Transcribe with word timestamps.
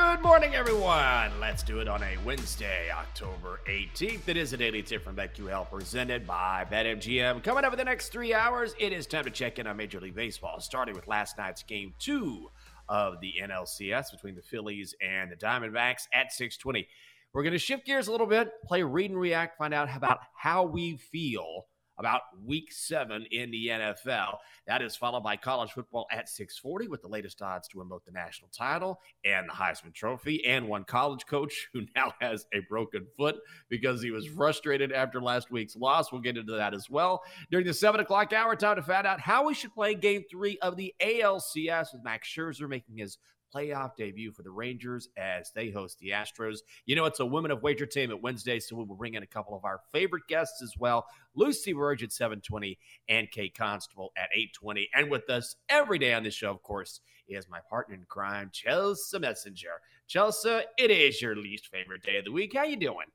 Good 0.00 0.22
morning, 0.22 0.54
everyone. 0.54 1.30
Let's 1.40 1.62
do 1.62 1.80
it 1.80 1.86
on 1.86 2.02
a 2.02 2.16
Wednesday, 2.24 2.90
October 2.90 3.60
18th. 3.68 4.28
It 4.28 4.36
is 4.38 4.54
a 4.54 4.56
daily 4.56 4.82
tip 4.82 5.04
from 5.04 5.14
BetQL 5.14 5.70
presented 5.70 6.26
by 6.26 6.66
BetMGM. 6.72 7.44
Coming 7.44 7.64
up 7.64 7.72
in 7.74 7.78
the 7.78 7.84
next 7.84 8.08
three 8.08 8.32
hours, 8.32 8.74
it 8.78 8.94
is 8.94 9.06
time 9.06 9.24
to 9.24 9.30
check 9.30 9.58
in 9.58 9.66
on 9.66 9.76
Major 9.76 10.00
League 10.00 10.14
Baseball, 10.14 10.58
starting 10.58 10.94
with 10.94 11.06
last 11.06 11.36
night's 11.36 11.62
game 11.62 11.92
two 11.98 12.50
of 12.88 13.20
the 13.20 13.34
NLCS 13.42 14.10
between 14.10 14.34
the 14.34 14.42
Phillies 14.42 14.94
and 15.02 15.30
the 15.30 15.36
Diamondbacks 15.36 16.08
at 16.14 16.32
620. 16.32 16.88
We're 17.34 17.42
going 17.42 17.52
to 17.52 17.58
shift 17.58 17.84
gears 17.84 18.08
a 18.08 18.10
little 18.10 18.26
bit, 18.26 18.50
play 18.64 18.82
read 18.82 19.10
and 19.10 19.20
react, 19.20 19.58
find 19.58 19.74
out 19.74 19.94
about 19.94 20.20
how 20.34 20.64
we 20.64 20.96
feel 20.96 21.66
about 22.00 22.22
week 22.44 22.72
seven 22.72 23.26
in 23.30 23.50
the 23.50 23.68
NFL. 23.68 24.38
That 24.66 24.80
is 24.80 24.96
followed 24.96 25.22
by 25.22 25.36
college 25.36 25.70
football 25.70 26.06
at 26.10 26.28
640 26.30 26.88
with 26.88 27.02
the 27.02 27.08
latest 27.08 27.42
odds 27.42 27.68
to 27.68 27.78
win 27.78 27.88
both 27.88 28.04
the 28.06 28.10
national 28.10 28.50
title 28.56 29.00
and 29.24 29.48
the 29.48 29.52
Heisman 29.52 29.92
Trophy, 29.92 30.44
and 30.46 30.66
one 30.66 30.84
college 30.84 31.26
coach 31.26 31.68
who 31.74 31.82
now 31.94 32.12
has 32.20 32.46
a 32.54 32.60
broken 32.70 33.06
foot 33.16 33.36
because 33.68 34.02
he 34.02 34.10
was 34.10 34.26
frustrated 34.26 34.92
after 34.92 35.20
last 35.20 35.50
week's 35.50 35.76
loss. 35.76 36.10
We'll 36.10 36.22
get 36.22 36.38
into 36.38 36.56
that 36.56 36.74
as 36.74 36.88
well. 36.88 37.22
During 37.50 37.66
the 37.66 37.74
seven 37.74 38.00
o'clock 38.00 38.32
hour, 38.32 38.56
time 38.56 38.76
to 38.76 38.82
find 38.82 39.06
out 39.06 39.20
how 39.20 39.46
we 39.46 39.54
should 39.54 39.74
play 39.74 39.94
game 39.94 40.24
three 40.30 40.58
of 40.62 40.76
the 40.76 40.94
ALCS 41.02 41.92
with 41.92 42.02
Max 42.02 42.28
Scherzer 42.28 42.68
making 42.68 42.96
his 42.96 43.18
playoff 43.54 43.96
debut 43.96 44.32
for 44.32 44.42
the 44.42 44.50
Rangers 44.50 45.08
as 45.16 45.50
they 45.54 45.70
host 45.70 45.98
the 45.98 46.10
Astros. 46.10 46.58
You 46.86 46.96
know, 46.96 47.04
it's 47.04 47.20
a 47.20 47.26
Women 47.26 47.50
of 47.50 47.62
Wager 47.62 47.86
team 47.86 48.10
at 48.10 48.22
Wednesday, 48.22 48.58
so 48.58 48.76
we 48.76 48.84
will 48.84 48.96
bring 48.96 49.14
in 49.14 49.22
a 49.22 49.26
couple 49.26 49.56
of 49.56 49.64
our 49.64 49.80
favorite 49.92 50.26
guests 50.28 50.62
as 50.62 50.74
well. 50.78 51.06
Lucy 51.34 51.72
Verge 51.72 52.02
at 52.02 52.12
720 52.12 52.78
and 53.08 53.30
Kate 53.30 53.56
Constable 53.56 54.12
at 54.16 54.28
820. 54.34 54.88
And 54.94 55.10
with 55.10 55.28
us 55.30 55.56
every 55.68 55.98
day 55.98 56.14
on 56.14 56.22
this 56.22 56.34
show, 56.34 56.50
of 56.50 56.62
course, 56.62 57.00
is 57.28 57.48
my 57.48 57.60
partner 57.68 57.94
in 57.94 58.04
crime, 58.08 58.50
Chelsea 58.52 59.18
Messenger. 59.18 59.80
Chelsea, 60.06 60.60
it 60.78 60.90
is 60.90 61.22
your 61.22 61.36
least 61.36 61.68
favorite 61.68 62.02
day 62.02 62.18
of 62.18 62.24
the 62.24 62.32
week. 62.32 62.52
How 62.56 62.64
you 62.64 62.76
doing? 62.76 63.06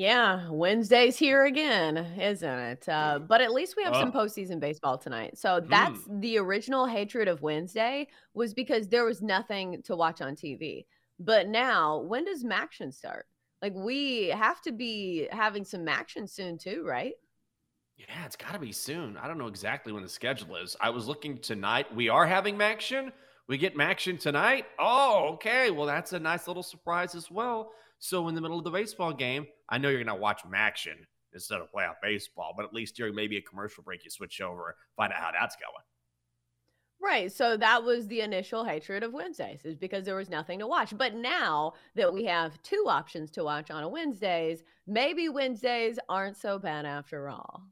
Yeah, 0.00 0.48
Wednesday's 0.48 1.18
here 1.18 1.44
again, 1.44 1.98
isn't 2.18 2.58
it? 2.58 2.88
Uh, 2.88 3.18
but 3.18 3.42
at 3.42 3.52
least 3.52 3.76
we 3.76 3.82
have 3.82 3.94
some 3.94 4.10
Oh, 4.14 4.18
postseason 4.18 4.58
baseball 4.58 4.96
tonight. 4.96 5.36
So 5.36 5.60
that's 5.60 6.06
hmm. 6.06 6.20
the 6.20 6.38
original 6.38 6.86
hatred 6.86 7.28
of 7.28 7.42
Wednesday 7.42 8.08
was 8.32 8.54
because 8.54 8.88
there 8.88 9.04
was 9.04 9.20
nothing 9.20 9.82
to 9.82 9.94
watch 9.94 10.22
on 10.22 10.36
TV. 10.36 10.86
But 11.18 11.48
now, 11.48 11.98
when 11.98 12.24
does 12.24 12.44
Maction 12.44 12.94
start? 12.94 13.26
Like 13.60 13.74
we 13.74 14.28
have 14.28 14.62
to 14.62 14.72
be 14.72 15.28
having 15.32 15.66
some 15.66 15.84
Maction 15.84 16.26
soon 16.26 16.56
too, 16.56 16.82
right? 16.86 17.12
Yeah, 17.98 18.24
it's 18.24 18.36
got 18.36 18.54
to 18.54 18.58
be 18.58 18.72
soon. 18.72 19.18
I 19.18 19.28
don't 19.28 19.36
know 19.36 19.48
exactly 19.48 19.92
when 19.92 20.02
the 20.02 20.08
schedule 20.08 20.56
is. 20.56 20.78
I 20.80 20.88
was 20.88 21.08
looking 21.08 21.36
tonight. 21.36 21.94
We 21.94 22.08
are 22.08 22.26
having 22.26 22.56
Maction. 22.56 23.12
We 23.48 23.58
get 23.58 23.76
Maction 23.76 24.18
tonight. 24.18 24.64
Oh, 24.78 25.32
okay. 25.34 25.70
Well, 25.70 25.84
that's 25.84 26.14
a 26.14 26.18
nice 26.18 26.48
little 26.48 26.62
surprise 26.62 27.14
as 27.14 27.30
well. 27.30 27.72
So, 28.00 28.28
in 28.28 28.34
the 28.34 28.40
middle 28.40 28.58
of 28.58 28.64
the 28.64 28.70
baseball 28.70 29.12
game, 29.12 29.46
I 29.68 29.78
know 29.78 29.90
you're 29.90 30.02
going 30.02 30.14
to 30.14 30.20
watch 30.20 30.42
Maction 30.42 30.96
instead 31.32 31.60
of 31.60 31.70
playoff 31.70 31.96
baseball, 32.02 32.54
but 32.56 32.64
at 32.64 32.74
least 32.74 32.96
during 32.96 33.14
maybe 33.14 33.36
a 33.36 33.42
commercial 33.42 33.84
break, 33.84 34.04
you 34.04 34.10
switch 34.10 34.40
over, 34.40 34.74
find 34.96 35.12
out 35.12 35.20
how 35.20 35.30
that's 35.30 35.56
going. 35.56 35.84
Right. 37.02 37.32
So 37.32 37.56
that 37.56 37.84
was 37.84 38.08
the 38.08 38.20
initial 38.20 38.64
hatred 38.64 39.02
of 39.02 39.12
Wednesdays, 39.12 39.64
is 39.64 39.76
because 39.76 40.04
there 40.04 40.16
was 40.16 40.28
nothing 40.28 40.58
to 40.58 40.66
watch. 40.66 40.96
But 40.96 41.14
now 41.14 41.74
that 41.94 42.12
we 42.12 42.24
have 42.24 42.60
two 42.62 42.84
options 42.88 43.30
to 43.32 43.44
watch 43.44 43.70
on 43.70 43.82
a 43.82 43.88
Wednesdays, 43.88 44.62
maybe 44.86 45.28
Wednesdays 45.28 45.98
aren't 46.08 46.36
so 46.36 46.58
bad 46.58 46.84
after 46.84 47.30
all. 47.30 47.62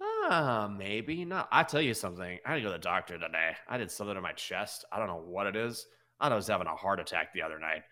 Ah, 0.00 0.70
maybe 0.76 1.24
not. 1.24 1.48
I 1.50 1.62
tell 1.62 1.80
you 1.80 1.94
something. 1.94 2.38
I 2.44 2.48
had 2.48 2.56
to 2.56 2.60
go 2.60 2.68
to 2.68 2.72
the 2.72 2.78
doctor 2.78 3.18
today. 3.18 3.52
I 3.68 3.78
did 3.78 3.90
something 3.90 4.14
to 4.14 4.20
my 4.20 4.32
chest. 4.32 4.84
I 4.92 4.98
don't 4.98 5.08
know 5.08 5.22
what 5.24 5.46
it 5.46 5.56
is. 5.56 5.86
I 6.20 6.34
was 6.34 6.46
having 6.46 6.66
a 6.66 6.76
heart 6.76 7.00
attack 7.00 7.32
the 7.32 7.42
other 7.42 7.58
night. 7.58 7.82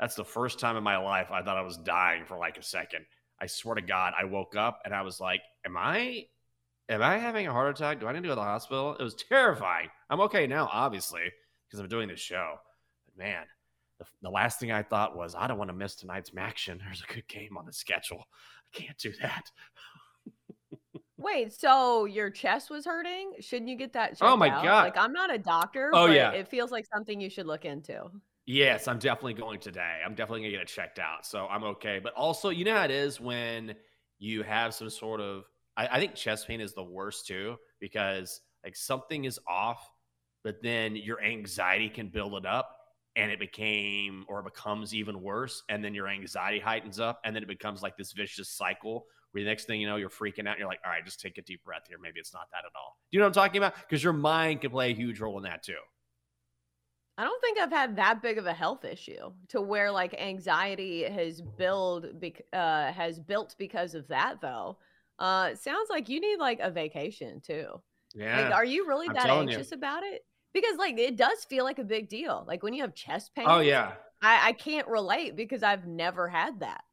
That's 0.00 0.14
the 0.14 0.24
first 0.24 0.58
time 0.60 0.76
in 0.76 0.82
my 0.84 0.96
life 0.96 1.30
I 1.30 1.42
thought 1.42 1.56
I 1.56 1.62
was 1.62 1.76
dying 1.78 2.24
for 2.24 2.38
like 2.38 2.56
a 2.56 2.62
second. 2.62 3.04
I 3.40 3.46
swear 3.46 3.74
to 3.76 3.82
God, 3.82 4.14
I 4.18 4.24
woke 4.24 4.56
up 4.56 4.80
and 4.84 4.94
I 4.94 5.02
was 5.02 5.20
like, 5.20 5.42
"Am 5.64 5.76
I, 5.76 6.26
am 6.88 7.02
I 7.02 7.18
having 7.18 7.46
a 7.46 7.52
heart 7.52 7.76
attack? 7.76 8.00
Do 8.00 8.06
I 8.06 8.12
need 8.12 8.22
to 8.22 8.28
go 8.28 8.32
to 8.32 8.34
the 8.36 8.42
hospital?" 8.42 8.96
It 8.96 9.02
was 9.02 9.14
terrifying. 9.14 9.88
I'm 10.10 10.20
okay 10.22 10.46
now, 10.46 10.68
obviously, 10.72 11.32
because 11.66 11.80
I'm 11.80 11.88
doing 11.88 12.08
this 12.08 12.20
show. 12.20 12.56
But 13.06 13.16
man, 13.24 13.44
the, 13.98 14.06
the 14.22 14.30
last 14.30 14.60
thing 14.60 14.72
I 14.72 14.82
thought 14.82 15.16
was, 15.16 15.34
I 15.34 15.46
don't 15.46 15.58
want 15.58 15.70
to 15.70 15.76
miss 15.76 15.96
tonight's 15.96 16.30
action. 16.36 16.80
There's 16.84 17.02
a 17.08 17.12
good 17.12 17.26
game 17.28 17.56
on 17.56 17.66
the 17.66 17.72
schedule. 17.72 18.24
I 18.74 18.78
can't 18.78 18.98
do 18.98 19.12
that. 19.22 19.50
Wait, 21.16 21.52
so 21.52 22.04
your 22.04 22.30
chest 22.30 22.70
was 22.70 22.86
hurting? 22.86 23.32
Shouldn't 23.40 23.68
you 23.68 23.76
get 23.76 23.92
that 23.94 24.16
Oh 24.20 24.36
my 24.36 24.50
out? 24.50 24.62
God. 24.62 24.82
Like, 24.84 24.96
I'm 24.96 25.12
not 25.12 25.34
a 25.34 25.38
doctor, 25.38 25.90
Oh 25.92 26.06
but 26.06 26.12
yeah. 26.14 26.30
it 26.30 26.48
feels 26.48 26.70
like 26.70 26.86
something 26.94 27.20
you 27.20 27.28
should 27.28 27.46
look 27.46 27.64
into. 27.64 28.08
Yes, 28.48 28.88
I'm 28.88 28.98
definitely 28.98 29.34
going 29.34 29.60
today. 29.60 30.00
I'm 30.02 30.14
definitely 30.14 30.40
gonna 30.40 30.52
get 30.52 30.62
it 30.62 30.68
checked 30.68 30.98
out. 30.98 31.26
So 31.26 31.46
I'm 31.48 31.64
okay. 31.64 32.00
But 32.02 32.14
also, 32.14 32.48
you 32.48 32.64
know 32.64 32.74
how 32.74 32.84
it 32.84 32.90
is 32.90 33.20
when 33.20 33.74
you 34.18 34.42
have 34.42 34.72
some 34.72 34.88
sort 34.88 35.20
of 35.20 35.44
I, 35.76 35.86
I 35.88 36.00
think 36.00 36.14
chest 36.14 36.48
pain 36.48 36.62
is 36.62 36.72
the 36.72 36.82
worst 36.82 37.26
too, 37.26 37.56
because 37.78 38.40
like 38.64 38.74
something 38.74 39.26
is 39.26 39.38
off, 39.46 39.86
but 40.44 40.62
then 40.62 40.96
your 40.96 41.22
anxiety 41.22 41.90
can 41.90 42.08
build 42.08 42.32
it 42.36 42.46
up 42.46 42.74
and 43.16 43.30
it 43.30 43.38
became 43.38 44.24
or 44.28 44.42
becomes 44.42 44.94
even 44.94 45.20
worse. 45.20 45.62
And 45.68 45.84
then 45.84 45.92
your 45.92 46.08
anxiety 46.08 46.58
heightens 46.58 46.98
up, 46.98 47.20
and 47.26 47.36
then 47.36 47.42
it 47.42 47.48
becomes 47.50 47.82
like 47.82 47.98
this 47.98 48.12
vicious 48.12 48.48
cycle 48.48 49.04
where 49.32 49.44
the 49.44 49.50
next 49.50 49.66
thing 49.66 49.78
you 49.78 49.86
know, 49.86 49.96
you're 49.96 50.08
freaking 50.08 50.46
out. 50.46 50.52
And 50.52 50.60
you're 50.60 50.68
like, 50.68 50.80
all 50.86 50.90
right, 50.90 51.04
just 51.04 51.20
take 51.20 51.36
a 51.36 51.42
deep 51.42 51.62
breath 51.64 51.82
here. 51.86 51.98
Maybe 52.00 52.18
it's 52.18 52.32
not 52.32 52.48
that 52.52 52.64
at 52.64 52.72
all. 52.74 52.96
Do 53.12 53.18
you 53.18 53.20
know 53.20 53.26
what 53.26 53.36
I'm 53.36 53.44
talking 53.44 53.58
about? 53.58 53.74
Because 53.74 54.02
your 54.02 54.14
mind 54.14 54.62
can 54.62 54.70
play 54.70 54.92
a 54.92 54.94
huge 54.94 55.20
role 55.20 55.36
in 55.36 55.42
that 55.42 55.62
too. 55.62 55.74
I 57.18 57.24
don't 57.24 57.40
think 57.42 57.58
I've 57.58 57.72
had 57.72 57.96
that 57.96 58.22
big 58.22 58.38
of 58.38 58.46
a 58.46 58.54
health 58.54 58.84
issue 58.84 59.32
to 59.48 59.60
where 59.60 59.90
like 59.90 60.14
anxiety 60.20 61.02
has 61.02 61.42
build 61.42 62.06
uh 62.52 62.92
has 62.92 63.18
built 63.20 63.56
because 63.58 63.94
of 63.94 64.08
that 64.08 64.40
though. 64.40 64.78
Uh 65.18 65.54
sounds 65.56 65.90
like 65.90 66.08
you 66.08 66.20
need 66.20 66.38
like 66.38 66.60
a 66.60 66.70
vacation 66.70 67.40
too. 67.40 67.66
Like 68.32 68.50
Yeah. 68.50 68.52
are 68.52 68.64
you 68.64 68.86
really 68.86 69.08
I'm 69.08 69.14
that 69.14 69.26
telling 69.26 69.48
you. 69.48 69.54
anxious 69.54 69.72
about 69.72 70.04
it? 70.04 70.24
Because 70.54 70.76
like 70.78 70.98
it 70.98 71.16
does 71.16 71.44
feel 71.44 71.64
like 71.64 71.80
a 71.80 71.84
big 71.84 72.08
deal. 72.08 72.44
Like 72.46 72.62
when 72.62 72.72
you 72.74 72.82
have 72.82 72.94
chest 72.94 73.34
pain, 73.34 73.46
Oh 73.46 73.60
yeah. 73.60 73.94
I, 74.22 74.48
I 74.50 74.52
can't 74.52 74.88
relate 74.88 75.36
because 75.36 75.62
I've 75.64 75.86
never 75.86 76.28
had 76.28 76.60
that. 76.60 76.84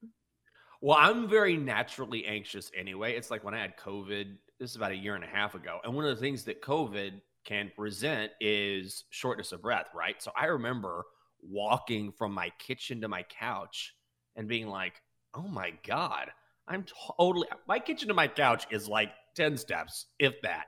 Well, 0.81 0.97
I'm 0.99 1.27
very 1.27 1.57
naturally 1.57 2.25
anxious 2.25 2.71
anyway. 2.75 3.15
It's 3.15 3.31
like 3.31 3.43
when 3.43 3.53
I 3.53 3.59
had 3.59 3.77
COVID, 3.77 4.37
this 4.59 4.69
is 4.71 4.75
about 4.75 4.91
a 4.91 4.95
year 4.95 5.15
and 5.15 5.23
a 5.23 5.27
half 5.27 5.55
ago. 5.55 5.79
And 5.83 5.93
one 5.95 6.05
of 6.05 6.15
the 6.15 6.21
things 6.21 6.43
that 6.45 6.61
COVID 6.61 7.21
can 7.45 7.71
present 7.75 8.31
is 8.41 9.05
shortness 9.09 9.51
of 9.51 9.61
breath, 9.61 9.87
right? 9.93 10.21
So 10.21 10.31
I 10.35 10.45
remember 10.45 11.05
walking 11.41 12.11
from 12.11 12.33
my 12.33 12.51
kitchen 12.59 13.01
to 13.01 13.07
my 13.07 13.23
couch 13.23 13.95
and 14.35 14.47
being 14.47 14.67
like, 14.67 15.01
oh 15.33 15.47
my 15.47 15.73
God, 15.85 16.31
I'm 16.67 16.85
totally, 17.17 17.47
my 17.67 17.79
kitchen 17.79 18.07
to 18.07 18.13
my 18.13 18.27
couch 18.27 18.65
is 18.71 18.87
like 18.87 19.11
10 19.35 19.57
steps, 19.57 20.07
if 20.19 20.41
that. 20.41 20.65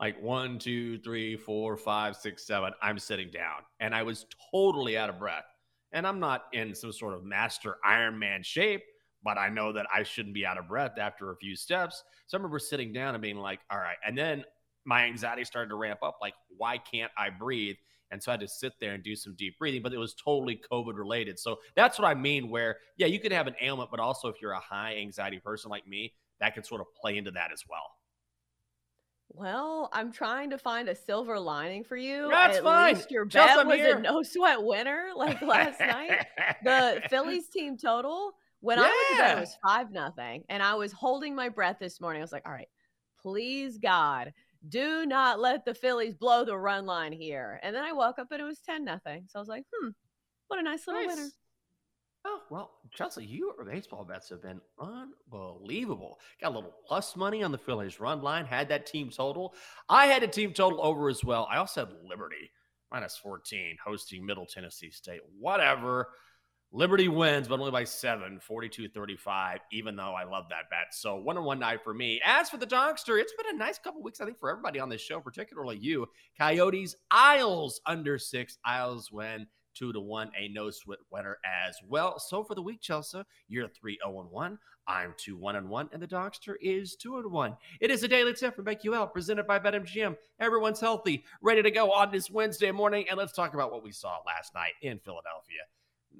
Like 0.00 0.20
one, 0.22 0.58
two, 0.58 0.98
three, 0.98 1.36
four, 1.36 1.76
five, 1.76 2.16
six, 2.16 2.46
seven. 2.46 2.72
I'm 2.80 2.98
sitting 2.98 3.30
down 3.30 3.62
and 3.80 3.94
I 3.94 4.04
was 4.04 4.26
totally 4.52 4.96
out 4.96 5.10
of 5.10 5.18
breath. 5.18 5.44
And 5.92 6.06
I'm 6.06 6.20
not 6.20 6.44
in 6.52 6.74
some 6.74 6.92
sort 6.92 7.14
of 7.14 7.24
master 7.24 7.78
Iron 7.84 8.18
Man 8.18 8.42
shape 8.42 8.82
but 9.22 9.38
I 9.38 9.48
know 9.48 9.72
that 9.72 9.86
I 9.92 10.02
shouldn't 10.02 10.34
be 10.34 10.46
out 10.46 10.58
of 10.58 10.68
breath 10.68 10.98
after 10.98 11.30
a 11.30 11.36
few 11.36 11.56
steps. 11.56 12.02
So 12.26 12.36
I 12.36 12.38
remember 12.38 12.58
sitting 12.58 12.92
down 12.92 13.14
and 13.14 13.22
being 13.22 13.36
like, 13.36 13.60
all 13.70 13.78
right. 13.78 13.96
And 14.06 14.16
then 14.16 14.44
my 14.84 15.04
anxiety 15.04 15.44
started 15.44 15.68
to 15.70 15.76
ramp 15.76 16.00
up 16.02 16.18
like, 16.20 16.34
why 16.56 16.78
can't 16.78 17.12
I 17.16 17.30
breathe? 17.30 17.76
And 18.10 18.22
so 18.22 18.30
I 18.30 18.34
had 18.34 18.40
to 18.40 18.48
sit 18.48 18.72
there 18.80 18.94
and 18.94 19.02
do 19.02 19.14
some 19.14 19.34
deep 19.36 19.58
breathing, 19.58 19.82
but 19.82 19.92
it 19.92 19.98
was 19.98 20.14
totally 20.14 20.60
COVID 20.72 20.96
related. 20.96 21.38
So 21.38 21.58
that's 21.76 21.98
what 21.98 22.08
I 22.08 22.14
mean, 22.14 22.48
where, 22.48 22.78
yeah, 22.96 23.06
you 23.06 23.20
could 23.20 23.32
have 23.32 23.46
an 23.46 23.54
ailment, 23.60 23.90
but 23.90 24.00
also 24.00 24.28
if 24.28 24.36
you're 24.40 24.52
a 24.52 24.60
high 24.60 24.96
anxiety 24.96 25.40
person 25.40 25.70
like 25.70 25.86
me, 25.86 26.14
that 26.40 26.54
can 26.54 26.64
sort 26.64 26.80
of 26.80 26.86
play 27.00 27.18
into 27.18 27.32
that 27.32 27.52
as 27.52 27.64
well. 27.68 27.84
Well, 29.30 29.90
I'm 29.92 30.10
trying 30.10 30.50
to 30.50 30.58
find 30.58 30.88
a 30.88 30.94
silver 30.94 31.38
lining 31.38 31.84
for 31.84 31.96
you. 31.96 32.28
That's 32.30 32.58
At 32.58 32.64
fine. 32.64 32.94
least 32.94 33.10
your 33.10 33.26
Just 33.26 33.46
bet 33.46 33.58
I'm 33.58 33.68
was 33.68 33.76
here. 33.76 33.98
a 33.98 34.00
no 34.00 34.22
sweat 34.22 34.62
winner 34.62 35.08
like 35.16 35.42
last 35.42 35.78
night. 35.80 36.26
The 36.64 37.02
Phillies 37.10 37.48
team 37.48 37.76
total 37.76 38.32
when 38.60 38.78
I 38.78 38.82
went 38.82 38.94
to 39.10 39.16
bed 39.18 39.36
it 39.36 39.40
was 39.40 39.56
five 39.64 39.90
nothing, 39.92 40.44
and 40.48 40.62
I 40.62 40.74
was 40.74 40.92
holding 40.92 41.34
my 41.34 41.50
breath 41.50 41.76
this 41.78 42.00
morning. 42.00 42.22
I 42.22 42.24
was 42.24 42.32
like, 42.32 42.46
"All 42.46 42.52
right, 42.52 42.68
please 43.20 43.76
God, 43.78 44.32
do 44.68 45.06
not 45.06 45.40
let 45.40 45.64
the 45.64 45.74
Phillies 45.74 46.14
blow 46.14 46.44
the 46.44 46.56
run 46.56 46.86
line 46.86 47.12
here." 47.12 47.60
And 47.62 47.74
then 47.74 47.84
I 47.84 47.92
woke 47.92 48.18
up 48.18 48.28
and 48.32 48.40
it 48.40 48.44
was 48.44 48.60
ten 48.60 48.84
nothing. 48.84 49.26
So 49.28 49.38
I 49.38 49.40
was 49.40 49.48
like, 49.48 49.64
"Hmm, 49.74 49.90
What 50.48 50.58
a 50.58 50.62
nice 50.62 50.86
little 50.86 51.02
Nice. 51.02 51.16
winner. 51.16 51.28
Oh, 52.24 52.42
well, 52.50 52.80
Chelsea, 52.92 53.24
your 53.24 53.64
baseball 53.64 54.04
bets 54.04 54.28
have 54.30 54.42
been 54.42 54.60
unbelievable. 54.78 56.18
Got 56.40 56.48
a 56.52 56.54
little 56.56 56.74
plus 56.86 57.16
money 57.16 57.42
on 57.42 57.52
the 57.52 57.58
Phillies 57.58 58.00
run 58.00 58.22
line, 58.22 58.44
had 58.44 58.68
that 58.68 58.86
team 58.86 59.10
total. 59.10 59.54
I 59.88 60.06
had 60.06 60.22
a 60.22 60.28
team 60.28 60.52
total 60.52 60.82
over 60.82 61.08
as 61.08 61.22
well. 61.24 61.46
I 61.50 61.58
also 61.58 61.86
had 61.86 61.94
Liberty 62.04 62.50
minus 62.90 63.16
14 63.16 63.76
hosting 63.84 64.24
Middle 64.26 64.46
Tennessee 64.46 64.90
State. 64.90 65.20
Whatever. 65.38 66.08
Liberty 66.70 67.08
wins, 67.08 67.48
but 67.48 67.58
only 67.58 67.70
by 67.70 67.84
seven, 67.84 68.38
42 68.40 68.90
35, 68.90 69.60
even 69.72 69.96
though 69.96 70.12
I 70.12 70.24
love 70.24 70.44
that 70.50 70.68
bet. 70.68 70.92
So, 70.92 71.16
one 71.16 71.38
on 71.38 71.44
one 71.44 71.58
night 71.58 71.82
for 71.82 71.94
me. 71.94 72.20
As 72.22 72.50
for 72.50 72.58
the 72.58 72.66
Dogster, 72.66 73.18
it's 73.18 73.32
been 73.32 73.54
a 73.54 73.58
nice 73.58 73.78
couple 73.78 74.02
weeks, 74.02 74.20
I 74.20 74.26
think, 74.26 74.38
for 74.38 74.50
everybody 74.50 74.78
on 74.78 74.90
this 74.90 75.00
show, 75.00 75.18
particularly 75.18 75.78
you. 75.78 76.06
Coyotes, 76.38 76.94
Isles 77.10 77.80
under 77.86 78.18
six. 78.18 78.58
Isles 78.66 79.10
win 79.10 79.46
two 79.74 79.94
to 79.94 80.00
one, 80.00 80.30
a 80.38 80.48
no 80.48 80.70
sweat 80.70 80.98
winner 81.10 81.38
as 81.42 81.74
well. 81.88 82.18
So, 82.18 82.44
for 82.44 82.54
the 82.54 82.60
week, 82.60 82.82
Chelsea, 82.82 83.22
you're 83.48 83.68
3 83.68 83.98
0 84.04 84.28
1. 84.30 84.58
I'm 84.86 85.14
2 85.16 85.38
1 85.38 85.56
and 85.56 85.70
1, 85.70 85.88
and 85.94 86.02
the 86.02 86.06
Dogster 86.06 86.56
is 86.60 86.96
2 86.96 87.16
and 87.16 87.32
1. 87.32 87.56
It 87.80 87.90
is 87.90 88.02
a 88.02 88.08
daily 88.08 88.34
tip 88.34 88.54
from 88.54 88.66
BetQL 88.66 89.10
presented 89.10 89.46
by 89.46 89.58
BetMGM. 89.58 90.18
Everyone's 90.38 90.80
healthy, 90.80 91.24
ready 91.40 91.62
to 91.62 91.70
go 91.70 91.92
on 91.92 92.12
this 92.12 92.30
Wednesday 92.30 92.72
morning, 92.72 93.06
and 93.08 93.16
let's 93.16 93.32
talk 93.32 93.54
about 93.54 93.72
what 93.72 93.82
we 93.82 93.92
saw 93.92 94.18
last 94.26 94.54
night 94.54 94.72
in 94.82 94.98
Philadelphia 94.98 95.62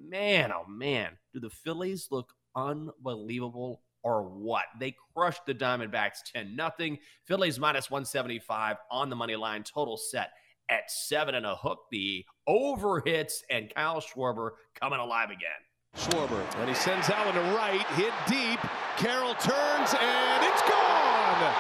man, 0.01 0.53
oh 0.53 0.69
man, 0.69 1.13
do 1.33 1.41
the 1.41 1.51
Phillies 1.51 2.09
look 2.11 2.33
unbelievable 2.55 3.83
or 4.03 4.23
what? 4.23 4.65
They 4.79 4.95
crushed 5.15 5.47
the 5.47 5.55
Diamondbacks 5.55 6.23
10 6.33 6.55
nothing. 6.55 6.99
Phillies 7.27 7.59
minus 7.59 7.91
175 7.91 8.77
on 8.91 9.11
the 9.11 9.17
money 9.17 9.37
line, 9.37 9.63
total 9.63 9.97
set 9.97 10.31
at 10.71 10.91
seven 10.91 11.35
and 11.35 11.47
a 11.47 11.57
hook. 11.57 11.81
The 11.91 12.25
over 12.47 13.03
hits 13.05 13.43
and 13.51 13.73
Kyle 13.75 14.01
Schwarber 14.01 14.51
coming 14.81 15.01
alive 15.01 15.31
again. 15.31 15.49
Schwarber, 15.97 16.45
and 16.59 16.69
he 16.69 16.75
sends 16.75 17.09
Allen 17.09 17.35
to 17.35 17.41
right, 17.57 17.85
hit 17.97 18.13
deep. 18.29 18.61
Carroll 18.99 19.35
turns, 19.35 19.95
and 19.99 20.45
it's 20.45 20.63
gone! 20.63 21.55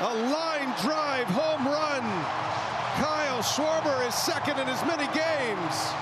A 0.00 0.14
line 0.32 0.74
drive 0.82 1.28
home 1.28 1.66
run. 1.66 2.02
Kyle 2.96 3.42
Schwarber 3.42 4.06
is 4.06 4.14
second 4.14 4.58
in 4.58 4.68
as 4.68 4.84
many 4.84 5.06
games. 5.14 5.92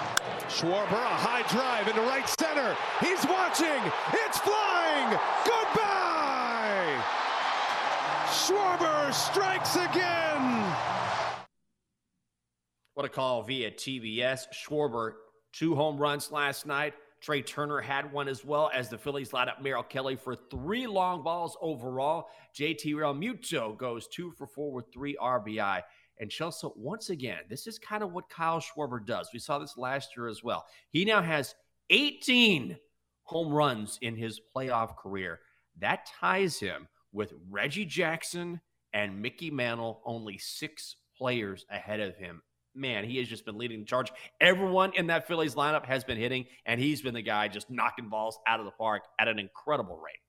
Schwarber, 0.51 0.91
a 0.91 1.17
high 1.17 1.43
drive 1.43 1.87
into 1.87 2.01
right 2.03 2.29
center. 2.29 2.77
He's 2.99 3.25
watching. 3.27 3.81
It's 4.13 4.39
flying. 4.39 5.17
Goodbye. 5.47 7.01
Schwarber 8.27 9.15
strikes 9.15 9.77
again. 9.77 10.75
What 12.95 13.07
a 13.07 13.09
call 13.09 13.45
via 13.45 13.71
TBS. 13.71 14.47
Schwarber, 14.53 15.13
two 15.53 15.77
home 15.77 15.97
runs 15.97 16.33
last 16.33 16.67
night. 16.67 16.95
Trea 17.21 17.43
Turner 17.43 17.81
had 17.81 18.13
one 18.13 18.27
as 18.27 18.45
well 18.45 18.73
as 18.75 18.89
the 18.89 18.99
Phillies 18.99 19.33
light 19.33 19.47
up 19.47 19.63
Merrill 19.63 19.85
Kelly 19.85 20.17
for 20.17 20.35
three 20.35 20.89
long 20.89 21.23
balls 21.23 21.57
overall. 21.61 22.29
JT 22.59 22.87
Realmuto 22.87 23.79
goes 23.79 24.09
two 24.09 24.33
for 24.33 24.49
four 24.49 24.73
with 24.73 24.87
three 24.93 25.17
RBI. 25.21 25.83
And 26.21 26.31
Chelsea, 26.31 26.69
once 26.77 27.09
again, 27.09 27.41
this 27.49 27.67
is 27.67 27.79
kind 27.79 28.03
of 28.03 28.13
what 28.13 28.29
Kyle 28.29 28.61
Schwarber 28.61 29.05
does. 29.05 29.31
We 29.33 29.39
saw 29.39 29.59
this 29.59 29.79
last 29.79 30.17
year 30.17 30.29
as 30.29 30.45
well. 30.45 30.67
He 30.91 31.07
now 31.07 31.23
has 31.23 31.55
18 31.89 32.77
home 33.23 33.53
runs 33.53 33.99
in 34.03 34.15
his 34.15 34.39
playoff 34.55 34.97
career. 34.99 35.41
That 35.79 36.07
ties 36.21 36.61
him 36.61 36.89
with 37.13 37.33
Reggie 37.49 37.87
Jackson 37.87 38.61
and 38.93 39.23
Mickey 39.23 39.51
Mantle, 39.51 40.03
only 40.05 40.37
six 40.37 40.97
players 41.17 41.65
ahead 41.71 42.01
of 42.01 42.17
him. 42.17 42.43
Man, 42.75 43.05
he 43.05 43.17
has 43.17 43.27
just 43.27 43.47
been 43.47 43.57
leading 43.57 43.81
the 43.81 43.87
charge. 43.87 44.13
Everyone 44.41 44.93
in 44.95 45.07
that 45.07 45.27
Phillies 45.27 45.55
lineup 45.55 45.87
has 45.87 46.05
been 46.05 46.19
hitting, 46.19 46.45
and 46.67 46.79
he's 46.79 47.01
been 47.01 47.15
the 47.15 47.23
guy 47.23 47.49
just 47.49 47.71
knocking 47.71 48.11
balls 48.11 48.39
out 48.47 48.61
of 48.61 48.67
the 48.67 48.73
park 48.73 49.03
at 49.19 49.27
an 49.27 49.39
incredible 49.39 49.97
rate. 49.97 50.21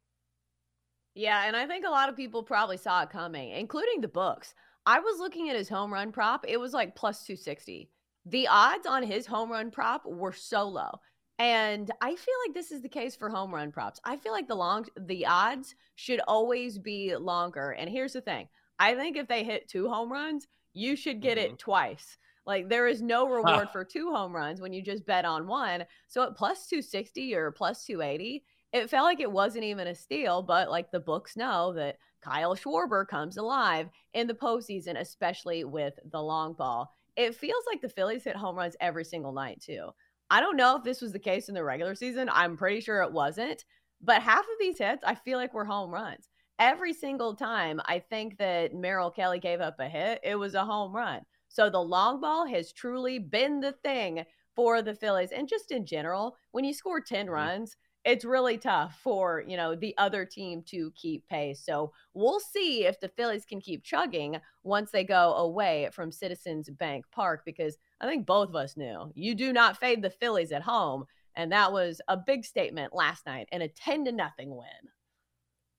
Yeah, 1.14 1.44
and 1.46 1.56
I 1.56 1.68
think 1.68 1.86
a 1.86 1.90
lot 1.90 2.08
of 2.08 2.16
people 2.16 2.42
probably 2.42 2.78
saw 2.78 3.04
it 3.04 3.10
coming, 3.10 3.52
including 3.52 4.00
the 4.02 4.08
books. 4.08 4.56
I 4.86 5.00
was 5.00 5.20
looking 5.20 5.50
at 5.50 5.56
his 5.56 5.70
home 5.70 5.94
run 5.94 6.12
prop. 6.12 6.46
It 6.48 6.60
was 6.60 6.74
like 6.74 6.96
plus 6.96 7.24
260. 7.26 7.90
The 8.26 8.48
odds 8.48 8.86
on 8.86 9.04
his 9.04 9.26
home 9.26 9.52
run 9.52 9.72
prop 9.72 10.06
were 10.06 10.34
so 10.34 10.68
low. 10.68 10.92
And 11.40 11.90
I 12.02 12.16
feel 12.16 12.36
like 12.46 12.54
this 12.54 12.72
is 12.72 12.82
the 12.82 12.90
case 12.90 13.16
for 13.16 13.30
home 13.30 13.54
run 13.54 13.72
props. 13.72 14.00
I 14.06 14.18
feel 14.18 14.32
like 14.32 14.48
the 14.48 14.56
long 14.56 14.86
the 15.00 15.26
odds 15.26 15.74
should 15.96 16.20
always 16.28 16.78
be 16.78 17.16
longer. 17.16 17.72
And 17.72 17.90
here's 17.90 18.14
the 18.14 18.22
thing. 18.22 18.48
I 18.78 18.96
think 18.96 19.18
if 19.18 19.28
they 19.28 19.44
hit 19.44 19.68
two 19.68 19.90
home 19.90 20.12
runs, 20.12 20.48
you 20.74 20.96
should 20.96 21.22
get 21.22 21.38
it 21.38 21.50
mm-hmm. 21.50 21.58
twice. 21.58 22.18
Like 22.46 22.70
there 22.70 22.88
is 22.88 23.02
no 23.02 23.28
reward 23.30 23.70
for 23.72 23.84
two 23.84 24.12
home 24.12 24.36
runs 24.36 24.62
when 24.62 24.74
you 24.74 24.84
just 24.84 25.06
bet 25.06 25.26
on 25.26 25.48
one. 25.48 25.86
So 26.08 26.24
at 26.24 26.36
plus 26.36 26.68
260 26.68 27.34
or 27.34 27.52
plus 27.52 27.86
280, 27.86 28.44
it 28.74 28.90
felt 28.90 29.06
like 29.06 29.20
it 29.20 29.32
wasn't 29.32 29.66
even 29.66 29.88
a 29.88 29.96
steal, 29.96 30.44
but 30.44 30.70
like 30.70 30.92
the 30.92 31.00
books 31.00 31.36
know 31.36 31.74
that 31.74 31.98
Kyle 32.22 32.56
Schwarber 32.56 33.08
comes 33.08 33.38
alive 33.38 33.90
in 34.14 34.28
the 34.28 34.34
postseason, 34.34 35.00
especially 35.00 35.64
with 35.64 35.94
the 36.12 36.22
long 36.22 36.54
ball. 36.54 36.94
It 37.16 37.36
feels 37.36 37.64
like 37.68 37.82
the 37.82 37.90
Phillies 37.90 38.24
hit 38.24 38.36
home 38.36 38.56
runs 38.56 38.76
every 38.80 39.04
single 39.04 39.34
night, 39.34 39.62
too. 39.62 39.90
I 40.30 40.40
don't 40.40 40.56
know 40.56 40.78
if 40.78 40.84
this 40.84 41.02
was 41.02 41.12
the 41.12 41.20
case 41.20 41.50
in 41.50 41.56
the 41.56 41.64
regular 41.64 41.94
season. 41.96 42.30
I'm 42.32 42.56
pretty 42.56 42.80
sure 42.80 43.02
it 43.02 43.12
wasn't. 43.12 43.66
But 44.02 44.22
half 44.22 44.40
of 44.40 44.60
these 44.60 44.78
hits, 44.78 45.04
I 45.06 45.16
feel 45.16 45.38
like 45.38 45.54
were 45.54 45.66
home 45.66 45.92
runs. 45.92 46.30
Every 46.58 46.94
single 46.94 47.36
time 47.36 47.82
I 47.86 48.00
think 48.00 48.38
that 48.38 48.74
Merrill 48.74 49.12
Kelly 49.12 49.40
gave 49.40 49.62
up 49.62 49.80
a 49.80 49.90
hit, 49.90 50.22
it 50.24 50.36
was 50.36 50.54
a 50.54 50.66
home 50.66 50.96
run. 50.96 51.22
So 51.50 51.70
the 51.70 51.82
long 51.82 52.22
ball 52.22 52.48
has 52.48 52.72
truly 52.72 53.20
been 53.20 53.60
the 53.60 53.74
thing 53.84 54.24
for 54.56 54.82
the 54.82 54.96
Phillies. 54.96 55.32
And 55.32 55.50
just 55.50 55.72
in 55.72 55.86
general, 55.86 56.38
when 56.52 56.64
you 56.64 56.74
score 56.74 57.02
10 57.02 57.26
mm-hmm. 57.26 57.34
runs, 57.34 57.76
it's 58.04 58.26
really 58.26 58.58
tough 58.58 59.00
for 59.04 59.44
you 59.48 59.56
know 59.56 59.76
the 59.76 59.96
other 59.98 60.26
team 60.26 60.64
to 60.64 60.92
keep 60.96 61.28
pace 61.28 61.62
so 61.64 61.92
we'll 62.14 62.40
see 62.40 62.86
if 62.86 63.00
the 63.00 63.10
phillies 63.10 63.46
can 63.46 63.62
keep 63.62 63.84
chugging 63.84 64.38
once 64.64 64.92
they 64.92 65.04
go 65.04 65.34
away 65.36 65.90
from 65.92 66.12
citizens 66.12 66.70
bank 66.70 67.06
park 67.12 67.44
because 67.46 67.78
i 68.00 68.08
think 68.08 68.26
both 68.26 68.50
of 68.50 68.56
us 68.56 68.76
knew 68.76 69.12
you 69.16 69.36
do 69.36 69.54
not 69.54 69.78
fade 69.78 70.02
the 70.02 70.10
phillies 70.10 70.52
at 70.52 70.62
home 70.62 71.06
and 71.36 71.52
that 71.52 71.72
was 71.72 72.02
a 72.08 72.18
big 72.18 72.44
statement 72.44 72.94
last 72.94 73.26
night 73.26 73.48
and 73.52 73.64
a 73.64 73.68
10 73.68 74.06
to 74.06 74.12
nothing 74.12 74.56
win 74.56 74.92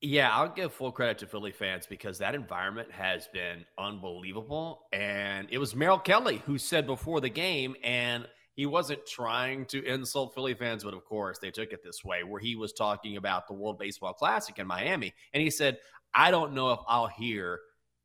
Yeah, 0.01 0.35
I'll 0.35 0.49
give 0.49 0.73
full 0.73 0.91
credit 0.91 1.19
to 1.19 1.27
Philly 1.29 1.53
fans 1.53 1.87
because 1.87 2.19
that 2.19 2.35
environment 2.35 2.91
has 2.91 3.29
been 3.29 3.65
unbelievable. 3.79 4.83
And 4.93 5.47
it 5.51 5.59
was 5.59 5.77
Merrill 5.77 6.01
Kelly 6.01 6.43
who 6.45 6.59
said 6.59 6.87
before 6.87 7.21
the 7.21 7.29
game, 7.29 7.77
and 7.85 8.27
he 8.55 8.67
wasn't 8.67 9.07
trying 9.07 9.65
to 9.67 9.85
insult 9.85 10.35
Philly 10.35 10.55
fans, 10.55 10.85
but 10.85 10.95
of 10.95 11.05
course 11.05 11.39
they 11.39 11.51
took 11.51 11.73
it 11.73 11.83
this 11.83 12.05
way, 12.05 12.23
where 12.23 12.41
he 12.41 12.55
was 12.55 12.73
talking 12.73 13.17
about 13.17 13.47
the 13.47 13.55
World 13.55 13.79
Baseball 13.79 14.13
Classic 14.13 14.59
in 14.59 14.67
Miami. 14.67 15.13
And 15.33 15.43
he 15.43 15.51
said, 15.51 15.79
I 16.15 16.31
don't 16.31 16.53
know 16.53 16.73
if 16.73 16.81
I'll 16.87 17.07
hear 17.07 17.61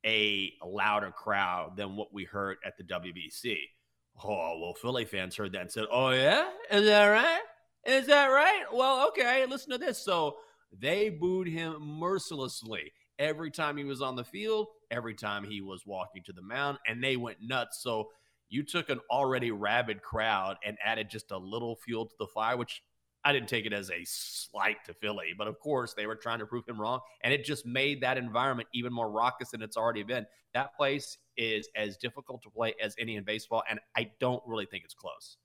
a 0.06 0.54
louder 0.66 1.12
crowd 1.12 1.76
than 1.76 1.96
what 1.96 2.14
we 2.14 2.24
heard 2.24 2.58
at 2.66 2.78
the 2.78 2.84
WBC. 2.84 3.58
Oh, 4.24 4.60
well, 4.60 4.74
Philly 4.74 5.06
fans 5.06 5.36
heard 5.36 5.52
that 5.52 5.62
and 5.62 5.72
said, 5.72 5.86
Oh, 5.92 6.10
yeah? 6.12 6.50
Is 6.72 6.86
that 6.86 7.08
right? 7.08 7.42
Is 7.86 8.08
that 8.08 8.28
right? 8.28 8.64
Well, 8.74 9.08
okay, 9.10 9.46
listen 9.46 9.72
to 9.72 9.78
this. 9.78 9.98
So 9.98 10.38
they 10.78 11.10
booed 11.10 11.48
him 11.48 11.82
mercilessly 11.82 12.92
every 13.20 13.52
time 13.52 13.78
he 13.78 13.84
was 13.84 14.02
on 14.02 14.16
the 14.16 14.24
field, 14.24 14.68
every 14.92 15.14
time 15.14 15.44
he 15.44 15.62
was 15.62 15.86
walking 15.86 16.24
to 16.24 16.34
the 16.34 16.42
mound, 16.42 16.78
and 16.88 17.04
they 17.04 17.16
went 17.16 17.38
nuts. 17.42 17.82
So 17.82 18.10
you 18.50 18.64
took 18.64 18.90
an 18.90 19.00
already 19.12 19.52
rabid 19.52 20.02
crowd 20.02 20.58
and 20.66 20.78
added 20.84 21.10
just 21.10 21.32
a 21.32 21.38
little 21.38 21.76
fuel 21.76 22.06
to 22.06 22.16
the 22.20 22.28
fire, 22.28 22.58
which 22.58 22.82
I 23.24 23.34
didn't 23.34 23.50
take 23.50 23.66
it 23.66 23.74
as 23.74 23.90
a 23.90 24.06
slight 24.06 24.78
to 24.86 24.94
Philly, 24.94 25.34
but 25.38 25.48
of 25.48 25.60
course 25.60 25.94
they 25.94 26.06
were 26.06 26.16
trying 26.16 26.40
to 26.40 26.46
prove 26.46 26.68
him 26.68 26.80
wrong, 26.80 27.02
and 27.24 27.34
it 27.34 27.44
just 27.44 27.66
made 27.66 28.02
that 28.02 28.18
environment 28.18 28.70
even 28.74 28.94
more 28.94 29.12
raucous 29.12 29.52
than 29.52 29.62
it's 29.62 29.76
already 29.76 30.04
been. 30.04 30.26
That 30.54 30.76
place 30.78 31.18
is 31.36 31.68
as 31.76 31.98
difficult 31.98 32.42
to 32.44 32.50
play 32.50 32.74
as 32.82 32.96
any 32.98 33.16
in 33.16 33.24
baseball, 33.24 33.64
and 33.70 33.80
I 33.98 34.12
don't 34.20 34.42
really 34.46 34.66
think 34.66 34.86
it's 34.86 34.94
close. 34.94 35.38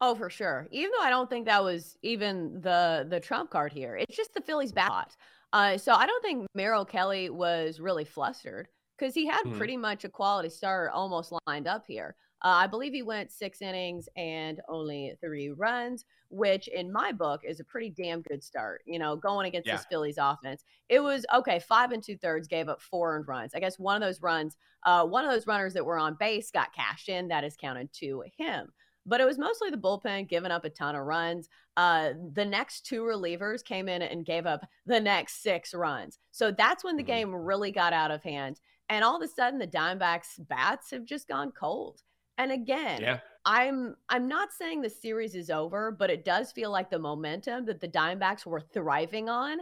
Oh, 0.00 0.14
for 0.14 0.30
sure. 0.30 0.68
Even 0.70 0.90
though 0.96 1.04
I 1.04 1.10
don't 1.10 1.28
think 1.28 1.46
that 1.46 1.64
was 1.64 1.96
even 2.02 2.60
the 2.60 3.06
the 3.08 3.18
trump 3.18 3.50
card 3.50 3.72
here, 3.72 3.96
it's 3.96 4.16
just 4.16 4.34
the 4.34 4.40
Phillies 4.40 4.72
bat. 4.72 5.16
Uh, 5.52 5.78
so 5.78 5.94
I 5.94 6.06
don't 6.06 6.22
think 6.22 6.46
Merrill 6.54 6.84
Kelly 6.84 7.30
was 7.30 7.80
really 7.80 8.04
flustered 8.04 8.68
because 8.98 9.14
he 9.14 9.26
had 9.26 9.42
Hmm. 9.42 9.56
pretty 9.56 9.76
much 9.76 10.04
a 10.04 10.08
quality 10.08 10.48
start 10.48 10.90
almost 10.92 11.32
lined 11.46 11.66
up 11.66 11.84
here. 11.86 12.16
Uh, 12.42 12.54
I 12.62 12.66
believe 12.68 12.92
he 12.92 13.02
went 13.02 13.32
six 13.32 13.60
innings 13.62 14.08
and 14.16 14.60
only 14.68 15.16
three 15.20 15.50
runs, 15.50 16.04
which 16.30 16.68
in 16.68 16.92
my 16.92 17.10
book 17.10 17.40
is 17.44 17.58
a 17.58 17.64
pretty 17.64 17.90
damn 17.90 18.22
good 18.22 18.44
start. 18.44 18.82
You 18.86 18.98
know, 19.00 19.16
going 19.16 19.46
against 19.46 19.66
Yeah. 19.66 19.76
this 19.76 19.86
Phillies 19.86 20.18
offense, 20.18 20.64
it 20.88 21.00
was 21.00 21.26
okay. 21.34 21.58
Five 21.58 21.90
and 21.90 22.02
two 22.02 22.16
thirds 22.16 22.46
gave 22.46 22.68
up 22.68 22.80
four 22.80 23.16
earned 23.16 23.26
runs. 23.26 23.54
I 23.54 23.60
guess 23.60 23.78
one 23.78 24.00
of 24.00 24.06
those 24.06 24.22
runs, 24.22 24.56
uh, 24.84 25.04
one 25.04 25.24
of 25.24 25.32
those 25.32 25.48
runners 25.48 25.74
that 25.74 25.84
were 25.84 25.98
on 25.98 26.14
base 26.14 26.50
got 26.52 26.72
cashed 26.72 27.08
in. 27.08 27.28
That 27.28 27.44
is 27.44 27.56
counted 27.56 27.92
to 27.94 28.24
him 28.36 28.72
but 29.06 29.22
it 29.22 29.24
was 29.26 29.38
mostly 29.38 29.70
the 29.70 29.76
bullpen 29.78 30.28
giving 30.28 30.50
up 30.50 30.66
a 30.66 30.70
ton 30.70 30.94
of 30.94 31.02
runs. 31.06 31.48
Uh, 31.78 32.10
the 32.34 32.44
next 32.44 32.82
two 32.84 33.00
relievers 33.00 33.64
came 33.64 33.88
in 33.88 34.02
and 34.02 34.26
gave 34.26 34.44
up 34.44 34.60
the 34.84 35.00
next 35.00 35.40
six 35.42 35.72
runs. 35.72 36.18
So 36.30 36.50
that's 36.50 36.84
when 36.84 36.96
the 36.98 37.02
Mhm. 37.02 37.06
game 37.06 37.34
really 37.34 37.72
got 37.72 37.94
out 37.94 38.10
of 38.10 38.22
hand. 38.22 38.60
And 38.88 39.04
all 39.04 39.16
of 39.16 39.22
a 39.22 39.28
sudden, 39.32 39.58
the 39.58 39.66
Diamondbacks' 39.66 40.46
bats 40.48 40.90
have 40.90 41.04
just 41.04 41.28
gone 41.28 41.52
cold. 41.52 42.02
And 42.38 42.52
again, 42.52 43.00
Yeah. 43.02 43.20
I'm 43.44 43.96
I'm 44.08 44.28
not 44.28 44.52
saying 44.52 44.82
the 44.82 44.90
series 44.90 45.34
is 45.34 45.50
over, 45.50 45.90
but 45.90 46.10
it 46.10 46.24
does 46.24 46.52
feel 46.52 46.70
like 46.70 46.90
the 46.90 46.98
momentum 46.98 47.64
that 47.66 47.80
the 47.80 47.88
Diamondbacks 47.88 48.44
were 48.46 48.60
thriving 48.60 49.28
on 49.28 49.58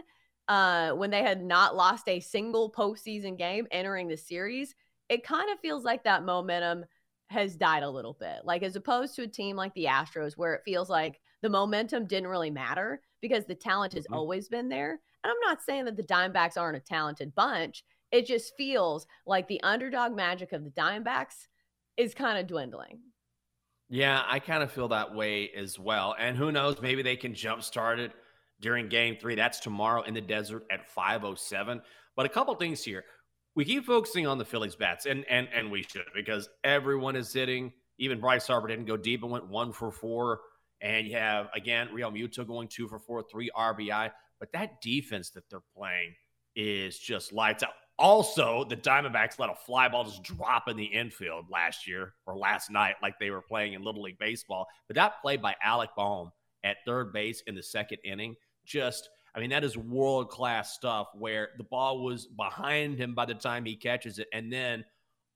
uh, 0.47 0.91
when 0.91 1.09
they 1.09 1.21
had 1.23 1.43
not 1.43 1.75
lost 1.75 2.07
a 2.07 2.19
single 2.19 2.71
postseason 2.71 3.37
game 3.37 3.67
entering 3.71 4.07
the 4.07 4.17
series. 4.17 4.75
It 5.09 5.23
kind 5.23 5.49
of 5.51 5.59
feels 5.59 5.83
like 5.83 6.03
that 6.03 6.23
momentum 6.23 6.85
has 7.29 7.55
died 7.55 7.83
a 7.83 7.89
little 7.89 8.13
bit. 8.13 8.41
Like 8.45 8.63
as 8.63 8.75
opposed 8.75 9.15
to 9.15 9.23
a 9.23 9.27
team 9.27 9.55
like 9.55 9.73
the 9.73 9.85
Astros, 9.85 10.37
where 10.37 10.53
it 10.53 10.63
feels 10.65 10.89
like 10.89 11.19
the 11.41 11.49
momentum 11.49 12.07
didn't 12.07 12.29
really 12.29 12.51
matter 12.51 13.01
because 13.21 13.45
the 13.45 13.55
talent 13.55 13.93
has 13.93 14.07
Mhm. 14.07 14.15
always 14.15 14.47
been 14.49 14.69
there. 14.69 14.99
And 15.23 15.31
I'm 15.31 15.39
not 15.41 15.61
saying 15.61 15.85
that 15.85 15.95
the 15.97 16.03
Diamondbacks 16.03 16.57
aren't 16.59 16.77
a 16.77 16.81
talented 16.81 17.35
bunch. 17.35 17.83
It 18.11 18.25
just 18.25 18.55
feels 18.55 19.05
like 19.25 19.47
the 19.47 19.61
underdog 19.63 20.15
magic 20.15 20.53
of 20.53 20.63
the 20.63 20.69
Diamondbacks 20.69 21.47
is 21.97 22.13
kind 22.13 22.37
of 22.37 22.47
dwindling. 22.47 22.99
Yeah, 23.89 24.21
I 24.27 24.39
kind 24.39 24.63
of 24.63 24.71
feel 24.71 24.89
that 24.89 25.15
way 25.15 25.49
as 25.55 25.79
well. 25.79 26.15
And 26.17 26.37
who 26.37 26.51
knows, 26.51 26.81
maybe 26.81 27.01
they 27.01 27.15
can 27.15 27.33
jumpstart 27.33 27.99
it 27.99 28.11
during 28.59 28.89
game 28.89 29.17
three. 29.19 29.35
That's 29.35 29.59
tomorrow 29.59 30.01
in 30.01 30.13
the 30.13 30.21
desert 30.21 30.65
at 30.71 30.89
507. 30.89 31.81
But 32.15 32.25
a 32.25 32.29
couple 32.29 32.53
things 32.55 32.83
here. 32.83 33.05
We 33.55 33.65
keep 33.65 33.85
focusing 33.85 34.27
on 34.27 34.37
the 34.37 34.45
Phillies 34.45 34.75
bats, 34.75 35.07
and 35.07 35.25
and 35.27 35.47
and 35.53 35.71
we 35.71 35.81
should 35.81 36.05
because 36.13 36.47
everyone 36.63 37.15
is 37.15 37.33
hitting. 37.33 37.73
Even 37.97 38.19
Bryce 38.19 38.45
Harper 38.45 38.67
didn't 38.67 38.85
go 38.85 38.97
deep 38.97 39.23
and 39.23 39.31
went 39.31 39.47
one 39.47 39.71
for 39.71 39.91
four. 39.91 40.41
And 40.79 41.07
you 41.07 41.15
have 41.15 41.47
again 41.55 41.89
Realmuto 41.91 42.45
going 42.45 42.67
two 42.67 42.87
for 42.87 42.99
four, 42.99 43.23
three 43.23 43.49
RBI. 43.57 44.11
But 44.39 44.51
that 44.53 44.81
defense 44.81 45.31
that 45.31 45.49
they're 45.49 45.63
playing 45.75 46.13
is 46.55 46.99
just 46.99 47.33
lights 47.33 47.63
out. 47.63 47.73
Also, 47.99 48.63
the 48.63 48.75
Diamondbacks 48.75 49.39
let 49.39 49.49
a 49.49 49.55
fly 49.55 49.87
ball 49.87 50.03
just 50.03 50.21
drop 50.21 50.67
in 50.67 50.77
the 50.77 50.85
infield 50.85 51.45
last 51.49 51.87
year 51.87 52.13
or 52.27 52.37
last 52.37 52.69
night, 52.69 52.95
like 53.01 53.17
they 53.19 53.31
were 53.31 53.41
playing 53.41 53.73
in 53.73 53.83
Little 53.83 54.03
League 54.03 54.19
Baseball. 54.19 54.67
But 54.87 54.95
that 54.95 55.21
play 55.21 55.37
by 55.37 55.55
Alec 55.63 55.89
Bohm 55.95 56.31
at 56.63 56.77
third 56.85 57.11
base 57.11 57.41
in 57.47 57.55
the 57.55 57.63
second 57.63 57.97
inning, 58.03 58.35
just, 58.65 59.09
I 59.33 59.39
mean, 59.39 59.49
that 59.49 59.63
is 59.63 59.77
world 59.77 60.29
class 60.29 60.73
stuff 60.73 61.07
where 61.15 61.49
the 61.57 61.63
ball 61.63 62.03
was 62.03 62.27
behind 62.27 62.97
him 62.97 63.15
by 63.15 63.25
the 63.25 63.33
time 63.33 63.65
he 63.65 63.75
catches 63.75 64.19
it. 64.19 64.27
And 64.31 64.53
then 64.53 64.85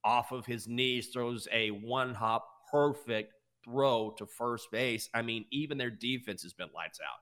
off 0.04 0.30
of 0.30 0.46
his 0.46 0.68
knees 0.68 1.08
throws 1.08 1.48
a 1.52 1.70
one 1.70 2.14
hop 2.14 2.46
perfect 2.70 3.34
throw 3.64 4.14
to 4.18 4.26
first 4.26 4.70
base. 4.70 5.08
I 5.14 5.22
mean, 5.22 5.46
even 5.50 5.78
their 5.78 5.90
defense 5.90 6.42
has 6.42 6.52
been 6.52 6.68
lights 6.74 7.00
out. 7.00 7.18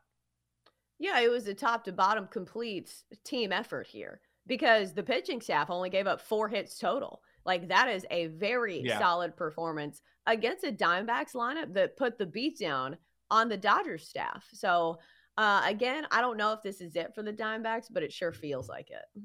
Yeah, 0.98 1.18
it 1.20 1.30
was 1.30 1.46
a 1.46 1.54
top 1.54 1.84
to 1.84 1.92
bottom 1.92 2.26
complete 2.26 2.94
team 3.24 3.52
effort 3.52 3.86
here 3.86 4.20
because 4.46 4.92
the 4.94 5.02
pitching 5.02 5.40
staff 5.40 5.70
only 5.70 5.90
gave 5.90 6.06
up 6.06 6.20
four 6.20 6.48
hits 6.48 6.78
total. 6.78 7.22
Like 7.44 7.68
that 7.68 7.88
is 7.88 8.06
a 8.10 8.26
very 8.28 8.80
Yeah. 8.80 8.98
solid 8.98 9.36
performance 9.36 10.02
against 10.26 10.64
a 10.64 10.72
Diamondbacks 10.72 11.34
lineup 11.34 11.72
that 11.74 11.96
put 11.96 12.18
the 12.18 12.26
beat 12.26 12.58
down 12.58 12.96
on 13.30 13.48
the 13.48 13.56
Dodgers 13.56 14.08
staff. 14.08 14.46
So 14.52 14.98
uh, 15.38 15.62
again, 15.64 16.06
I 16.10 16.20
don't 16.20 16.36
know 16.36 16.52
if 16.52 16.62
this 16.62 16.80
is 16.80 16.96
it 16.96 17.14
for 17.14 17.22
the 17.22 17.32
Diamondbacks, 17.32 17.86
but 17.90 18.02
it 18.02 18.12
sure 18.12 18.32
feels 18.32 18.68
like 18.68 18.90
it. 18.90 19.22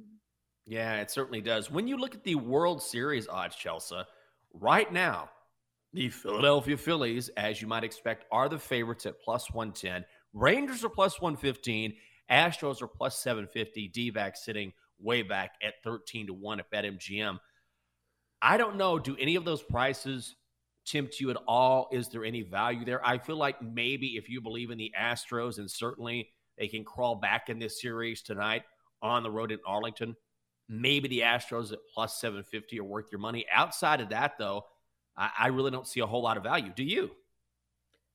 Yeah, 0.66 1.02
it 1.02 1.12
certainly 1.12 1.42
does. 1.42 1.70
When 1.70 1.88
you 1.88 1.98
look 1.98 2.16
at 2.16 2.24
the 2.24 2.36
World 2.36 2.82
Series 2.82 3.28
odds, 3.28 3.56
Chelsea, 3.56 4.02
right 4.54 4.92
now, 4.92 5.30
the 5.94 6.10
Philadelphia 6.10 6.78
Phillies, 6.78 7.30
as 7.38 7.62
you 7.62 7.68
might 7.68 7.84
expect, 7.84 8.26
are 8.32 8.50
the 8.50 8.58
favorites 8.60 9.06
at 9.06 9.20
plus 9.22 9.52
110. 9.52 10.06
Rangers 10.34 10.84
are 10.84 10.90
plus 10.90 11.22
115. 11.22 11.96
Astros 12.32 12.82
are 12.82 12.88
plus 12.88 13.20
750. 13.20 13.88
D 13.90 14.14
sitting 14.36 14.74
way 15.00 15.22
back 15.22 15.56
at 15.64 15.76
13 15.84 16.28
to 16.28 16.34
1 16.34 16.60
at 16.60 16.72
BetMGM. 16.72 17.40
I 18.42 18.58
don't 18.58 18.76
know. 18.78 19.00
Do 19.00 19.16
any 19.20 19.36
of 19.36 19.46
those 19.46 19.62
prices 19.64 20.36
tempt 20.86 21.20
you 21.20 21.30
at 21.32 21.38
all? 21.48 21.90
Is 21.92 22.10
there 22.10 22.24
any 22.24 22.42
value 22.44 22.86
there? 22.86 23.06
I 23.06 23.18
feel 23.18 23.38
like 23.38 23.62
maybe 23.62 24.18
if 24.18 24.30
you 24.30 24.42
believe 24.42 24.72
in 24.72 24.78
the 24.78 24.92
Astros, 25.00 25.58
and 25.58 25.70
certainly 25.70 26.30
they 26.58 26.68
can 26.68 26.84
crawl 26.84 27.16
back 27.16 27.50
in 27.50 27.60
this 27.60 27.82
series 27.82 28.22
tonight 28.22 28.64
on 29.02 29.24
the 29.24 29.32
road 29.32 29.52
in 29.52 29.60
Arlington, 29.66 30.16
maybe 30.70 31.08
the 31.08 31.22
Astros 31.22 31.72
at 31.74 31.80
plus 31.94 32.20
750 32.20 32.80
are 32.80 32.84
worth 32.84 33.08
your 33.12 33.20
money. 33.20 33.46
Outside 33.54 34.00
of 34.02 34.10
that, 34.10 34.38
though, 34.38 34.66
I, 35.18 35.30
I 35.40 35.48
really 35.48 35.72
don't 35.72 35.88
see 35.88 36.00
a 36.02 36.06
whole 36.08 36.22
lot 36.22 36.38
of 36.38 36.44
value. 36.44 36.72
Do 36.76 36.84
you? 36.84 37.12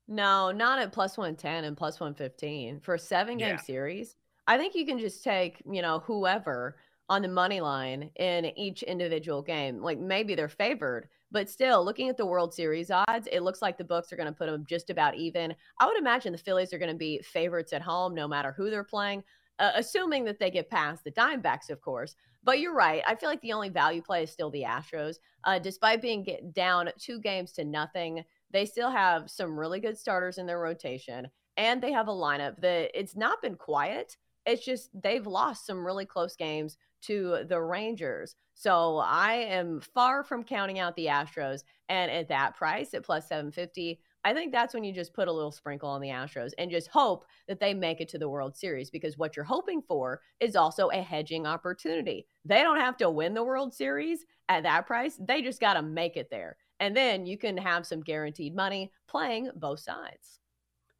No, 0.09 0.51
not 0.51 0.79
at 0.81 0.93
plus 0.93 1.17
110 1.17 1.65
and 1.65 1.77
plus 1.77 2.01
115 2.01 2.81
for 2.81 2.95
a 2.95 2.99
seven 2.99 3.39
game 3.39 3.51
Yeah. 3.51 3.57
series. 3.61 4.17
I 4.47 4.59
think 4.59 4.75
you 4.75 4.87
can 4.87 4.99
just 4.99 5.23
take, 5.23 5.63
you 5.71 5.83
know, 5.83 6.01
whoever 6.01 6.77
on 7.09 7.23
the 7.23 7.29
money 7.29 7.61
line 7.61 8.09
in 8.17 8.47
each 8.57 8.85
individual 8.85 9.43
game. 9.43 9.81
Like 9.81 9.99
maybe 9.99 10.35
they're 10.35 10.49
favored, 10.49 11.09
but 11.33 11.51
still 11.51 11.85
looking 11.85 12.09
at 12.09 12.17
the 12.17 12.27
World 12.27 12.55
Series 12.55 12.91
odds, 12.91 13.29
it 13.31 13.43
looks 13.43 13.61
like 13.61 13.77
the 13.77 13.85
books 13.85 14.13
are 14.13 14.17
going 14.17 14.29
to 14.29 14.33
put 14.33 14.47
them 14.47 14.65
just 14.67 14.91
about 14.91 15.17
even. 15.17 15.55
I 15.81 15.87
would 15.87 15.99
imagine 15.99 16.33
the 16.33 16.39
Phillies 16.39 16.73
are 16.73 16.79
going 16.79 16.91
to 16.91 16.97
be 16.97 17.21
favorites 17.23 17.73
at 17.73 17.83
home 17.83 18.15
no 18.15 18.29
matter 18.29 18.53
who 18.53 18.71
they're 18.71 18.85
playing, 18.85 19.25
uh, 19.59 19.73
assuming 19.75 20.25
that 20.25 20.39
they 20.39 20.51
get 20.51 20.71
past 20.71 21.03
the 21.03 21.11
Dimebacks, 21.11 21.69
of 21.69 21.81
course. 21.81 22.15
But 22.45 22.61
you're 22.61 22.75
right. 22.75 23.03
I 23.07 23.17
feel 23.17 23.29
like 23.29 23.43
the 23.43 23.53
only 23.53 23.69
value 23.69 24.03
play 24.03 24.23
is 24.23 24.31
still 24.31 24.51
the 24.51 24.63
Astros. 24.63 25.17
Uh, 25.45 25.59
despite 25.59 26.01
being 26.01 26.27
down 26.55 26.91
two 26.99 27.21
games 27.21 27.53
to 27.53 27.65
nothing, 27.65 28.25
they 28.53 28.65
still 28.65 28.91
have 28.91 29.29
some 29.31 29.59
really 29.59 29.81
good 29.81 29.99
starters 29.99 30.39
in 30.39 30.47
their 30.47 30.61
rotation, 30.61 31.29
and 31.57 31.83
they 31.83 31.93
have 31.93 32.09
a 32.09 32.13
lineup 32.13 32.61
that 32.61 32.91
it's 32.99 33.17
not 33.17 33.43
been 33.43 33.57
quiet. 33.57 34.17
It's 34.47 34.65
just 34.65 34.91
they've 34.95 35.27
lost 35.27 35.67
some 35.67 35.85
really 35.85 36.07
close 36.07 36.37
games 36.37 36.77
to 37.03 37.45
the 37.49 37.61
Rangers. 37.61 38.37
So 38.55 38.99
I 38.99 39.35
am 39.35 39.81
far 39.81 40.23
from 40.23 40.45
counting 40.45 40.79
out 40.79 40.97
the 40.97 41.07
Astros. 41.07 41.63
And 41.89 42.11
at 42.11 42.29
that 42.29 42.57
price, 42.57 42.95
at 42.95 43.05
plus 43.05 43.27
750, 43.29 44.01
I 44.23 44.35
think 44.35 44.53
that's 44.53 44.75
when 44.75 44.85
you 44.85 44.93
just 44.93 45.15
put 45.15 45.29
a 45.29 45.33
little 45.33 45.51
sprinkle 45.51 45.89
on 45.89 46.01
the 46.01 46.09
Astros 46.09 46.53
and 46.59 46.71
just 46.71 46.89
hope 46.89 47.25
that 47.49 47.59
they 47.59 47.73
make 47.73 48.01
it 48.01 48.09
to 48.11 48.19
the 48.19 48.29
World 48.29 48.57
Series 48.57 48.91
because 48.91 49.17
what 49.17 49.35
you're 49.35 49.45
hoping 49.45 49.83
for 49.83 50.21
is 50.41 50.57
also 50.57 50.89
a 50.89 51.01
hedging 51.01 51.47
opportunity. 51.47 52.27
They 52.45 52.63
don't 52.63 52.79
have 52.79 52.99
to 52.99 53.11
win 53.11 53.33
the 53.35 53.43
World 53.43 53.73
Series 53.73 54.27
at 54.49 54.65
that 54.65 54.87
price, 54.87 55.17
they 55.21 55.43
just 55.43 55.61
got 55.61 55.75
to 55.75 55.83
make 55.83 56.17
it 56.17 56.29
there. 56.29 56.57
And 56.81 56.97
then 56.97 57.25
you 57.25 57.39
can 57.39 57.57
have 57.57 57.87
some 57.87 58.01
guaranteed 58.01 58.55
money 58.55 58.91
playing 59.07 59.51
both 59.55 59.79
sides. 59.79 60.40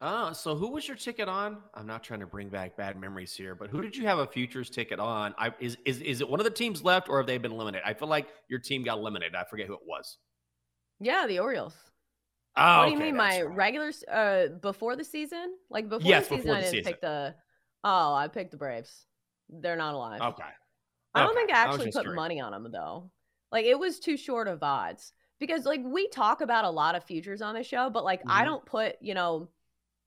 Oh, 0.03 0.33
so 0.33 0.55
who 0.55 0.71
was 0.71 0.87
your 0.87 0.97
ticket 0.97 1.29
on? 1.29 1.61
I'm 1.75 1.85
not 1.85 2.03
trying 2.03 2.21
to 2.21 2.25
bring 2.25 2.49
back 2.49 2.75
bad 2.75 2.97
memories 2.99 3.35
here, 3.35 3.53
but 3.53 3.69
who 3.69 3.81
did 3.83 3.95
you 3.95 4.05
have 4.07 4.17
a 4.17 4.25
futures 4.25 4.69
ticket 4.71 4.99
on? 4.99 5.35
I, 5.37 5.53
is 5.59 5.77
is 5.85 6.01
is 6.01 6.21
it 6.21 6.29
one 6.29 6.39
of 6.39 6.43
the 6.43 6.49
teams 6.49 6.83
left, 6.83 7.07
or 7.07 7.17
have 7.19 7.27
they 7.27 7.37
been 7.37 7.51
eliminated? 7.51 7.87
I 7.87 7.93
feel 7.93 8.07
like 8.07 8.27
your 8.49 8.59
team 8.59 8.83
got 8.83 8.97
eliminated. 8.97 9.35
I 9.35 9.43
forget 9.43 9.67
who 9.67 9.75
it 9.75 9.85
was. 9.85 10.17
Yeah, 10.99 11.25
the 11.27 11.39
Orioles. 11.39 11.75
Oh, 12.55 12.83
what 12.83 12.87
do 12.87 12.91
you 12.91 12.97
okay, 12.97 12.99
mean, 12.99 13.17
my 13.17 13.41
right. 13.45 13.55
regular 13.55 13.91
uh 14.09 14.49
before 14.61 14.95
the 14.95 15.05
season? 15.05 15.57
Like 15.69 15.89
before 15.89 16.15
Yes, 16.15 16.27
the 16.27 16.27
season, 16.27 16.49
before 16.49 16.57
I 16.57 16.59
the 16.59 16.63
didn't 16.63 16.81
season. 16.83 16.83
pick 16.83 17.01
the. 17.01 17.35
Oh, 17.83 18.13
I 18.15 18.27
picked 18.29 18.51
the 18.51 18.57
Braves. 18.57 19.07
They're 19.49 19.77
not 19.77 19.95
alive. 19.95 20.23
Okay. 20.23 20.51
I 21.15 21.21
don't 21.23 21.35
Okay, 21.35 21.37
think 21.37 21.51
I 21.63 21.63
I 21.63 21.77
actually 21.77 21.89
just 21.89 21.99
put 21.99 22.05
curious. 22.05 22.23
money 22.23 22.39
on 22.41 22.51
them 22.53 22.71
though. 22.71 23.11
Like 23.51 23.65
it 23.65 23.79
was 23.79 23.99
too 23.99 24.17
short 24.17 24.47
of 24.47 24.63
odds 24.63 25.13
because 25.39 25.65
like 25.65 25.81
we 25.83 26.07
talk 26.09 26.41
about 26.41 26.65
a 26.65 26.71
lot 26.71 26.95
of 26.95 27.05
futures 27.05 27.41
on 27.41 27.55
the 27.55 27.63
show, 27.63 27.89
but 27.89 28.03
like 28.05 28.23
I 28.27 28.45
Mhm. 28.45 28.45
don't 28.45 28.65
put 28.65 28.97
you 29.01 29.13
know 29.15 29.51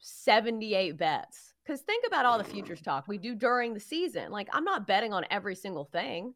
seventy 0.04 0.74
eight 0.74 0.98
bets 0.98 1.54
because 1.64 1.80
think 1.80 2.04
about 2.06 2.26
all 2.26 2.36
the 2.36 2.44
futures 2.44 2.80
mm. 2.80 2.84
talk 2.84 3.08
we 3.08 3.16
do 3.16 3.34
during 3.34 3.72
the 3.72 3.80
season. 3.80 4.30
Like 4.30 4.48
I'm 4.52 4.64
not 4.64 4.86
betting 4.86 5.12
on 5.12 5.24
every 5.30 5.54
single 5.54 5.86
thing. 5.86 6.34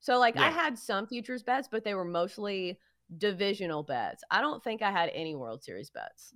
So 0.00 0.18
like 0.18 0.36
I 0.36 0.48
had 0.48 0.78
some 0.78 1.06
futures 1.06 1.42
bets, 1.42 1.68
but 1.70 1.84
they 1.84 1.94
were 1.94 2.04
mostly 2.04 2.78
divisional 3.18 3.82
bets. 3.82 4.24
I 4.30 4.40
don't 4.40 4.64
think 4.64 4.82
I 4.82 4.90
had 4.90 5.10
any 5.14 5.36
World 5.36 5.62
Series 5.62 5.90
bets. 5.90 6.34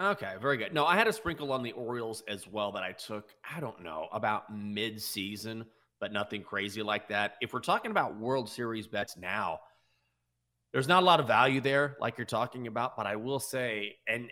Okay, 0.00 0.34
very 0.40 0.56
good. 0.56 0.74
No, 0.74 0.84
I 0.84 0.96
had 0.96 1.06
a 1.06 1.12
sprinkle 1.12 1.52
on 1.52 1.62
the 1.62 1.72
Orioles 1.72 2.22
as 2.26 2.46
well 2.48 2.72
that 2.72 2.82
I 2.82 2.92
took, 2.92 3.30
I 3.48 3.60
don't 3.60 3.82
know, 3.82 4.08
about 4.12 4.54
mid 4.54 5.00
season, 5.00 5.64
but 6.00 6.12
nothing 6.12 6.42
crazy 6.42 6.82
like 6.82 7.08
that. 7.08 7.36
If 7.40 7.52
we're 7.52 7.60
talking 7.60 7.92
about 7.92 8.18
World 8.18 8.50
Series 8.50 8.88
bets 8.88 9.16
now, 9.16 9.60
there's 10.72 10.88
not 10.88 11.02
a 11.02 11.06
lot 11.06 11.20
of 11.20 11.26
value 11.26 11.60
there, 11.60 11.96
like 12.00 12.18
you're 12.18 12.24
talking 12.24 12.66
about, 12.66 12.96
but 12.96 13.06
I 13.06 13.16
will 13.16 13.38
say, 13.38 13.96
and 14.08 14.30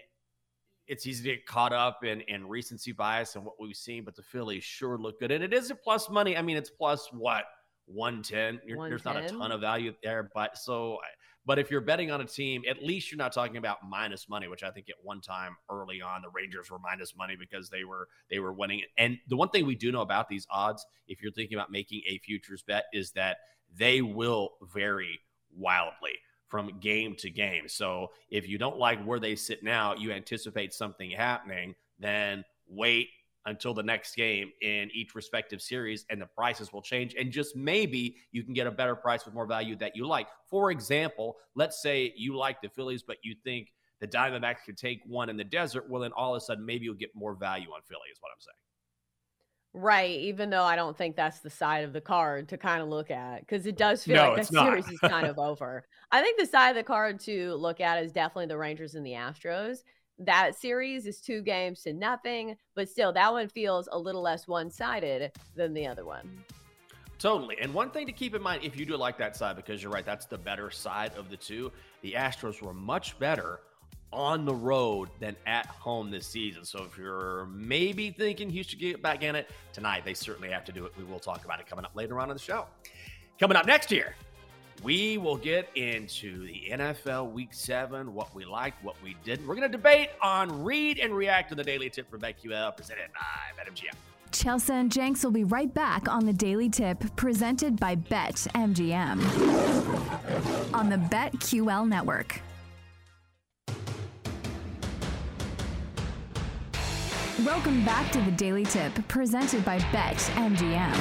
it's 0.91 1.07
easy 1.07 1.23
to 1.23 1.37
get 1.37 1.47
caught 1.47 1.73
up 1.73 2.05
in, 2.05 2.21
in 2.23 2.49
recency 2.49 2.91
bias 2.91 3.37
and 3.37 3.45
what 3.45 3.55
we've 3.61 3.77
seen, 3.77 4.05
but 4.05 4.17
the 4.17 4.23
Phillies 4.23 4.65
sure 4.65 4.99
look 4.99 5.21
good. 5.21 5.31
And 5.31 5.45
it 5.45 5.55
is 5.55 5.71
a 5.71 5.75
plus 5.77 6.11
money. 6.11 6.37
I 6.37 6.43
mean, 6.43 6.57
it's 6.57 6.69
plus 6.69 7.09
what? 7.13 7.45
110. 7.87 8.61
You're, 8.67 8.89
there's 8.89 9.05
not 9.05 9.17
a 9.17 9.29
ton 9.29 9.53
of 9.53 9.61
value 9.61 9.95
there, 10.03 10.31
but 10.35 10.59
so 10.59 10.99
but 11.47 11.59
if 11.59 11.71
you're 11.71 11.81
betting 11.81 12.11
on 12.11 12.21
a 12.21 12.27
team, 12.27 12.63
at 12.69 12.83
least 12.83 13.11
you're 13.11 13.19
not 13.19 13.33
talking 13.33 13.57
about 13.57 13.79
minus 13.89 14.29
money, 14.29 14.47
which 14.47 14.63
I 14.63 14.71
think 14.71 14.89
at 14.91 14.97
one 15.03 15.21
time 15.21 15.57
early 15.71 16.03
on 16.03 16.23
the 16.23 16.29
Rangers 16.29 16.71
were 16.71 16.79
minus 16.79 17.17
money 17.17 17.35
because 17.39 17.71
they 17.71 17.85
were 17.85 18.09
they 18.29 18.41
were 18.41 18.53
winning. 18.53 18.83
And 18.99 19.19
the 19.29 19.37
one 19.37 19.49
thing 19.49 19.67
we 19.67 19.75
do 19.75 19.91
know 19.91 20.03
about 20.03 20.29
these 20.29 20.47
odds, 20.51 20.85
if 21.09 21.23
you're 21.23 21.33
thinking 21.33 21.57
about 21.57 21.71
making 21.71 22.03
a 22.09 22.19
futures 22.19 22.63
bet, 22.63 22.85
is 22.93 23.13
that 23.13 23.39
they 23.75 24.03
will 24.03 24.51
vary 24.63 25.21
wildly 25.57 26.19
from 26.51 26.79
game 26.81 27.15
to 27.15 27.31
game. 27.31 27.69
So 27.69 28.11
if 28.29 28.47
you 28.49 28.59
don't 28.59 28.77
like 28.77 29.03
where 29.05 29.21
they 29.21 29.37
sit 29.37 29.63
now, 29.63 29.95
you 29.95 30.11
anticipate 30.11 30.75
something 30.75 31.11
happening, 31.11 31.75
then 31.99 32.45
wait 32.69 33.09
until 33.47 33.73
the 33.73 33.83
next 33.83 34.17
game 34.17 34.51
in 34.61 34.91
each 34.93 35.15
respective 35.15 35.63
series, 35.63 36.05
and 36.11 36.21
the 36.21 36.27
prices 36.27 36.73
will 36.73 36.83
change. 36.83 37.15
And 37.19 37.33
just 37.33 37.57
maybe 37.57 38.17
you 38.33 38.43
can 38.43 38.53
get 38.53 38.67
a 38.67 38.71
better 38.71 38.95
price 38.95 39.25
with 39.25 39.33
more 39.33 39.47
value 39.47 39.77
that 39.77 39.97
you 39.97 40.07
like. 40.07 40.27
For 40.47 40.71
example, 40.71 41.37
let's 41.55 41.81
say 41.81 42.13
you 42.17 42.37
like 42.37 42.61
the 42.61 42.69
Phillies, 42.69 43.03
but 43.03 43.17
you 43.23 43.35
think 43.43 43.73
the 44.01 44.09
Diamondbacks 44.09 44.65
could 44.67 44.77
take 44.77 45.01
one 45.07 45.31
in 45.31 45.37
the 45.37 45.45
desert. 45.45 45.89
Well, 45.89 46.03
then 46.03 46.13
all 46.13 46.35
of 46.35 46.43
a 46.43 46.45
sudden, 46.45 46.67
maybe 46.67 46.85
you'll 46.85 46.95
get 46.95 47.15
more 47.15 47.35
value 47.35 47.69
on 47.69 47.81
Philly, 47.83 48.09
is 48.13 48.19
what 48.21 48.31
I'm 48.35 48.41
saying. 48.41 48.70
Right, 49.73 50.19
even 50.19 50.51
though 50.51 50.65
I 50.65 50.75
don't 50.75 50.99
think 50.99 51.15
that's 51.15 51.39
the 51.41 51.51
side 51.51 51.85
of 51.85 51.93
the 51.93 52.01
card 52.01 52.49
to 52.49 52.59
kind 52.59 52.83
of 52.83 52.89
look 52.89 53.11
at 53.11 53.41
because 53.41 53.67
it 53.67 53.77
does 53.77 54.03
feel 54.03 54.17
No, 54.17 54.33
like 54.33 54.43
that 54.49 54.53
not. 54.53 54.67
series 54.67 54.89
is 54.89 54.99
kind 54.99 55.29
of 55.29 55.39
over. 55.39 55.85
I 56.11 56.23
think 56.23 56.41
the 56.41 56.47
side 56.47 56.71
of 56.71 56.77
the 56.77 56.83
card 56.83 57.21
to 57.21 57.55
look 57.55 57.81
at 57.81 58.03
is 58.03 58.11
definitely 58.11 58.47
the 58.47 58.59
Rangers 58.59 58.97
and 58.97 59.07
the 59.07 59.13
Astros. 59.13 59.85
That 60.19 60.57
series 60.57 61.07
is 61.07 61.21
two 61.21 61.41
games 61.41 61.83
to 61.83 61.93
nothing, 61.93 62.57
but 62.75 62.89
still, 62.89 63.13
that 63.13 63.33
one 63.33 63.49
feels 63.49 63.89
a 63.93 63.99
little 63.99 64.23
less 64.23 64.49
one 64.49 64.71
sided 64.71 65.31
than 65.55 65.73
the 65.73 65.87
other 65.87 66.05
one. 66.05 66.29
Totally. 67.21 67.57
And 67.61 67.73
one 67.73 67.91
thing 67.91 68.07
to 68.07 68.13
keep 68.13 68.35
in 68.35 68.43
mind 68.43 68.65
if 68.65 68.77
you 68.77 68.85
do 68.85 68.97
like 68.97 69.19
that 69.19 69.37
side, 69.37 69.55
because 69.55 69.83
you're 69.83 69.93
right, 69.93 70.05
that's 70.05 70.27
the 70.27 70.39
better 70.39 70.71
side 70.71 71.13
of 71.17 71.31
the 71.31 71.37
two. 71.37 71.71
The 72.03 72.13
Astros 72.13 72.61
were 72.61 72.75
much 72.75 73.19
better 73.19 73.61
on 74.13 74.45
the 74.45 74.55
road 74.55 75.09
than 75.21 75.37
at 75.47 75.67
home 75.67 76.11
this 76.11 76.27
season. 76.27 76.65
So 76.65 76.85
if 76.85 76.99
you're 76.99 77.47
maybe 77.47 78.11
thinking 78.11 78.51
Houston 78.51 78.79
get 78.79 79.03
back 79.03 79.23
in 79.23 79.37
it 79.37 79.49
tonight, 79.73 80.05
they 80.05 80.15
certainly 80.15 80.51
have 80.51 80.65
to 80.65 80.73
do 80.73 80.85
it. 80.85 80.93
We 80.99 81.05
will 81.05 81.21
talk 81.21 81.45
about 81.45 81.61
it 81.61 81.67
coming 81.67 81.85
up 81.85 81.93
later 81.95 82.19
on 82.19 82.31
in 82.31 82.37
the 82.37 82.43
show. 82.43 82.67
Coming 83.39 83.57
up 83.57 83.67
next 83.67 83.91
year, 83.91 84.17
we 84.83 85.19
will 85.19 85.37
get 85.37 85.69
into 85.75 86.47
the 86.47 86.71
NFL 86.71 87.33
Week 87.33 87.53
7, 87.53 88.13
what 88.15 88.35
we 88.35 88.45
liked, 88.45 88.83
what 88.83 88.97
we 89.03 89.15
didn't. 89.25 89.47
We're 89.47 89.55
going 89.55 89.71
to 89.71 89.77
debate 89.77 90.11
on 90.23 90.65
read 90.65 90.99
and 90.99 91.15
react 91.15 91.51
to 91.51 91.55
the 91.55 91.65
Daily 91.65 91.91
Tip 91.91 92.11
from 92.11 92.21
BetQL 92.21 92.77
presented 92.77 93.11
by 93.13 93.63
BetMGM. 93.63 93.95
Chelsea 94.33 94.73
and 94.73 94.91
Jenks 94.93 95.25
will 95.25 95.33
be 95.33 95.45
right 95.45 95.73
back 95.73 96.09
on 96.09 96.25
the 96.25 96.33
Daily 96.33 96.69
Tip 96.69 97.05
presented 97.17 97.79
by 97.79 97.97
BetMGM 97.97 99.21
on 100.75 100.89
the 100.89 100.97
BetQL 100.97 101.89
network. 101.89 102.41
Welcome 107.45 107.85
back 107.87 108.13
to 108.13 108.21
the 108.21 108.31
Daily 108.33 108.65
Tip 108.65 108.93
presented 109.09 109.65
by 109.65 109.79
BetMGM 109.79 110.93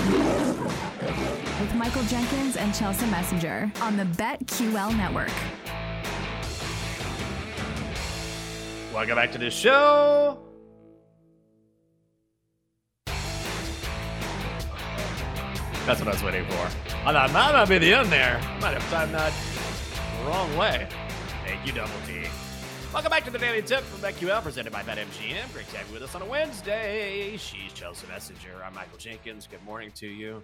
with 1.59 1.75
Michael 1.75 2.03
Jenkins 2.03 2.55
and 2.55 2.73
Chelsea 2.73 3.05
Messenger 3.07 3.69
on 3.81 3.97
the 3.97 4.05
BetQL 4.05 4.95
network. 4.95 5.31
Welcome 8.93 9.15
back 9.15 9.33
to 9.33 9.37
the 9.37 9.49
show. 9.49 10.39
That's 15.85 15.99
what 15.99 16.07
I 16.07 16.11
was 16.11 16.23
waiting 16.23 16.45
for. 16.45 16.53
I 17.05 17.11
thought 17.11 17.31
that 17.31 17.53
might 17.53 17.67
be 17.67 17.79
the 17.79 17.93
end 17.93 18.09
there. 18.09 18.39
Might 18.61 18.79
have 18.79 18.89
timed 18.89 19.13
that 19.13 19.33
wrong 20.25 20.55
way. 20.55 20.87
Thank 21.45 21.65
you, 21.65 21.73
Double 21.73 21.91
T. 22.07 22.18
Welcome 22.91 23.11
back 23.11 23.23
to 23.25 23.29
the 23.29 23.37
Daily 23.37 23.61
Tip 23.61 23.81
from 23.81 23.99
BetQL, 23.99 24.41
presented 24.41 24.73
by 24.73 24.81
BetMGM. 24.81 25.53
Great 25.53 25.69
to 25.69 25.77
have 25.77 25.87
you 25.89 25.93
with 25.93 26.01
us 26.01 26.15
on 26.15 26.23
a 26.23 26.25
Wednesday. 26.25 27.37
She's 27.37 27.71
Chelsea 27.71 28.07
Messenger. 28.07 28.63
I'm 28.65 28.73
Michael 28.73 28.97
Jenkins. 28.97 29.47
Good 29.49 29.63
morning 29.63 29.91
to 29.97 30.07
you. 30.07 30.41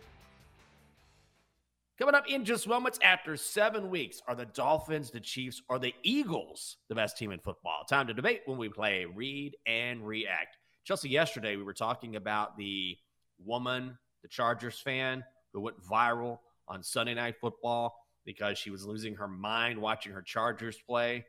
Coming 1.98 2.14
up 2.14 2.26
in 2.30 2.46
just 2.46 2.68
moments 2.68 3.00
after 3.02 3.36
seven 3.36 3.90
weeks, 3.90 4.22
are 4.28 4.36
the 4.36 4.46
Dolphins, 4.46 5.10
the 5.10 5.20
Chiefs, 5.20 5.64
or 5.70 5.80
the 5.80 5.96
Eagles 6.04 6.78
the 6.88 6.94
best 6.94 7.18
team 7.18 7.32
in 7.32 7.40
football? 7.40 7.84
Time 7.90 8.06
to 8.06 8.14
debate 8.14 8.42
when 8.46 8.60
we 8.60 8.70
play 8.70 9.06
Read 9.06 9.56
and 9.66 10.06
React. 10.06 10.56
Chelsea, 10.84 11.10
yesterday 11.10 11.56
we 11.56 11.64
were 11.64 11.74
talking 11.74 12.16
about 12.16 12.56
the 12.58 12.96
woman, 13.44 13.98
the 14.22 14.28
Chargers 14.28 14.80
fan, 14.80 15.24
who 15.52 15.62
went 15.62 15.82
viral 15.82 16.38
on 16.68 16.84
Sunday 16.84 17.16
Night 17.16 17.38
Football 17.42 17.96
because 18.24 18.60
she 18.60 18.70
was 18.70 18.86
losing 18.86 19.16
her 19.16 19.28
mind 19.28 19.82
watching 19.82 20.12
her 20.12 20.22
Chargers 20.22 20.78
play 20.88 21.26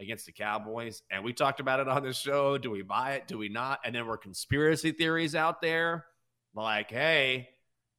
against 0.00 0.26
the 0.26 0.32
Cowboys. 0.32 1.02
And 1.10 1.24
we 1.24 1.32
talked 1.32 1.60
about 1.60 1.80
it 1.80 1.88
on 1.88 2.02
the 2.02 2.12
show. 2.12 2.58
Do 2.58 2.70
we 2.70 2.82
buy 2.82 3.12
it? 3.12 3.28
Do 3.28 3.38
we 3.38 3.48
not? 3.48 3.80
And 3.84 3.94
then 3.94 4.02
there 4.02 4.10
were 4.10 4.16
conspiracy 4.16 4.92
theories 4.92 5.34
out 5.34 5.62
there 5.62 6.06
like, 6.54 6.90
hey, 6.90 7.48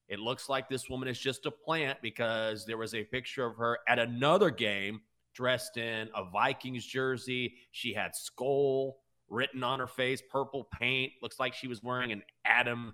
it 0.08 0.20
looks 0.20 0.50
like 0.50 0.70
this 0.70 0.90
woman 0.90 1.08
is 1.08 1.20
just 1.20 1.46
a 1.46 1.52
plant 1.52 2.00
because 2.02 2.66
there 2.66 2.78
was 2.78 2.94
a 2.94 3.04
picture 3.04 3.46
of 3.46 3.58
her 3.58 3.80
at 3.88 3.98
another 4.00 4.52
game 4.52 5.02
dressed 5.34 5.78
in 5.78 6.10
a 6.16 6.30
Vikings 6.30 6.86
jersey. 6.86 7.56
She 7.72 7.94
had 7.94 8.12
Skol 8.14 8.94
written 9.30 9.64
on 9.64 9.80
her 9.80 9.88
face, 9.88 10.22
purple 10.30 10.68
paint. 10.80 11.14
Looks 11.22 11.40
like 11.40 11.54
she 11.54 11.68
was 11.68 11.82
wearing 11.82 12.12
an 12.12 12.22
Adam 12.46 12.94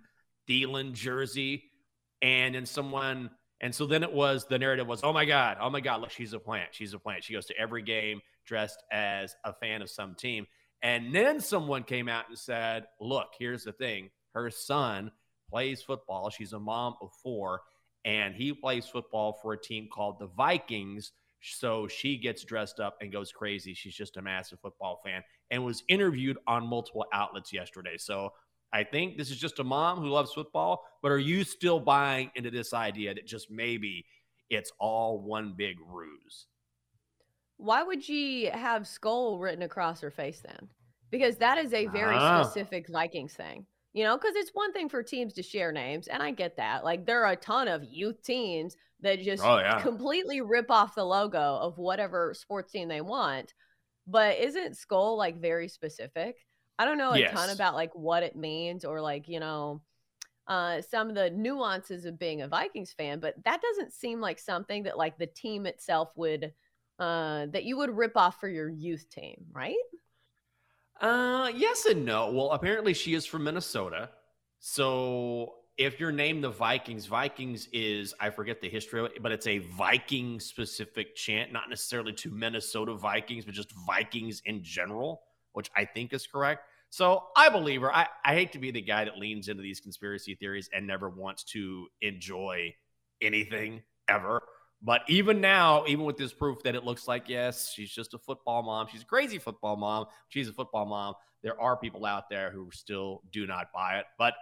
Thielen 0.50 0.94
jersey. 0.94 1.66
And 2.22 2.56
then 2.56 2.66
someone, 2.66 3.32
and 3.62 3.74
so 3.74 3.86
then 3.86 4.04
it 4.04 4.12
was 4.12 4.46
the 4.48 4.60
narrative 4.60 4.88
was, 4.88 5.02
oh 5.04 5.14
my 5.14 5.24
God, 5.24 5.58
oh 5.62 5.70
my 5.70 5.80
God, 5.80 6.02
look, 6.02 6.10
she's 6.10 6.34
a 6.34 6.40
plant. 6.40 6.70
She's 6.72 6.94
a 6.94 7.00
plant. 7.00 7.24
She 7.24 7.34
goes 7.34 7.46
to 7.46 7.58
every 7.58 7.84
game 7.84 8.20
dressed 8.46 8.84
as 8.92 9.36
a 9.46 9.54
fan 9.54 9.82
of 9.82 9.90
some 9.90 10.16
team. 10.16 10.48
And 10.82 11.14
then 11.14 11.40
someone 11.40 11.84
came 11.84 12.10
out 12.10 12.28
and 12.28 12.38
said, 12.38 12.88
look, 13.00 13.28
here's 13.38 13.64
the 13.64 13.72
thing. 13.72 14.10
Her 14.34 14.50
son 14.50 15.12
plays 15.50 15.84
football. 15.84 16.32
She's 16.32 16.54
a 16.54 16.60
mom 16.60 16.96
of 17.02 17.12
four, 17.22 17.62
and 18.04 18.34
he 18.34 18.52
plays 18.52 18.88
football 18.88 19.38
for 19.42 19.54
a 19.54 19.62
team 19.62 19.88
called 19.94 20.18
the 20.20 20.28
Vikings. 20.28 21.12
So 21.44 21.88
she 21.88 22.18
gets 22.18 22.44
dressed 22.44 22.80
up 22.80 22.98
and 23.00 23.12
goes 23.12 23.32
crazy. 23.32 23.74
She's 23.76 23.96
just 23.96 24.18
a 24.18 24.22
massive 24.22 24.60
football 24.60 25.02
fan 25.04 25.24
and 25.50 25.64
was 25.64 25.84
interviewed 25.88 26.38
on 26.48 26.66
multiple 26.66 27.06
outlets 27.14 27.52
yesterday. 27.52 27.98
So 27.98 28.32
I 28.74 28.84
think 28.84 29.18
this 29.18 29.30
is 29.30 29.38
just 29.38 29.60
a 29.60 29.64
mom 29.64 30.00
who 30.00 30.08
loves 30.08 30.32
football, 30.34 30.86
but 31.02 31.12
are 31.12 31.20
you 31.20 31.44
still 31.44 31.80
buying 31.80 32.32
into 32.36 32.50
this 32.52 32.74
idea 32.74 33.14
that 33.14 33.26
just 33.28 33.52
maybe 33.52 34.06
it's 34.50 34.72
all 34.80 35.20
one 35.20 35.54
big 35.58 35.78
ruse? 35.86 36.48
Why 37.58 37.84
would 37.84 38.04
she 38.04 38.46
have 38.46 38.84
Skol 38.84 39.40
written 39.40 39.64
across 39.64 40.02
her 40.02 40.10
face 40.12 40.42
then? 40.42 40.70
Because 41.12 41.38
that 41.38 41.58
is 41.58 41.74
a 41.74 41.88
very 41.88 42.16
Ah. 42.18 42.44
specific 42.44 42.88
Vikings 42.88 43.34
thing. 43.34 43.66
You 43.94 44.06
know, 44.06 44.18
because 44.18 44.36
it's 44.38 44.52
one 44.54 44.72
thing 44.72 44.88
for 44.88 45.04
teams 45.04 45.34
to 45.34 45.44
share 45.44 45.74
names, 45.74 46.08
and 46.08 46.24
I 46.24 46.32
get 46.32 46.56
that. 46.56 46.86
Like 46.86 47.06
there 47.06 47.26
are 47.26 47.34
a 47.34 47.36
ton 47.36 47.68
of 47.68 47.84
youth 47.84 48.24
teams 48.24 48.78
that 49.02 49.20
just 49.20 49.44
Oh, 49.44 49.58
yeah. 49.58 49.82
completely 49.82 50.40
rip 50.40 50.72
off 50.72 50.96
the 50.96 51.04
logo 51.04 51.40
of 51.58 51.78
whatever 51.78 52.34
sports 52.34 52.72
team 52.72 52.88
they 52.88 53.02
want. 53.02 53.54
But 54.08 54.38
isn't 54.38 54.74
Skol 54.78 55.18
like 55.18 55.38
very 55.42 55.68
specific? 55.68 56.38
I 56.80 56.86
don't 56.86 56.98
know 56.98 57.14
a 57.14 57.28
ton 57.28 57.50
about 57.50 57.76
like 57.76 57.94
what 57.94 58.24
it 58.24 58.36
means 58.36 58.86
or 58.86 59.02
like, 59.02 59.28
you 59.28 59.40
know, 59.40 59.82
uh, 60.48 60.82
some 60.82 61.10
of 61.10 61.16
the 61.16 61.30
nuances 61.30 62.06
of 62.06 62.18
being 62.18 62.42
a 62.42 62.48
Vikings 62.48 62.92
fan, 62.92 63.20
but 63.20 63.36
that 63.46 63.62
doesn't 63.62 63.94
seem 63.94 64.20
like 64.20 64.40
something 64.40 64.84
that 64.84 64.98
like 64.98 65.18
the 65.18 65.28
team 65.28 65.66
itself 65.66 66.12
would 66.16 66.54
uh 67.00 67.48
that 67.48 67.64
you 67.64 67.78
would 67.78 67.96
rip 67.96 68.16
off 68.16 68.40
for 68.40 68.50
your 68.50 68.70
youth 68.70 69.10
team, 69.10 69.46
right? 69.52 69.76
Uh, 71.00 71.52
yes 71.56 71.86
and 71.86 72.06
no. 72.06 72.32
Well, 72.32 72.52
apparently 72.52 72.94
she 72.94 73.16
is 73.16 73.26
from 73.26 73.44
Minnesota. 73.44 74.10
So 74.60 75.56
if 75.78 76.00
you're 76.00 76.12
named 76.12 76.44
the 76.44 76.50
Vikings, 76.50 77.08
Vikings 77.08 77.68
is, 77.74 78.14
I 78.20 78.30
forget 78.30 78.62
the 78.62 78.70
history 78.70 79.00
of 79.00 79.08
it, 79.08 79.24
but 79.24 79.32
it's 79.32 79.48
a 79.48 79.60
Viking 79.60 80.40
specific 80.40 81.16
chant, 81.16 81.52
not 81.52 81.70
necessarily 81.70 82.14
to 82.14 82.30
Minnesota 82.30 82.94
Vikings, 82.94 83.46
but 83.46 83.56
just 83.56 83.72
Vikings 83.88 84.44
in 84.46 84.64
general, 84.64 85.24
which 85.54 85.70
I 85.76 85.86
think 85.86 86.14
is 86.14 86.28
correct. 86.28 86.64
So 86.90 87.24
I 87.38 87.50
believe 87.50 87.82
her. 87.82 87.94
I, 87.96 88.08
I 88.26 88.34
hate 88.34 88.52
to 88.52 88.60
be 88.60 88.72
the 88.72 88.82
guy 88.82 89.06
that 89.06 89.18
leans 89.18 89.48
into 89.48 89.64
these 89.64 89.80
conspiracy 89.80 90.36
theories 90.36 90.70
and 90.74 90.86
never 90.86 91.10
wants 91.10 91.44
to 91.46 91.88
enjoy 92.02 92.76
anything 93.22 93.82
ever. 94.10 94.44
But 94.84 95.02
even 95.08 95.40
now, 95.40 95.86
even 95.88 96.06
with 96.06 96.18
this 96.18 96.34
proof 96.34 96.64
that 96.64 96.76
it 96.76 96.84
looks 96.84 97.08
like, 97.08 97.30
yes, 97.30 97.72
she's 97.72 97.92
just 97.92 98.14
a 98.14 98.18
football 98.18 98.64
mom. 98.64 98.88
She's 98.92 99.04
a 99.04 99.06
crazy 99.06 99.38
football 99.38 99.78
mom. 99.78 100.08
She's 100.28 100.50
a 100.50 100.54
football 100.54 100.86
mom. 100.86 101.14
There 101.44 101.60
are 101.62 101.78
people 101.78 102.06
out 102.06 102.30
there 102.30 102.52
who 102.52 102.70
still 102.72 103.22
do 103.32 103.46
not 103.46 103.72
buy 103.74 104.00
it. 104.00 104.06
But 104.18 104.34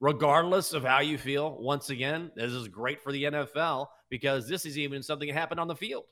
regardless 0.00 0.72
of 0.72 0.84
how 0.84 1.00
you 1.00 1.18
feel, 1.18 1.56
once 1.60 1.90
again, 1.90 2.30
this 2.34 2.52
is 2.52 2.68
great 2.68 3.02
for 3.02 3.12
the 3.12 3.24
NFL 3.24 3.88
because 4.08 4.48
this 4.48 4.64
is 4.64 4.78
even 4.78 5.02
something 5.02 5.28
that 5.28 5.34
happened 5.34 5.60
on 5.60 5.68
the 5.68 5.76
field. 5.76 6.04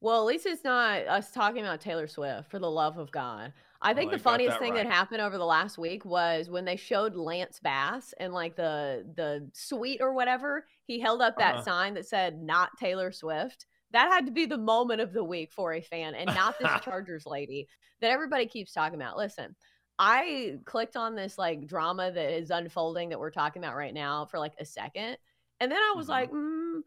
Well, 0.00 0.20
at 0.20 0.26
least 0.26 0.46
it's 0.46 0.64
not 0.64 1.06
us 1.06 1.30
talking 1.30 1.60
about 1.62 1.80
Taylor 1.80 2.06
Swift 2.06 2.50
for 2.50 2.58
the 2.58 2.70
love 2.70 2.96
of 2.98 3.10
God. 3.10 3.52
I 3.82 3.94
think 3.94 4.10
Well, 4.10 4.18
the 4.18 4.22
funniest 4.22 4.54
that 4.54 4.60
thing 4.60 4.74
right. 4.74 4.84
that 4.84 4.92
happened 4.92 5.20
over 5.20 5.36
the 5.38 5.44
last 5.44 5.78
week 5.78 6.04
was 6.04 6.48
when 6.50 6.64
they 6.64 6.76
showed 6.76 7.16
Lance 7.16 7.60
Bass 7.60 8.12
and 8.18 8.32
like 8.32 8.56
the 8.56 9.04
the 9.16 9.50
suite 9.54 10.00
or 10.00 10.12
whatever, 10.14 10.66
he 10.86 11.00
held 11.00 11.20
up 11.22 11.36
that 11.38 11.56
Uh-huh. 11.56 11.64
sign 11.64 11.94
that 11.94 12.06
said 12.06 12.40
not 12.42 12.76
Taylor 12.78 13.12
Swift. 13.12 13.66
That 13.92 14.10
had 14.12 14.26
to 14.26 14.32
be 14.32 14.46
the 14.46 14.58
moment 14.58 15.00
of 15.00 15.12
the 15.12 15.24
week 15.24 15.52
for 15.52 15.72
a 15.74 15.80
fan 15.80 16.14
and 16.14 16.26
not 16.26 16.58
this 16.58 16.70
Chargers 16.82 17.26
lady 17.26 17.68
that 18.00 18.10
everybody 18.10 18.46
keeps 18.46 18.72
talking 18.72 19.00
about. 19.00 19.16
Listen, 19.16 19.54
I 19.98 20.58
clicked 20.64 20.96
on 20.96 21.14
this 21.14 21.36
like 21.38 21.66
drama 21.66 22.10
that 22.12 22.30
is 22.38 22.50
unfolding 22.50 23.10
that 23.10 23.18
we're 23.20 23.30
talking 23.30 23.62
about 23.62 23.76
right 23.76 23.92
now 23.94 24.24
for 24.26 24.38
like 24.38 24.54
a 24.58 24.64
second. 24.64 25.18
And 25.58 25.70
then 25.70 25.78
I 25.78 25.92
was 25.96 26.06
Mhm. 26.06 26.10
like, 26.10 26.30
mm, 26.30 26.80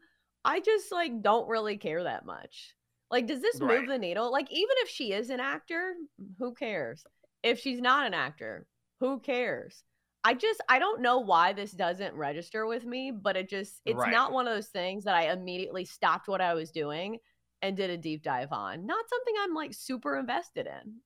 I 0.44 0.60
just 0.60 0.90
like 0.92 1.22
don't 1.22 1.48
really 1.48 1.76
care 1.76 2.02
that 2.04 2.24
much. 2.24 2.74
Like, 3.14 3.28
does 3.28 3.40
this 3.40 3.60
Right. 3.60 3.78
move 3.78 3.86
the 3.86 3.96
needle? 3.96 4.32
Like, 4.32 4.48
even 4.50 4.74
if 4.78 4.88
she 4.88 5.12
is 5.12 5.30
an 5.30 5.38
actor, 5.38 5.94
who 6.40 6.52
cares? 6.52 7.04
If 7.44 7.60
she's 7.60 7.80
not 7.80 8.08
an 8.08 8.12
actor, 8.12 8.66
who 8.98 9.20
cares? 9.20 9.84
I 10.24 10.34
just 10.34 10.60
I 10.68 10.80
don't 10.80 11.00
know 11.00 11.20
why 11.20 11.52
this 11.52 11.70
doesn't 11.70 12.16
register 12.16 12.66
with 12.66 12.84
me, 12.84 13.12
but 13.12 13.36
it 13.36 13.48
just 13.48 13.80
it's 13.86 14.00
Right. 14.00 14.10
not 14.10 14.32
one 14.32 14.48
of 14.48 14.54
those 14.56 14.66
things 14.66 15.04
that 15.04 15.14
I 15.14 15.30
immediately 15.32 15.84
stopped 15.84 16.26
what 16.26 16.40
I 16.40 16.54
was 16.54 16.72
doing 16.72 17.18
and 17.62 17.76
did 17.76 17.90
a 17.90 17.96
deep 17.96 18.24
dive 18.24 18.50
on. 18.50 18.84
Not 18.84 19.08
something 19.08 19.34
I'm 19.38 19.54
like 19.54 19.74
super 19.74 20.18
invested 20.18 20.66
in. 20.66 20.96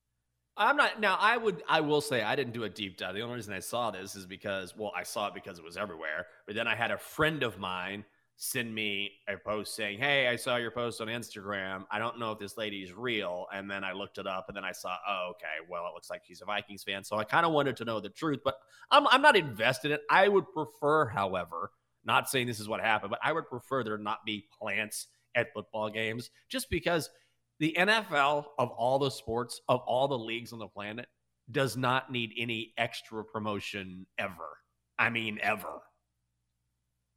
I'm 0.56 0.76
not 0.76 1.00
now. 1.00 1.16
I 1.20 1.36
would. 1.36 1.62
I 1.68 1.80
will 1.80 2.00
say 2.00 2.22
I 2.22 2.34
didn't 2.34 2.52
do 2.52 2.64
a 2.64 2.68
deep 2.68 2.96
dive. 2.96 3.14
The 3.14 3.20
only 3.20 3.36
reason 3.36 3.54
I 3.54 3.60
saw 3.60 3.90
this 3.90 4.16
is 4.16 4.26
because, 4.26 4.76
well, 4.76 4.92
I 4.96 5.04
saw 5.04 5.28
it 5.28 5.34
because 5.34 5.58
it 5.58 5.64
was 5.64 5.76
everywhere. 5.76 6.26
But 6.46 6.56
then 6.56 6.66
I 6.66 6.74
had 6.74 6.90
a 6.90 6.98
friend 6.98 7.42
of 7.44 7.58
mine 7.58 8.04
send 8.40 8.72
me 8.72 9.10
a 9.28 9.36
post 9.36 9.74
saying, 9.74 9.98
"Hey, 9.98 10.28
I 10.28 10.36
saw 10.36 10.56
your 10.56 10.70
post 10.70 11.00
on 11.00 11.08
Instagram. 11.08 11.84
I 11.90 11.98
don't 11.98 12.18
know 12.20 12.30
if 12.30 12.38
this 12.38 12.56
lady 12.56 12.82
is 12.84 12.92
real." 12.92 13.46
And 13.52 13.68
then 13.68 13.82
I 13.82 13.92
looked 13.92 14.18
it 14.18 14.28
up, 14.28 14.46
and 14.48 14.56
then 14.56 14.64
I 14.64 14.70
saw, 14.72 14.96
oh, 15.06 15.32
okay, 15.32 15.66
well, 15.68 15.86
it 15.88 15.94
looks 15.94 16.08
like 16.08 16.22
she's 16.24 16.40
a 16.40 16.44
Vikings 16.44 16.84
fan. 16.84 17.02
So 17.02 17.16
I 17.18 17.24
kind 17.24 17.44
of 17.44 17.52
wanted 17.52 17.76
to 17.78 17.84
know 17.84 18.00
the 18.00 18.08
truth, 18.08 18.38
but 18.44 18.56
I'm 18.90 19.06
I'm 19.08 19.22
not 19.22 19.36
invested 19.36 19.90
in 19.90 19.96
it. 19.96 20.02
I 20.08 20.28
would 20.28 20.50
prefer, 20.52 21.06
however, 21.06 21.72
not 22.04 22.30
saying 22.30 22.46
this 22.46 22.60
is 22.60 22.68
what 22.68 22.80
happened, 22.80 23.10
but 23.10 23.20
I 23.22 23.32
would 23.32 23.48
prefer 23.48 23.82
there 23.82 23.98
not 23.98 24.24
be 24.24 24.46
plants 24.56 25.08
at 25.34 25.52
football 25.52 25.90
games, 25.90 26.30
just 26.48 26.70
because 26.70 27.10
the 27.58 27.74
NFL 27.76 28.46
of 28.56 28.70
all 28.70 29.00
the 29.00 29.10
sports 29.10 29.60
of 29.68 29.80
all 29.80 30.06
the 30.06 30.18
leagues 30.18 30.52
on 30.52 30.60
the 30.60 30.68
planet 30.68 31.08
does 31.50 31.76
not 31.76 32.12
need 32.12 32.32
any 32.38 32.72
extra 32.78 33.24
promotion 33.24 34.06
ever. 34.16 34.58
I 34.96 35.10
mean, 35.10 35.38
ever. 35.42 35.80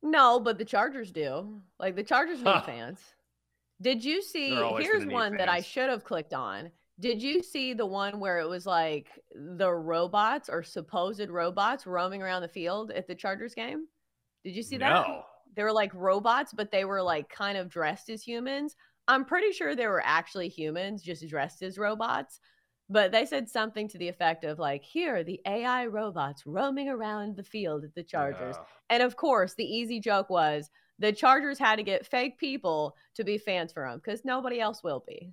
No, 0.03 0.39
but 0.39 0.57
the 0.57 0.65
Chargers 0.65 1.11
do. 1.11 1.61
Like 1.79 1.95
the 1.95 2.03
Chargers 2.03 2.39
need 2.39 2.49
Huh. 2.49 2.61
fans. 2.61 2.99
Did 3.81 4.03
you 4.03 4.21
see? 4.21 4.55
Here's 4.77 5.05
one 5.05 5.37
that 5.37 5.49
I 5.49 5.61
should 5.61 5.89
have 5.89 6.03
clicked 6.03 6.33
on. 6.33 6.71
Did 6.99 7.21
you 7.21 7.41
see 7.41 7.73
the 7.73 7.85
one 7.85 8.19
where 8.19 8.39
it 8.39 8.47
was 8.47 8.65
like 8.67 9.07
the 9.33 9.71
robots 9.71 10.49
or 10.49 10.61
supposed 10.61 11.27
robots 11.29 11.87
roaming 11.87 12.21
around 12.21 12.43
the 12.43 12.47
field 12.47 12.91
at 12.91 13.07
the 13.07 13.15
Chargers 13.15 13.55
game? 13.55 13.87
Did 14.43 14.55
you 14.55 14.61
see 14.61 14.77
that? 14.77 14.89
No. 15.07 15.23
They 15.55 15.63
were 15.63 15.71
like 15.71 15.91
robots, 15.95 16.53
but 16.53 16.71
they 16.71 16.85
were 16.85 17.01
like 17.01 17.27
kind 17.29 17.57
of 17.57 17.69
dressed 17.69 18.09
as 18.09 18.23
humans. 18.23 18.75
I'm 19.07 19.25
pretty 19.25 19.51
sure 19.51 19.75
they 19.75 19.87
were 19.87 20.03
actually 20.05 20.47
humans, 20.47 21.01
just 21.01 21.27
dressed 21.27 21.63
as 21.63 21.77
robots. 21.77 22.39
But 22.91 23.13
they 23.13 23.25
said 23.25 23.47
something 23.49 23.87
to 23.87 23.97
the 23.97 24.09
effect 24.09 24.43
of 24.43 24.59
like, 24.59 24.83
here 24.83 25.15
are 25.17 25.23
the 25.23 25.39
AI 25.45 25.85
robots 25.85 26.45
roaming 26.45 26.89
around 26.89 27.37
the 27.37 27.43
field 27.43 27.85
at 27.85 27.95
the 27.95 28.03
Chargers. 28.03 28.57
Yeah. 28.57 28.63
And 28.89 29.03
of 29.03 29.15
course, 29.15 29.53
the 29.53 29.63
easy 29.63 30.01
joke 30.01 30.29
was 30.29 30.69
the 30.99 31.13
Chargers 31.13 31.57
had 31.57 31.77
to 31.77 31.83
get 31.83 32.05
fake 32.05 32.37
people 32.37 32.97
to 33.15 33.23
be 33.23 33.37
fans 33.37 33.71
for 33.71 33.87
them 33.87 34.01
because 34.03 34.25
nobody 34.25 34.59
else 34.59 34.83
will 34.83 35.03
be. 35.07 35.31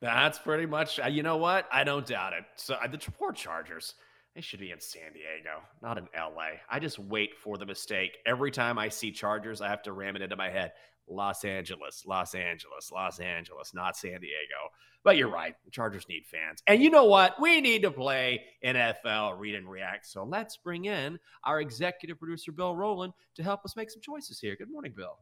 That's 0.00 0.40
pretty 0.40 0.66
much. 0.66 0.98
uh, 0.98 1.06
You 1.06 1.22
know 1.22 1.36
what? 1.36 1.68
I 1.70 1.84
don't 1.84 2.04
doubt 2.04 2.32
it. 2.32 2.42
So 2.56 2.74
uh, 2.74 2.88
the 2.88 2.98
poor 2.98 3.32
Chargers. 3.32 3.94
They 4.34 4.40
should 4.40 4.60
be 4.60 4.70
in 4.70 4.80
San 4.80 5.12
Diego, 5.12 5.60
not 5.82 5.98
in 5.98 6.08
LA. 6.16 6.52
I 6.70 6.78
just 6.78 6.98
wait 6.98 7.36
for 7.36 7.58
the 7.58 7.66
mistake. 7.66 8.16
Every 8.24 8.50
time 8.50 8.78
I 8.78 8.88
see 8.88 9.12
Chargers, 9.12 9.60
I 9.60 9.68
have 9.68 9.82
to 9.82 9.92
ram 9.92 10.16
it 10.16 10.22
into 10.22 10.36
my 10.36 10.48
head. 10.48 10.72
Los 11.08 11.44
Angeles, 11.44 12.04
Los 12.06 12.34
Angeles, 12.34 12.90
Los 12.92 13.20
Angeles, 13.20 13.72
not 13.74 13.96
San 13.96 14.20
Diego. 14.20 14.70
But 15.04 15.16
you're 15.16 15.30
right. 15.30 15.54
The 15.64 15.70
Chargers 15.72 16.06
need 16.08 16.24
fans. 16.30 16.62
And 16.66 16.80
you 16.80 16.88
know 16.88 17.04
what? 17.04 17.40
We 17.40 17.60
need 17.60 17.82
to 17.82 17.90
play 17.90 18.44
NFL 18.64 19.36
Read 19.38 19.56
and 19.56 19.68
React. 19.68 20.06
So 20.06 20.22
let's 20.24 20.56
bring 20.56 20.84
in 20.84 21.18
our 21.42 21.60
executive 21.60 22.20
producer, 22.20 22.52
Bill 22.52 22.76
Rowland, 22.76 23.12
to 23.34 23.42
help 23.42 23.64
us 23.64 23.74
make 23.74 23.90
some 23.90 24.00
choices 24.00 24.38
here. 24.38 24.54
Good 24.56 24.70
morning, 24.70 24.92
Bill. 24.96 25.18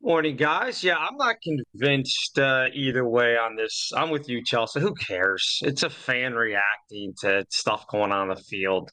Morning, 0.00 0.36
guys. 0.36 0.84
Yeah, 0.84 0.98
I'm 0.98 1.16
not 1.16 1.36
convinced 1.42 2.38
uh, 2.38 2.66
either 2.72 3.04
way 3.04 3.36
on 3.36 3.56
this. 3.56 3.90
I'm 3.96 4.10
with 4.10 4.28
you, 4.28 4.44
Chelsea. 4.44 4.78
Who 4.78 4.94
cares? 4.94 5.58
It's 5.62 5.82
a 5.82 5.90
fan 5.90 6.34
reacting 6.34 7.14
to 7.22 7.44
stuff 7.50 7.88
going 7.88 8.12
on 8.12 8.30
in 8.30 8.36
the 8.36 8.42
field. 8.42 8.90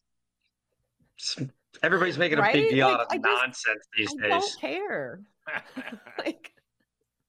It's- 1.19 1.49
everybody's 1.81 2.17
making 2.17 2.39
a 2.39 2.49
big 2.51 2.69
deal 2.69 2.87
Like, 2.87 2.95
out 2.99 3.01
of 3.05 3.09
just- 3.11 3.23
nonsense 3.23 3.85
these 3.97 4.09
I 4.23 4.27
days. 4.27 4.29
don't 4.41 4.59
care. 4.61 5.21
like, 6.19 6.51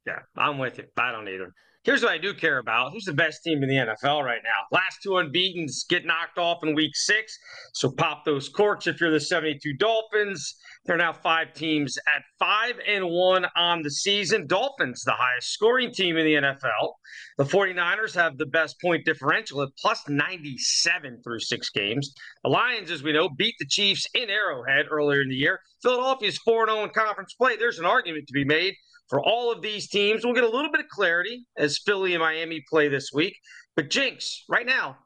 Yeah, 0.06 0.18
I'm 0.36 0.58
with 0.58 0.78
you. 0.78 0.84
I 0.98 1.10
don't 1.12 1.28
either. 1.28 1.52
Here's 1.84 2.02
what 2.02 2.12
I 2.12 2.18
do 2.18 2.32
care 2.32 2.58
about. 2.58 2.92
Who's 2.92 3.04
the 3.04 3.12
best 3.12 3.42
team 3.42 3.62
in 3.62 3.68
the 3.68 3.74
NFL 3.74 4.24
right 4.24 4.40
now? 4.42 4.64
Last 4.72 5.00
two 5.02 5.10
unbeatens 5.18 5.84
get 5.86 6.06
knocked 6.06 6.38
off 6.38 6.62
in 6.64 6.74
week 6.74 6.92
six. 6.96 7.38
So 7.74 7.90
pop 7.90 8.24
those 8.24 8.48
corks 8.48 8.86
if 8.86 9.00
you're 9.02 9.10
the 9.10 9.20
72 9.20 9.74
Dolphins. 9.74 10.56
They're 10.86 10.98
now 10.98 11.14
five 11.14 11.54
teams 11.54 11.96
at 12.14 12.22
five 12.38 12.74
and 12.86 13.08
one 13.08 13.46
on 13.56 13.82
the 13.82 13.90
season. 13.90 14.46
Dolphins, 14.46 15.02
the 15.02 15.12
highest 15.12 15.50
scoring 15.50 15.92
team 15.92 16.18
in 16.18 16.26
the 16.26 16.34
NFL. 16.34 16.92
The 17.38 17.44
49ers 17.44 18.14
have 18.14 18.36
the 18.36 18.44
best 18.44 18.78
point 18.82 19.06
differential 19.06 19.62
at 19.62 19.70
plus 19.78 20.02
97 20.08 21.22
through 21.24 21.40
six 21.40 21.70
games. 21.70 22.12
The 22.42 22.50
Lions, 22.50 22.90
as 22.90 23.02
we 23.02 23.12
know, 23.12 23.30
beat 23.30 23.54
the 23.58 23.66
Chiefs 23.66 24.06
in 24.14 24.28
Arrowhead 24.28 24.86
earlier 24.90 25.22
in 25.22 25.30
the 25.30 25.36
year. 25.36 25.58
Philadelphia's 25.82 26.38
4 26.38 26.66
0 26.66 26.84
in 26.84 26.90
conference 26.90 27.32
play. 27.32 27.56
There's 27.56 27.78
an 27.78 27.86
argument 27.86 28.26
to 28.26 28.34
be 28.34 28.44
made 28.44 28.74
for 29.08 29.22
all 29.22 29.50
of 29.50 29.62
these 29.62 29.88
teams. 29.88 30.22
We'll 30.22 30.34
get 30.34 30.44
a 30.44 30.48
little 30.48 30.70
bit 30.70 30.80
of 30.80 30.88
clarity 30.88 31.46
as 31.56 31.78
Philly 31.78 32.12
and 32.12 32.22
Miami 32.22 32.62
play 32.68 32.88
this 32.88 33.10
week. 33.12 33.38
But 33.74 33.88
Jenks, 33.88 34.44
right 34.50 34.66
now, 34.66 34.98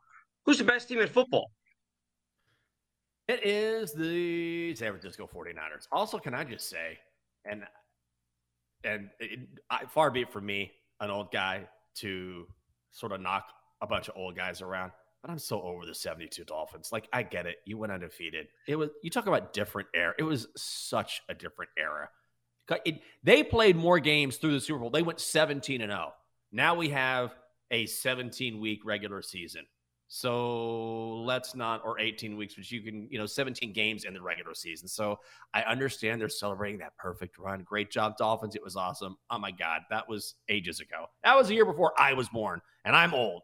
who's 0.45 0.59
the 0.59 0.65
best 0.65 0.89
team 0.89 0.99
in 0.99 1.07
football? 1.07 1.53
It 3.29 3.45
is 3.45 3.93
the 3.93 4.75
San 4.75 4.91
Francisco 4.91 5.29
49ers. 5.33 5.87
Also, 5.93 6.19
can 6.19 6.35
I 6.35 6.45
just 6.45 6.69
say, 6.69 6.99
and 7.45 7.63
and 8.85 9.11
it, 9.21 9.41
I, 9.69 9.85
far 9.85 10.11
be 10.11 10.23
it 10.23 10.33
from 10.33 10.47
me, 10.47 10.73
an 11.01 11.11
old 11.11 11.31
guy, 11.31 11.69
to 11.97 12.47
sort 12.91 13.13
of 13.13 13.21
knock 13.21 13.53
a 13.83 13.87
bunch 13.87 14.09
of 14.09 14.17
old 14.17 14.35
guys 14.35 14.63
around, 14.63 14.93
but 15.23 15.31
I'm 15.31 15.39
so 15.39 15.61
over 15.61 15.85
the 15.85 15.95
72 15.95 16.43
Dolphins. 16.45 16.91
Like, 16.91 17.09
I 17.13 17.23
get 17.23 17.47
it. 17.47 17.57
You 17.67 17.77
went 17.77 17.93
undefeated. 17.93 18.49
It 18.67 18.77
was 18.77 18.91
you 19.03 19.11
talk 19.11 19.27
about 19.27 19.53
different 19.53 19.89
era. 19.95 20.15
It 20.19 20.23
was 20.23 20.49
such 20.57 21.23
a 21.29 21.35
different 21.35 21.71
era. 21.79 22.09
It, 22.85 23.01
they 23.23 23.43
played 23.43 23.77
more 23.77 23.99
games 23.99 24.37
through 24.37 24.53
the 24.53 24.61
Super 24.61 24.79
Bowl. 24.79 24.91
They 24.91 25.03
went 25.03 25.21
17 25.21 25.81
and 25.81 25.91
0. 25.91 26.13
Now 26.53 26.75
we 26.75 26.91
have 26.91 27.35
a 27.71 27.87
17 27.87 28.61
week 28.61 28.81
regular 28.85 29.23
season. 29.23 29.67
So 30.11 31.19
let's 31.19 31.55
not, 31.55 31.83
or 31.85 32.01
18 32.01 32.37
weeks, 32.37 32.57
which 32.57 32.73
you 32.73 32.81
can, 32.81 33.07
you 33.11 33.19
know, 33.19 33.27
17 33.27 33.75
games 33.75 34.05
in 34.05 34.15
the 34.15 34.23
regular 34.23 34.55
season. 34.55 34.89
So 34.89 35.19
I 35.53 35.63
understand 35.63 36.19
they're 36.19 36.31
celebrating 36.31 36.79
that 36.79 36.97
perfect 36.97 37.39
run. 37.39 37.63
Great 37.63 37.91
job, 37.91 38.17
Dolphins. 38.17 38.57
It 38.57 38.65
was 38.65 38.75
awesome. 38.75 39.19
Oh 39.31 39.39
my 39.39 39.51
God, 39.51 39.83
that 39.91 40.09
was 40.09 40.37
ages 40.49 40.81
ago. 40.81 41.07
That 41.25 41.37
was 41.37 41.51
a 41.51 41.55
year 41.55 41.67
before 41.67 41.93
I 42.01 42.15
was 42.15 42.31
born, 42.31 42.63
and 42.87 42.97
I'm 42.97 43.13
old. 43.13 43.43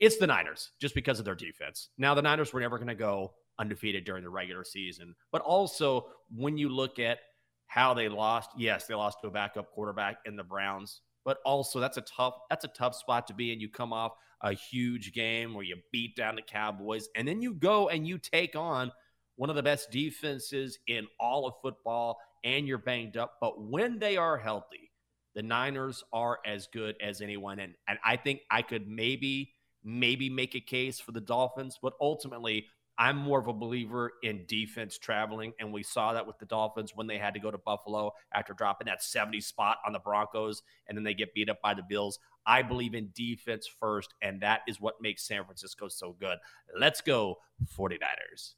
It's 0.00 0.16
the 0.16 0.26
Niners 0.26 0.72
just 0.80 0.96
because 0.96 1.20
of 1.20 1.24
their 1.24 1.36
defense. 1.36 1.90
Now, 1.96 2.14
the 2.14 2.22
Niners 2.22 2.52
were 2.52 2.60
never 2.60 2.78
going 2.78 2.88
to 2.88 2.94
go 2.96 3.34
undefeated 3.60 4.04
during 4.04 4.24
the 4.24 4.30
regular 4.30 4.64
season, 4.64 5.14
but 5.30 5.42
also 5.42 6.06
when 6.34 6.58
you 6.58 6.70
look 6.70 6.98
at 6.98 7.18
how 7.66 7.94
they 7.94 8.08
lost, 8.08 8.50
yes, 8.56 8.86
they 8.86 8.94
lost 8.94 9.18
to 9.20 9.28
a 9.28 9.30
backup 9.30 9.70
quarterback 9.70 10.16
in 10.24 10.34
the 10.34 10.42
Browns, 10.42 11.02
but 11.24 11.38
also 11.44 11.80
that's 11.80 11.96
a 11.96 12.02
tough 12.02 12.34
that's 12.48 12.64
a 12.64 12.68
tough 12.68 12.94
spot 12.94 13.26
to 13.28 13.34
be 13.34 13.52
in. 13.52 13.60
You 13.60 13.68
come 13.68 13.92
off 13.92 14.12
a 14.42 14.52
huge 14.52 15.12
game 15.12 15.54
where 15.54 15.64
you 15.64 15.76
beat 15.92 16.16
down 16.16 16.36
the 16.36 16.42
Cowboys, 16.42 17.08
and 17.16 17.26
then 17.26 17.42
you 17.42 17.54
go 17.54 17.88
and 17.88 18.06
you 18.06 18.18
take 18.18 18.56
on 18.56 18.90
one 19.36 19.50
of 19.50 19.56
the 19.56 19.62
best 19.62 19.90
defenses 19.90 20.78
in 20.86 21.06
all 21.18 21.46
of 21.46 21.54
football, 21.62 22.18
and 22.44 22.66
you're 22.66 22.78
banged 22.78 23.16
up. 23.16 23.34
But 23.40 23.62
when 23.62 23.98
they 23.98 24.16
are 24.16 24.36
healthy, 24.36 24.90
the 25.34 25.42
Niners 25.42 26.04
are 26.12 26.38
as 26.46 26.68
good 26.72 26.96
as 27.02 27.20
anyone. 27.20 27.58
And, 27.58 27.74
and 27.88 27.98
I 28.04 28.16
think 28.16 28.40
I 28.50 28.62
could 28.62 28.88
maybe, 28.88 29.52
maybe 29.84 30.28
make 30.28 30.54
a 30.54 30.60
case 30.60 31.00
for 31.00 31.12
the 31.12 31.20
Dolphins, 31.20 31.78
but 31.80 31.94
ultimately, 32.00 32.66
I'm 33.00 33.16
more 33.16 33.40
of 33.40 33.48
a 33.48 33.52
believer 33.54 34.12
in 34.22 34.44
defense 34.46 34.98
traveling. 34.98 35.54
And 35.58 35.72
we 35.72 35.82
saw 35.82 36.12
that 36.12 36.26
with 36.26 36.38
the 36.38 36.44
Dolphins 36.44 36.92
when 36.94 37.06
they 37.06 37.16
had 37.16 37.32
to 37.32 37.40
go 37.40 37.50
to 37.50 37.56
Buffalo 37.56 38.12
after 38.30 38.52
dropping 38.52 38.86
that 38.86 39.02
70 39.02 39.40
spot 39.40 39.78
on 39.86 39.94
the 39.94 39.98
Broncos, 39.98 40.62
and 40.86 40.96
then 40.96 41.02
they 41.02 41.14
get 41.14 41.32
beat 41.32 41.48
up 41.48 41.62
by 41.62 41.72
the 41.72 41.82
Bills. 41.82 42.18
I 42.44 42.60
believe 42.60 42.94
in 42.94 43.10
defense 43.14 43.66
first, 43.66 44.12
and 44.20 44.42
that 44.42 44.60
is 44.68 44.82
what 44.82 45.00
makes 45.00 45.26
San 45.26 45.44
Francisco 45.44 45.88
so 45.88 46.14
good. 46.20 46.36
Let's 46.78 47.00
go, 47.00 47.38
49ers. 47.74 48.52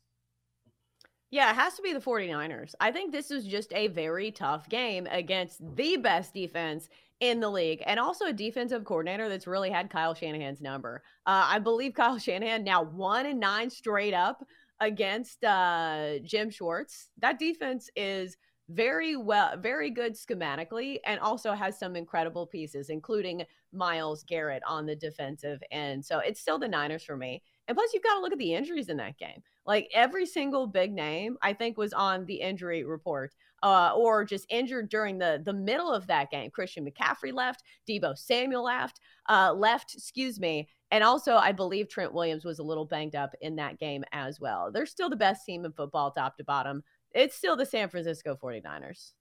Yeah, 1.30 1.50
it 1.50 1.54
has 1.54 1.74
to 1.76 1.82
be 1.82 1.92
the 1.92 2.00
49ers. 2.00 2.74
I 2.80 2.90
think 2.90 3.12
this 3.12 3.30
is 3.30 3.46
just 3.46 3.72
a 3.72 3.86
very 3.86 4.32
tough 4.32 4.68
game 4.68 5.06
against 5.10 5.60
the 5.76 5.96
best 5.96 6.34
defense 6.34 6.88
in 7.22 7.38
the 7.38 7.48
league 7.48 7.80
and 7.86 8.00
also 8.00 8.26
a 8.26 8.32
defensive 8.32 8.84
coordinator 8.84 9.28
that's 9.28 9.46
really 9.46 9.70
had 9.70 9.88
Kyle 9.88 10.12
Shanahan's 10.12 10.60
number. 10.60 11.04
Uh, 11.24 11.46
I 11.46 11.60
believe 11.60 11.94
Kyle 11.94 12.18
Shanahan 12.18 12.64
now 12.64 12.82
one 12.82 13.26
and 13.26 13.38
nine 13.38 13.70
straight 13.70 14.12
up 14.12 14.44
against 14.80 15.44
uh, 15.44 16.18
Jim 16.24 16.50
Schwartz. 16.50 17.10
That 17.18 17.38
defense 17.38 17.88
is 17.94 18.36
very 18.68 19.14
well, 19.14 19.56
very 19.56 19.90
good 19.90 20.14
schematically, 20.14 20.98
and 21.06 21.20
also 21.20 21.52
has 21.52 21.78
some 21.78 21.94
incredible 21.94 22.44
pieces, 22.44 22.90
including 22.90 23.44
Myles 23.72 24.24
Garrett 24.24 24.62
on 24.66 24.84
the 24.84 24.96
defensive 24.96 25.62
end. 25.70 26.04
So 26.04 26.18
it's 26.18 26.40
still 26.40 26.58
the 26.58 26.66
Niners 26.66 27.04
for 27.04 27.16
me. 27.16 27.40
And 27.68 27.76
plus, 27.76 27.94
you've 27.94 28.02
got 28.02 28.14
to 28.14 28.20
look 28.20 28.32
at 28.32 28.38
the 28.38 28.54
injuries 28.54 28.88
in 28.88 28.96
that 28.96 29.16
game. 29.16 29.42
Like 29.64 29.88
every 29.94 30.26
single 30.26 30.66
big 30.66 30.92
name, 30.92 31.36
I 31.40 31.52
think, 31.52 31.78
was 31.78 31.92
on 31.92 32.26
the 32.26 32.40
injury 32.40 32.82
report. 32.82 33.32
Uh, 33.62 33.92
or 33.94 34.24
just 34.24 34.44
injured 34.50 34.88
during 34.88 35.18
the 35.18 35.40
the 35.44 35.52
middle 35.52 35.92
of 35.92 36.06
that 36.08 36.30
game. 36.30 36.50
Christian 36.50 36.84
McCaffrey 36.84 37.32
left, 37.32 37.62
Deebo 37.88 38.18
Samuel 38.18 38.64
left, 38.64 38.98
uh, 39.28 39.52
left, 39.52 39.94
excuse 39.94 40.40
me, 40.40 40.68
and 40.90 41.04
also 41.04 41.36
I 41.36 41.52
believe 41.52 41.88
Trent 41.88 42.12
Williams 42.12 42.44
was 42.44 42.58
a 42.58 42.64
little 42.64 42.84
banged 42.84 43.14
up 43.14 43.34
in 43.40 43.56
that 43.56 43.78
game 43.78 44.04
as 44.12 44.40
well. 44.40 44.70
They're 44.72 44.86
still 44.86 45.08
the 45.08 45.16
best 45.16 45.46
team 45.46 45.64
in 45.64 45.72
football, 45.72 46.10
top 46.10 46.36
to 46.38 46.44
bottom. 46.44 46.82
It's 47.12 47.36
still 47.36 47.56
the 47.56 47.66
San 47.66 47.88
Francisco 47.88 48.36
49ers. 48.42 49.12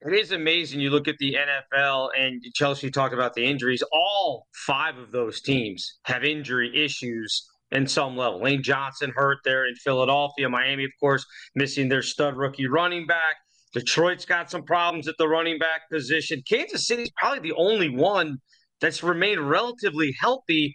It 0.00 0.12
is 0.12 0.30
amazing. 0.30 0.80
You 0.80 0.90
look 0.90 1.08
at 1.08 1.18
the 1.18 1.34
NFL 1.34 2.10
and 2.16 2.40
Chelsea 2.54 2.88
talked 2.88 3.14
about 3.14 3.34
the 3.34 3.44
injuries. 3.44 3.82
All 3.90 4.46
five 4.52 4.96
of 4.96 5.10
those 5.10 5.40
teams 5.40 5.98
have 6.04 6.24
injury 6.24 6.70
issues 6.84 7.48
in 7.70 7.86
some 7.86 8.16
level. 8.16 8.42
Lane 8.42 8.62
Johnson 8.62 9.12
hurt 9.14 9.38
there 9.44 9.66
in 9.66 9.74
Philadelphia. 9.74 10.48
Miami, 10.48 10.84
of 10.84 10.90
course, 11.00 11.24
missing 11.54 11.88
their 11.88 12.02
stud 12.02 12.36
rookie 12.36 12.66
running 12.66 13.06
back. 13.06 13.36
Detroit's 13.74 14.24
got 14.24 14.50
some 14.50 14.62
problems 14.62 15.08
at 15.08 15.16
the 15.18 15.28
running 15.28 15.58
back 15.58 15.82
position. 15.90 16.42
Kansas 16.48 16.86
City's 16.86 17.10
probably 17.16 17.40
the 17.40 17.56
only 17.56 17.90
one 17.90 18.38
that's 18.80 19.02
remained 19.02 19.48
relatively 19.48 20.14
healthy. 20.18 20.74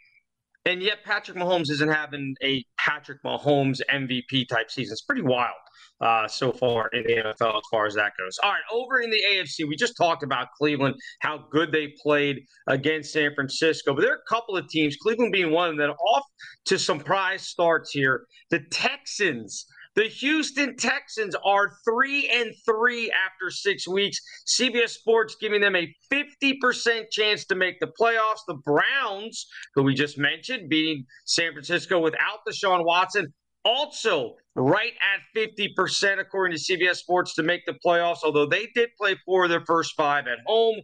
And 0.66 0.82
yet 0.82 1.04
Patrick 1.04 1.38
Mahomes 1.38 1.70
isn't 1.72 1.92
having 1.92 2.36
a 2.44 2.64
Patrick 2.78 3.22
Mahomes 3.24 3.82
MVP 3.92 4.48
type 4.48 4.70
season. 4.70 4.94
It's 4.94 5.02
pretty 5.02 5.24
wild 5.24 5.56
uh, 6.04 6.28
so 6.28 6.52
far 6.52 6.90
in 6.90 7.04
the 7.04 7.14
NFL 7.14 7.56
as 7.56 7.64
far 7.72 7.86
as 7.86 7.96
that 7.96 8.12
goes. 8.20 8.38
All 8.44 8.52
right, 8.52 8.62
over 8.72 9.00
in 9.00 9.10
the 9.10 9.24
AFC, 9.32 9.68
we 9.68 9.78
just 9.78 9.96
talked 9.96 10.22
about 10.22 10.50
Cleveland, 10.58 10.96
how 11.22 11.46
good 11.50 11.72
they 11.72 11.94
played 12.04 12.42
against 12.68 13.14
San 13.14 13.34
Francisco. 13.34 13.96
But 13.96 14.02
there 14.02 14.12
are 14.12 14.18
a 14.28 14.34
couple 14.34 14.58
of 14.58 14.68
teams, 14.68 14.98
Cleveland 14.98 15.32
being 15.32 15.52
one 15.52 15.70
of 15.70 15.78
them, 15.78 15.88
that 15.88 15.94
off 15.94 16.26
to 16.66 16.78
some 16.78 17.00
prize 17.00 17.48
starts 17.48 17.92
here. 17.92 18.26
The 18.50 18.60
Texans. 18.70 19.66
The 19.96 20.06
Houston 20.06 20.76
Texans 20.76 21.36
are 21.46 21.78
three 21.88 22.28
and 22.28 22.52
three 22.66 23.12
after 23.12 23.52
six 23.52 23.88
weeks. 23.88 24.18
CBS 24.48 24.90
Sports 24.90 25.36
giving 25.40 25.62
them 25.62 25.76
a 25.76 25.94
50% 26.12 27.12
chance 27.12 27.46
to 27.46 27.56
make 27.56 27.80
the 27.80 27.92
playoffs. 28.00 28.42
The 28.48 28.58
Browns, 28.66 29.46
who 29.76 29.84
we 29.84 29.94
just 29.94 30.18
mentioned, 30.18 30.68
beating 30.68 31.06
San 31.26 31.52
Francisco 31.52 32.00
without 32.00 32.40
Deshaun 32.50 32.84
Watson, 32.84 33.32
also 33.66 34.36
right 34.56 34.94
at 35.02 35.22
50%, 35.40 36.20
according 36.20 36.58
to 36.58 36.64
CBS 36.64 36.98
Sports, 36.98 37.36
to 37.36 37.44
make 37.44 37.66
the 37.66 37.76
playoffs, 37.86 38.20
although 38.24 38.46
they 38.46 38.68
did 38.76 38.90
play 39.00 39.16
four 39.26 39.46
of 39.46 39.50
their 39.50 39.66
first 39.66 39.94
five 39.96 40.28
at 40.28 40.40
home. 40.46 40.82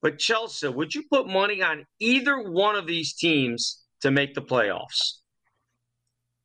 But 0.00 0.18
Chelsea, 0.18 0.68
would 0.68 0.94
you 0.94 1.02
put 1.10 1.26
money 1.26 1.62
on 1.62 1.84
either 1.98 2.38
one 2.38 2.76
of 2.76 2.86
these 2.86 3.14
teams 3.14 3.84
to 4.02 4.10
make 4.10 4.34
the 4.34 4.42
playoffs? 4.42 5.18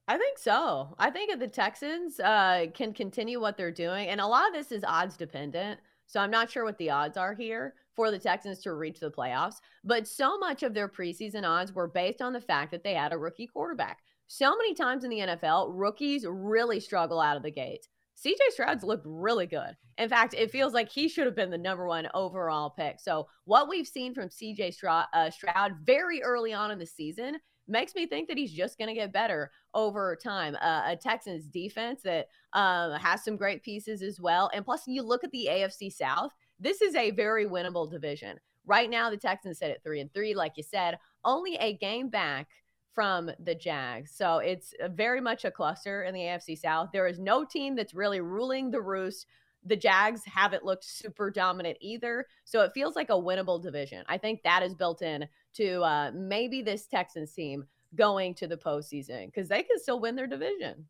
I 0.08 0.18
think 0.18 0.38
so. 0.38 0.96
I 1.00 1.10
think 1.12 1.32
if 1.32 1.40
the 1.40 1.48
Texans 1.48 2.20
uh, 2.20 2.66
can 2.74 2.94
continue 2.94 3.40
what 3.40 3.56
they're 3.56 3.72
doing, 3.72 4.10
and 4.10 4.20
a 4.20 4.28
lot 4.28 4.48
of 4.48 4.54
this 4.54 4.72
is 4.72 4.84
odds 4.84 5.16
dependent. 5.16 5.80
So 6.08 6.20
I'm 6.20 6.32
not 6.32 6.52
sure 6.52 6.66
what 6.66 6.78
the 6.78 6.90
odds 6.90 7.16
are 7.16 7.34
here 7.34 7.76
for 7.96 8.12
the 8.12 8.20
Texans 8.20 8.60
to 8.64 8.74
reach 8.74 9.00
the 9.00 9.10
playoffs. 9.10 9.56
But 9.84 10.08
so 10.08 10.38
much 10.38 10.64
of 10.64 10.74
their 10.74 10.90
preseason 10.90 11.48
odds 11.48 11.74
were 11.74 11.88
based 11.88 12.22
on 12.22 12.34
the 12.34 12.42
fact 12.42 12.72
that 12.72 12.84
they 12.84 12.94
had 12.94 13.14
a 13.14 13.18
rookie 13.18 13.48
quarterback. 13.48 14.00
So 14.28 14.56
many 14.56 14.74
times 14.74 15.04
in 15.04 15.10
the 15.10 15.20
NFL, 15.20 15.72
rookies 15.72 16.26
really 16.28 16.80
struggle 16.80 17.20
out 17.20 17.38
of 17.38 17.44
the 17.44 17.52
gate. 17.52 17.88
CJ 18.24 18.38
Stroud's 18.50 18.84
looked 18.84 19.06
really 19.06 19.48
good. 19.48 19.76
In 19.98 20.10
fact, 20.10 20.34
it 20.34 20.52
feels 20.52 20.74
like 20.74 20.90
he 20.90 21.08
should 21.08 21.26
have 21.26 21.36
been 21.36 21.50
the 21.50 21.58
number 21.58 21.88
one 21.88 22.08
overall 22.14 22.70
pick. 22.70 23.00
So, 23.00 23.28
what 23.46 23.70
we've 23.70 23.88
seen 23.88 24.14
from 24.14 24.30
CJ 24.30 24.74
Stroud, 24.74 25.06
uh, 25.14 25.30
Stroud 25.30 25.74
very 25.84 26.22
early 26.24 26.54
on 26.54 26.72
in 26.72 26.80
the 26.80 26.86
season 26.86 27.38
makes 27.68 27.96
me 27.96 28.06
think 28.06 28.28
that 28.28 28.38
he's 28.38 28.52
just 28.52 28.78
going 28.78 28.90
to 28.90 28.94
get 28.94 29.14
better 29.14 29.52
over 29.74 30.16
time. 30.16 30.56
Uh, 30.62 30.84
a 30.88 30.96
Texans 30.96 31.48
defense 31.48 32.02
that 32.04 32.28
uh, 32.54 32.98
has 32.98 33.24
some 33.24 33.38
great 33.38 33.64
pieces 33.64 34.02
as 34.02 34.20
well. 34.20 34.50
And 34.54 34.66
plus, 34.66 34.84
you 34.88 35.02
look 35.02 35.24
at 35.24 35.32
the 35.32 35.48
AFC 35.50 35.92
South, 35.92 36.32
this 36.60 36.82
is 36.82 36.96
a 36.96 37.12
very 37.12 37.46
winnable 37.46 37.90
division. 37.90 38.38
Right 38.66 38.90
now, 38.90 39.10
the 39.10 39.18
Texans 39.18 39.60
sit 39.60 39.72
at 39.72 39.84
three 39.84 40.00
and 40.00 40.14
three, 40.14 40.34
like 40.34 40.54
you 40.56 40.64
said, 40.64 40.98
only 41.26 41.56
a 41.56 41.78
game 41.78 42.10
back 42.10 42.48
from 42.94 43.32
the 43.40 43.56
Jags. 43.56 44.12
So 44.12 44.38
it's 44.38 44.74
very 44.92 45.20
much 45.20 45.46
a 45.46 45.52
cluster 45.52 46.04
in 46.04 46.14
the 46.14 46.22
AFC 46.22 46.58
South. 46.58 46.90
There 46.94 47.08
is 47.08 47.20
no 47.20 47.44
team 47.44 47.76
that's 47.76 47.94
really 47.94 48.22
ruling 48.22 48.72
the 48.72 48.82
roost. 48.82 49.28
The 49.66 49.76
Jags 49.76 50.24
haven't 50.26 50.66
looked 50.66 50.84
super 50.84 51.32
dominant 51.32 51.78
either. 51.82 52.28
So 52.46 52.62
it 52.62 52.72
feels 52.74 52.96
like 52.96 53.10
a 53.10 53.14
winnable 53.14 53.62
division. 53.62 54.04
I 54.08 54.18
think 54.18 54.44
that 54.44 54.64
is 54.64 54.76
built 54.76 55.02
in 55.02 55.28
to 55.56 55.82
uh, 55.82 56.12
maybe 56.14 56.62
this 56.62 56.86
Texans 56.86 57.34
team 57.34 57.66
going 57.96 58.34
to 58.36 58.48
the 58.48 58.58
postseason 58.58 59.28
because 59.28 59.48
they 59.48 59.64
can 59.64 59.80
still 59.80 60.00
win 60.00 60.16
their 60.16 60.28
division. 60.28 60.86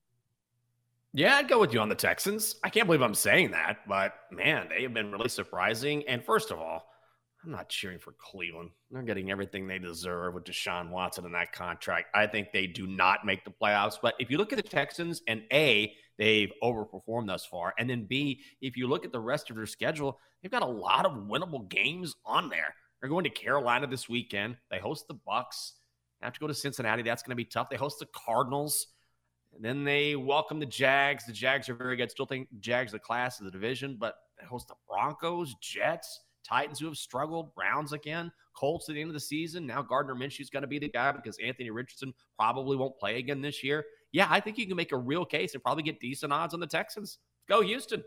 Yeah, 1.15 1.35
I'd 1.35 1.47
go 1.47 1.59
with 1.59 1.73
you 1.73 1.79
on 1.79 1.89
the 1.89 1.95
Texans. 1.95 2.55
I 2.63 2.69
can't 2.69 2.87
believe 2.87 3.03
I'm 3.03 3.13
saying 3.13 3.51
that, 3.51 3.87
but 3.87 4.15
man, 4.31 4.67
they 4.69 4.81
have 4.81 4.95
been 4.95 5.11
really 5.11 5.29
surprising. 5.29 6.03
And 6.07 6.25
first 6.25 6.49
of 6.49 6.57
all, 6.57 6.87
I'm 7.43 7.51
not 7.51 7.67
cheering 7.67 7.99
for 7.99 8.13
Cleveland. 8.13 8.69
They're 8.89 9.01
getting 9.01 9.29
everything 9.29 9.67
they 9.67 9.79
deserve 9.79 10.33
with 10.33 10.45
Deshaun 10.45 10.89
Watson 10.89 11.25
and 11.25 11.35
that 11.35 11.51
contract. 11.51 12.07
I 12.15 12.25
think 12.25 12.51
they 12.53 12.67
do 12.67 12.87
not 12.87 13.25
make 13.25 13.43
the 13.43 13.51
playoffs. 13.51 13.97
But 14.01 14.15
if 14.17 14.31
you 14.31 14.37
look 14.37 14.53
at 14.53 14.57
the 14.57 14.63
Texans 14.63 15.21
and 15.27 15.43
A, 15.51 15.93
they've 16.17 16.51
overperformed 16.63 17.27
thus 17.27 17.45
far. 17.45 17.73
And 17.77 17.89
then 17.89 18.05
B, 18.05 18.41
if 18.61 18.77
you 18.77 18.87
look 18.87 19.03
at 19.03 19.11
the 19.11 19.19
rest 19.19 19.49
of 19.49 19.57
their 19.57 19.65
schedule, 19.65 20.19
they've 20.41 20.51
got 20.51 20.63
a 20.63 20.67
lot 20.67 21.05
of 21.05 21.13
winnable 21.13 21.67
games 21.69 22.15
on 22.25 22.47
there. 22.49 22.73
They're 23.01 23.09
going 23.09 23.25
to 23.25 23.29
Carolina 23.29 23.87
this 23.87 24.07
weekend. 24.07 24.55
They 24.71 24.79
host 24.79 25.09
the 25.09 25.15
Bucs. 25.15 25.73
They 26.21 26.25
have 26.25 26.33
to 26.33 26.39
go 26.39 26.47
to 26.47 26.53
Cincinnati. 26.53 27.03
That's 27.03 27.23
going 27.23 27.31
to 27.31 27.35
be 27.35 27.43
tough. 27.43 27.69
They 27.69 27.75
host 27.75 27.99
the 27.99 28.07
Cardinals. 28.25 28.87
And 29.53 29.63
then 29.63 29.83
they 29.83 30.15
welcome 30.15 30.61
the 30.61 30.65
Jags. 30.65 31.25
The 31.25 31.33
Jags 31.33 31.67
are 31.67 31.75
very 31.75 31.97
good. 31.97 32.09
Still 32.09 32.25
think 32.25 32.47
Jags 32.61 32.93
the 32.93 32.99
class 32.99 33.39
of 33.39 33.45
the 33.45 33.51
division, 33.51 33.97
but 33.99 34.15
they 34.39 34.45
host 34.45 34.69
the 34.69 34.75
Broncos, 34.87 35.53
Jets. 35.61 36.21
Titans 36.47 36.79
who 36.79 36.85
have 36.85 36.97
struggled, 36.97 37.53
Browns 37.55 37.93
again, 37.93 38.31
Colts 38.55 38.89
at 38.89 38.95
the 38.95 39.01
end 39.01 39.09
of 39.09 39.13
the 39.13 39.19
season. 39.19 39.65
Now 39.65 39.81
Gardner 39.81 40.15
Minshew's 40.15 40.49
going 40.49 40.61
to 40.61 40.67
be 40.67 40.79
the 40.79 40.89
guy 40.89 41.11
because 41.11 41.37
Anthony 41.43 41.69
Richardson 41.69 42.13
probably 42.37 42.77
won't 42.77 42.97
play 42.97 43.17
again 43.17 43.41
this 43.41 43.63
year. 43.63 43.85
Yeah, 44.11 44.27
I 44.29 44.39
think 44.39 44.57
you 44.57 44.67
can 44.67 44.75
make 44.75 44.91
a 44.91 44.97
real 44.97 45.25
case 45.25 45.53
and 45.53 45.63
probably 45.63 45.83
get 45.83 45.99
decent 45.99 46.31
odds 46.31 46.53
on 46.53 46.59
the 46.59 46.67
Texans. 46.67 47.17
Go 47.49 47.61
Houston. 47.61 48.03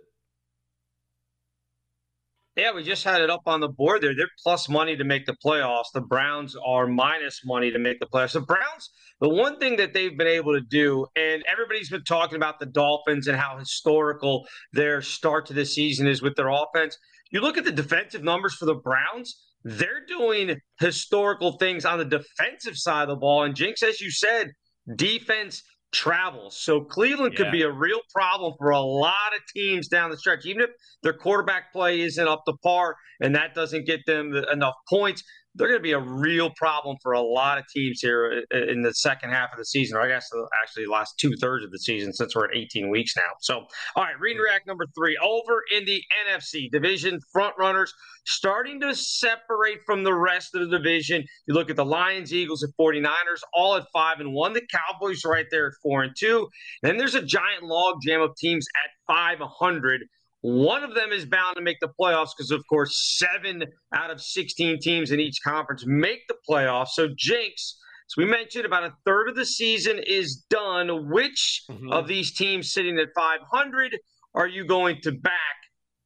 Yeah, 2.57 2.73
we 2.73 2.85
just 2.85 3.05
had 3.05 3.21
it 3.21 3.29
up 3.29 3.43
on 3.45 3.61
the 3.61 3.69
board 3.69 4.01
there. 4.01 4.15
They're 4.17 4.31
plus 4.43 4.67
money 4.67 4.97
to 4.97 5.05
make 5.05 5.27
the 5.27 5.37
playoffs. 5.45 5.93
The 5.93 6.01
Browns 6.01 6.57
are 6.65 6.87
minus 6.87 7.43
money 7.45 7.71
to 7.71 7.79
make 7.79 8.01
the 8.01 8.07
playoffs. 8.07 8.33
The 8.33 8.41
Browns, 8.41 8.91
the 9.21 9.29
one 9.29 9.59
thing 9.59 9.77
that 9.77 9.93
they've 9.93 10.17
been 10.17 10.27
able 10.27 10.55
to 10.55 10.63
do, 10.63 11.07
and 11.17 11.45
everybody's 11.53 11.91
been 11.91 12.05
talking 12.05 12.37
about 12.37 12.59
the 12.59 12.65
Dolphins 12.65 13.27
and 13.27 13.37
how 13.37 13.59
historical 13.59 14.47
their 14.73 15.03
start 15.03 15.45
to 15.47 15.53
the 15.53 15.67
season 15.67 16.07
is 16.07 16.23
with 16.23 16.35
their 16.37 16.49
offense. 16.49 16.97
You 17.31 17.41
look 17.41 17.59
at 17.59 17.65
the 17.65 17.73
defensive 17.73 18.23
numbers 18.23 18.55
for 18.55 18.67
the 18.67 18.75
Browns, 18.75 19.43
they're 19.65 20.05
doing 20.07 20.57
historical 20.79 21.59
things 21.59 21.85
on 21.85 21.99
the 21.99 22.05
defensive 22.05 22.77
side 22.77 23.05
of 23.05 23.09
the 23.09 23.17
ball. 23.17 23.45
And 23.45 23.55
Jenks, 23.55 23.83
as 23.83 24.01
you 24.01 24.11
said, 24.11 24.53
defense 24.95 25.63
travels. 25.93 26.59
So 26.61 26.83
Cleveland 26.83 27.33
yeah. 27.33 27.45
could 27.45 27.53
be 27.53 27.63
a 27.63 27.71
real 27.71 28.01
problem 28.15 28.55
for 28.59 28.71
a 28.71 28.81
lot 28.81 29.35
of 29.35 29.43
teams 29.55 29.89
down 29.89 30.11
the 30.11 30.17
stretch, 30.17 30.47
even 30.47 30.63
if 30.63 30.71
their 31.03 31.15
quarterback 31.15 31.73
play 31.73 32.01
isn't 32.01 32.29
up 32.29 32.43
to 32.47 32.55
par 32.63 32.97
and 33.21 33.35
that 33.35 33.55
doesn't 33.55 33.87
get 33.87 34.01
them 34.07 34.35
enough 34.53 34.75
points 34.89 35.23
they're 35.57 35.69
going 35.69 35.79
to 35.79 35.83
be 35.83 35.93
a 35.93 36.01
real 36.01 36.51
problem 36.51 36.97
for 37.03 37.13
a 37.13 37.21
lot 37.21 37.59
of 37.59 37.65
teams 37.69 38.01
here 38.01 38.45
uh, 38.53 38.57
uh, 38.57 38.67
in 38.67 38.83
the 38.83 38.93
second 38.93 39.31
half 39.31 39.51
of 39.53 39.59
the 39.59 39.65
season, 39.65 39.97
or 39.97 40.03
I 40.03 40.09
guess 40.09 40.29
actually 40.63 40.87
last 40.87 41.19
two 41.19 41.35
thirds 41.41 41.65
of 41.65 41.71
the 41.71 41.79
season 41.79 42.13
since 42.13 42.35
we're 42.35 42.47
at 42.47 42.57
18 42.57 42.91
weeks 42.91 43.17
now. 43.17 43.31
So, 43.41 43.67
all 43.97 44.05
right, 44.05 44.19
read 44.21 44.37
and 44.37 44.45
react 44.45 44.67
number 44.67 44.87
three 44.95 45.17
over 45.23 45.63
in 45.75 45.85
the 45.87 46.03
NFC 46.31 46.71
division 46.71 47.21
front 47.33 47.55
runners 47.59 47.93
starting 48.27 48.81
to 48.81 48.95
separate 48.95 49.79
from 49.87 50.05
the 50.05 50.15
rest 50.15 50.55
of 50.55 50.69
the 50.69 50.79
division. 50.79 51.25
You 51.47 51.55
look 51.55 51.71
at 51.71 51.77
the 51.77 51.85
Lions, 51.85 52.35
Eagles, 52.35 52.63
and 52.63 52.73
49ers, 52.79 53.41
all 53.55 53.77
at 53.77 53.87
five 53.93 54.21
and 54.21 54.33
one. 54.33 54.53
The 54.53 54.67
Cowboys 54.71 55.25
right 55.25 55.47
there 55.51 55.69
at 55.69 55.73
four 55.83 56.03
and 56.03 56.13
two. 56.19 56.49
Then 56.83 56.97
there's 56.97 57.15
a 57.15 57.23
giant 57.23 57.63
log 57.63 57.97
jam 58.03 58.21
of 58.21 58.37
teams 58.37 58.67
at 58.85 59.15
500 59.15 60.03
one 60.43 60.85
of 60.85 60.95
them 60.95 61.13
is 61.13 61.25
bound 61.25 61.57
to 61.57 61.63
make 61.63 61.79
the 61.81 61.89
playoffs 62.01 62.31
because, 62.37 62.51
of 62.51 62.63
course, 62.69 63.17
seven 63.19 63.65
out 63.95 64.11
of 64.11 64.21
16 64.21 64.81
teams 64.81 65.11
in 65.11 65.21
each 65.21 65.39
conference 65.43 65.85
make 65.87 66.21
the 66.29 66.37
playoffs. 66.49 66.91
So, 66.95 67.09
Jenks, 67.17 67.79
as 68.09 68.17
we 68.17 68.25
mentioned, 68.27 68.65
about 68.65 68.85
a 68.85 68.93
third 69.05 69.29
of 69.29 69.35
the 69.35 69.47
season 69.47 70.01
is 70.07 70.45
done. 70.49 71.11
Which 71.11 71.63
mm-hmm. 71.71 71.91
of 71.91 72.07
these 72.07 72.33
teams 72.33 72.73
sitting 72.73 72.99
at 72.99 73.09
500 73.17 73.99
are 74.35 74.47
you 74.47 74.67
going 74.67 75.01
to 75.03 75.13
back 75.13 75.33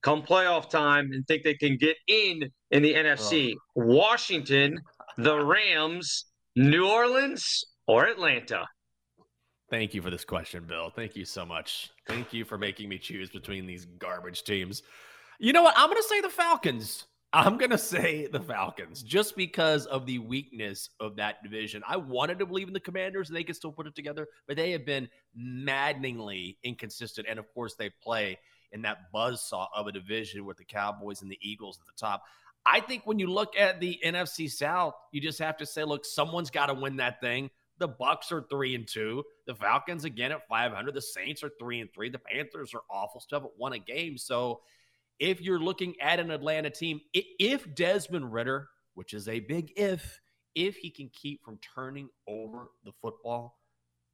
come 0.02 0.22
playoff 0.22 0.70
time 0.70 1.10
and 1.12 1.26
think 1.26 1.42
they 1.42 1.54
can 1.54 1.76
get 1.76 1.96
in 2.06 2.50
in 2.70 2.82
the 2.82 2.94
NFC? 2.94 3.54
Oh. 3.54 3.60
Washington, 3.74 4.80
the 5.18 5.38
Rams, 5.44 6.26
New 6.56 6.88
Orleans, 6.88 7.64
or 7.86 8.06
Atlanta? 8.06 8.66
Thank 9.70 9.94
you 9.94 10.02
for 10.02 10.10
this 10.10 10.24
question, 10.24 10.64
Bill. 10.64 10.90
Thank 10.90 11.14
you 11.14 11.24
so 11.24 11.46
much. 11.46 11.90
Thank 12.08 12.32
you 12.32 12.44
for 12.44 12.58
making 12.58 12.88
me 12.88 12.98
choose 12.98 13.30
between 13.30 13.66
these 13.66 13.84
garbage 13.84 14.42
teams. 14.42 14.82
You 15.38 15.52
know 15.52 15.62
what? 15.62 15.74
I'm 15.76 15.88
going 15.88 16.02
to 16.02 16.08
say 16.08 16.20
the 16.20 16.28
Falcons. 16.28 17.04
I'm 17.32 17.56
going 17.56 17.70
to 17.70 17.78
say 17.78 18.26
the 18.26 18.40
Falcons 18.40 19.04
just 19.04 19.36
because 19.36 19.86
of 19.86 20.04
the 20.04 20.18
weakness 20.18 20.90
of 20.98 21.14
that 21.16 21.44
division. 21.44 21.84
I 21.86 21.96
wanted 21.96 22.40
to 22.40 22.46
believe 22.46 22.66
in 22.66 22.74
the 22.74 22.80
Commanders 22.80 23.28
and 23.28 23.36
they 23.36 23.44
could 23.44 23.54
still 23.54 23.70
put 23.70 23.86
it 23.86 23.94
together, 23.94 24.26
but 24.48 24.56
they 24.56 24.72
have 24.72 24.84
been 24.84 25.08
maddeningly 25.36 26.58
inconsistent. 26.64 27.28
And 27.30 27.38
of 27.38 27.46
course, 27.54 27.76
they 27.76 27.90
play 28.02 28.36
in 28.72 28.82
that 28.82 29.12
buzz 29.12 29.40
saw 29.40 29.68
of 29.72 29.86
a 29.86 29.92
division 29.92 30.44
with 30.44 30.56
the 30.56 30.64
Cowboys 30.64 31.22
and 31.22 31.30
the 31.30 31.38
Eagles 31.40 31.78
at 31.80 31.86
the 31.86 31.98
top. 31.98 32.24
I 32.66 32.80
think 32.80 33.06
when 33.06 33.20
you 33.20 33.28
look 33.28 33.56
at 33.56 33.80
the 33.80 34.00
NFC 34.04 34.50
South, 34.50 34.94
you 35.12 35.20
just 35.20 35.38
have 35.38 35.56
to 35.58 35.66
say, 35.66 35.84
look, 35.84 36.04
someone's 36.04 36.50
got 36.50 36.66
to 36.66 36.74
win 36.74 36.96
that 36.96 37.20
thing. 37.20 37.50
The 37.80 37.88
Bucs 37.88 38.30
are 38.30 38.46
three 38.48 38.74
and 38.74 38.86
two. 38.86 39.24
The 39.46 39.54
Falcons 39.54 40.04
again 40.04 40.32
at 40.32 40.46
500. 40.48 40.94
The 40.94 41.02
Saints 41.02 41.42
are 41.42 41.50
three 41.58 41.80
and 41.80 41.92
three. 41.92 42.10
The 42.10 42.18
Panthers 42.18 42.74
are 42.74 42.82
awful 42.90 43.20
stuff 43.20 43.42
at 43.42 43.50
one 43.56 43.72
a 43.72 43.78
game. 43.78 44.18
So 44.18 44.60
if 45.18 45.40
you're 45.40 45.58
looking 45.58 45.94
at 46.00 46.20
an 46.20 46.30
Atlanta 46.30 46.70
team, 46.70 47.00
if 47.12 47.74
Desmond 47.74 48.32
Ridder, 48.32 48.68
which 48.94 49.14
is 49.14 49.28
a 49.28 49.40
big 49.40 49.72
if, 49.76 50.20
if 50.54 50.76
he 50.76 50.90
can 50.90 51.10
keep 51.12 51.42
from 51.42 51.58
turning 51.74 52.10
over 52.28 52.68
the 52.84 52.92
football 53.00 53.58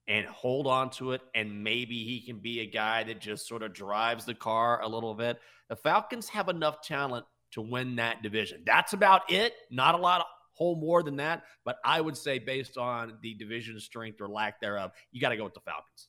and 0.07 0.26
hold 0.26 0.68
on 0.68 0.90
to 0.90 1.11
it, 1.12 1.20
and 1.35 1.64
maybe 1.64 2.05
he 2.05 2.20
can 2.20 2.38
be 2.38 2.61
a 2.61 2.66
guy 2.66 3.02
that 3.02 3.20
just 3.20 3.48
sort 3.48 3.64
of 3.64 3.72
drives 3.72 4.24
the 4.24 4.35
car 4.35 4.81
a 4.83 4.88
little 4.88 5.14
bit, 5.14 5.40
the 5.68 5.74
Falcons 5.74 6.29
have 6.29 6.48
enough 6.48 6.83
talent 6.83 7.26
to 7.52 7.61
win 7.61 7.96
that 7.96 8.22
division. 8.22 8.62
That's 8.64 8.92
about 8.92 9.31
it. 9.33 9.55
Not 9.70 9.96
a 9.96 9.98
lot 9.98 10.20
of 10.20 10.26
whole 10.57 10.77
more 10.77 11.03
than 11.03 11.16
that, 11.16 11.45
but 11.64 11.79
I 11.85 12.01
would 12.01 12.16
say 12.16 12.38
based 12.38 12.77
on 12.79 13.19
the 13.23 13.35
division 13.35 13.79
strength 13.81 14.21
or 14.21 14.29
lack 14.29 14.61
thereof, 14.61 14.92
you 15.12 15.21
got 15.21 15.29
to 15.31 15.37
go 15.37 15.45
with 15.45 15.55
the 15.55 15.61
Falcons. 15.61 16.09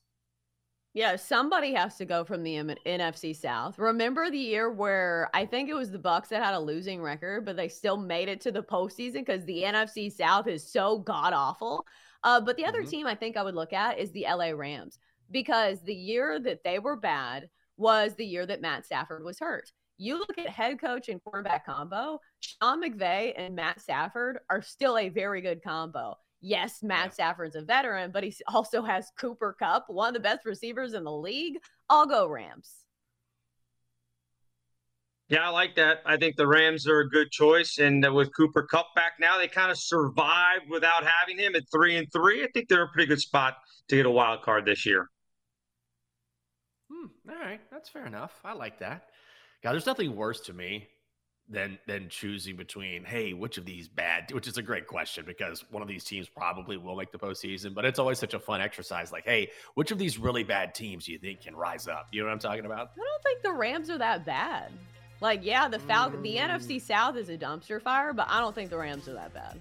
Yeah, 0.93 1.15
somebody 1.15 1.73
has 1.73 1.95
to 1.97 2.05
go 2.05 2.23
from 2.25 2.41
the 2.43 2.55
M- 2.57 2.75
NFC 2.85 3.35
South. 3.35 3.77
Remember 3.77 4.31
the 4.31 4.37
year 4.37 4.71
where 4.71 5.29
I 5.33 5.45
think 5.45 5.69
it 5.69 5.75
was 5.75 5.91
the 5.91 5.99
Bucs 5.99 6.29
that 6.29 6.43
had 6.43 6.55
a 6.55 6.59
losing 6.59 7.01
record, 7.01 7.45
but 7.45 7.55
they 7.55 7.67
still 7.67 7.97
made 7.97 8.29
it 8.29 8.41
to 8.41 8.51
the 8.51 8.63
postseason 8.63 9.13
because 9.25 9.45
the 9.45 9.63
NFC 9.63 10.09
South 10.11 10.47
is 10.47 10.65
so 10.71 10.97
god 10.99 11.33
awful. 11.33 11.85
Uh, 12.23 12.41
but 12.41 12.57
the 12.57 12.65
other 12.65 12.83
Mhm. 12.83 12.89
team 12.89 13.05
I 13.07 13.13
think 13.13 13.37
I 13.37 13.43
would 13.43 13.53
look 13.53 13.73
at 13.73 13.99
is 13.99 14.11
the 14.11 14.25
LA 14.25 14.53
Rams 14.55 14.97
because 15.29 15.81
the 15.83 15.93
year 15.93 16.39
that 16.39 16.63
they 16.63 16.79
were 16.79 16.95
bad 16.95 17.49
was 17.75 18.15
the 18.15 18.25
year 18.25 18.45
that 18.47 18.61
Matt 18.61 18.85
Stafford 18.85 19.23
was 19.23 19.37
hurt. 19.39 19.71
You 19.97 20.19
look 20.19 20.37
at 20.37 20.47
head 20.47 20.79
coach 20.79 21.09
and 21.09 21.21
quarterback 21.23 21.65
combo, 21.65 22.19
Sean 22.39 22.83
McVay 22.83 23.33
and 23.35 23.55
Matt 23.55 23.81
Stafford 23.81 24.39
are 24.49 24.61
still 24.61 24.97
a 24.97 25.09
very 25.09 25.41
good 25.41 25.63
combo. 25.63 26.15
Yes, 26.39 26.83
Matt 26.83 27.15
Stafford's 27.15 27.55
a 27.55 27.63
veteran, 27.63 28.11
but 28.11 28.23
he 28.23 28.33
also 28.47 28.83
has 28.83 29.11
Cooper 29.19 29.55
Kupp, 29.57 29.85
one 29.87 30.09
of 30.09 30.13
the 30.13 30.19
best 30.19 30.45
receivers 30.45 30.93
in 30.93 31.03
the 31.03 31.11
league. 31.11 31.55
I'll 31.89 32.05
go 32.05 32.27
Rams. 32.27 32.83
Yeah, 35.29 35.47
I 35.47 35.49
like 35.49 35.75
that. 35.75 35.97
I 36.05 36.15
think 36.15 36.37
the 36.37 36.47
Rams 36.47 36.87
are 36.87 36.99
a 36.99 37.09
good 37.09 37.31
choice, 37.31 37.79
and 37.79 38.05
uh, 38.05 38.13
with 38.13 38.29
Cooper 38.37 38.63
Kupp 38.63 38.93
back 38.95 39.13
now, 39.19 39.37
they 39.37 39.47
kind 39.47 39.71
of 39.71 39.77
survived 39.77 40.69
without 40.69 41.03
having 41.05 41.37
him 41.37 41.55
at 41.55 41.63
three 41.71 41.97
and 41.97 42.07
three. 42.13 42.43
I 42.43 42.47
think 42.53 42.69
they're 42.69 42.83
a 42.83 42.87
pretty 42.87 43.07
good 43.07 43.19
spot 43.19 43.55
to 43.89 43.95
get 43.95 44.05
a 44.05 44.11
wild 44.11 44.43
card 44.43 44.65
this 44.65 44.85
year. 44.85 45.09
Hmm, 46.89 47.07
all 47.29 47.35
right, 47.35 47.59
that's 47.71 47.89
fair 47.89 48.05
enough. 48.05 48.39
I 48.45 48.53
like 48.53 48.79
that. 48.79 49.07
God, 49.63 49.73
there's 49.73 49.85
nothing 49.85 50.15
worse 50.15 50.41
to 50.41 50.53
me 50.53 50.87
than 51.49 51.79
than 51.87 52.09
choosing 52.09 52.55
between, 52.55 53.03
hey, 53.03 53.33
which 53.33 53.57
of 53.57 53.65
these 53.65 53.87
bad? 53.87 54.31
Which 54.31 54.47
is 54.47 54.57
a 54.57 54.61
great 54.61 54.87
question 54.87 55.23
because 55.25 55.63
one 55.71 55.81
of 55.81 55.87
these 55.87 56.03
teams 56.03 56.27
probably 56.29 56.77
will 56.77 56.95
make 56.95 57.11
the 57.11 57.17
postseason, 57.17 57.73
but 57.73 57.85
it's 57.85 57.99
always 57.99 58.19
such 58.19 58.33
a 58.33 58.39
fun 58.39 58.61
exercise. 58.61 59.11
Like, 59.11 59.25
hey, 59.25 59.49
which 59.75 59.91
of 59.91 59.97
these 59.97 60.17
really 60.17 60.43
bad 60.43 60.75
teams 60.75 61.05
do 61.05 61.13
you 61.13 61.19
think 61.19 61.41
can 61.41 61.55
rise 61.55 61.87
up? 61.87 62.07
You 62.11 62.21
know 62.21 62.27
what 62.27 62.33
I'm 62.33 62.39
talking 62.39 62.65
about? 62.65 62.91
I 62.95 62.99
don't 62.99 63.23
think 63.23 63.41
the 63.41 63.53
Rams 63.53 63.89
are 63.89 63.97
that 63.97 64.25
bad. 64.25 64.71
Like, 65.19 65.43
yeah, 65.43 65.67
the 65.67 65.79
Falcon, 65.79 66.21
the 66.21 66.35
mm. 66.35 66.47
NFC 66.47 66.79
South 66.79 67.15
is 67.15 67.29
a 67.29 67.37
dumpster 67.37 67.81
fire, 67.81 68.13
but 68.13 68.27
I 68.29 68.39
don't 68.39 68.53
think 68.53 68.69
the 68.69 68.77
Rams 68.77 69.07
are 69.07 69.13
that 69.13 69.33
bad. 69.33 69.57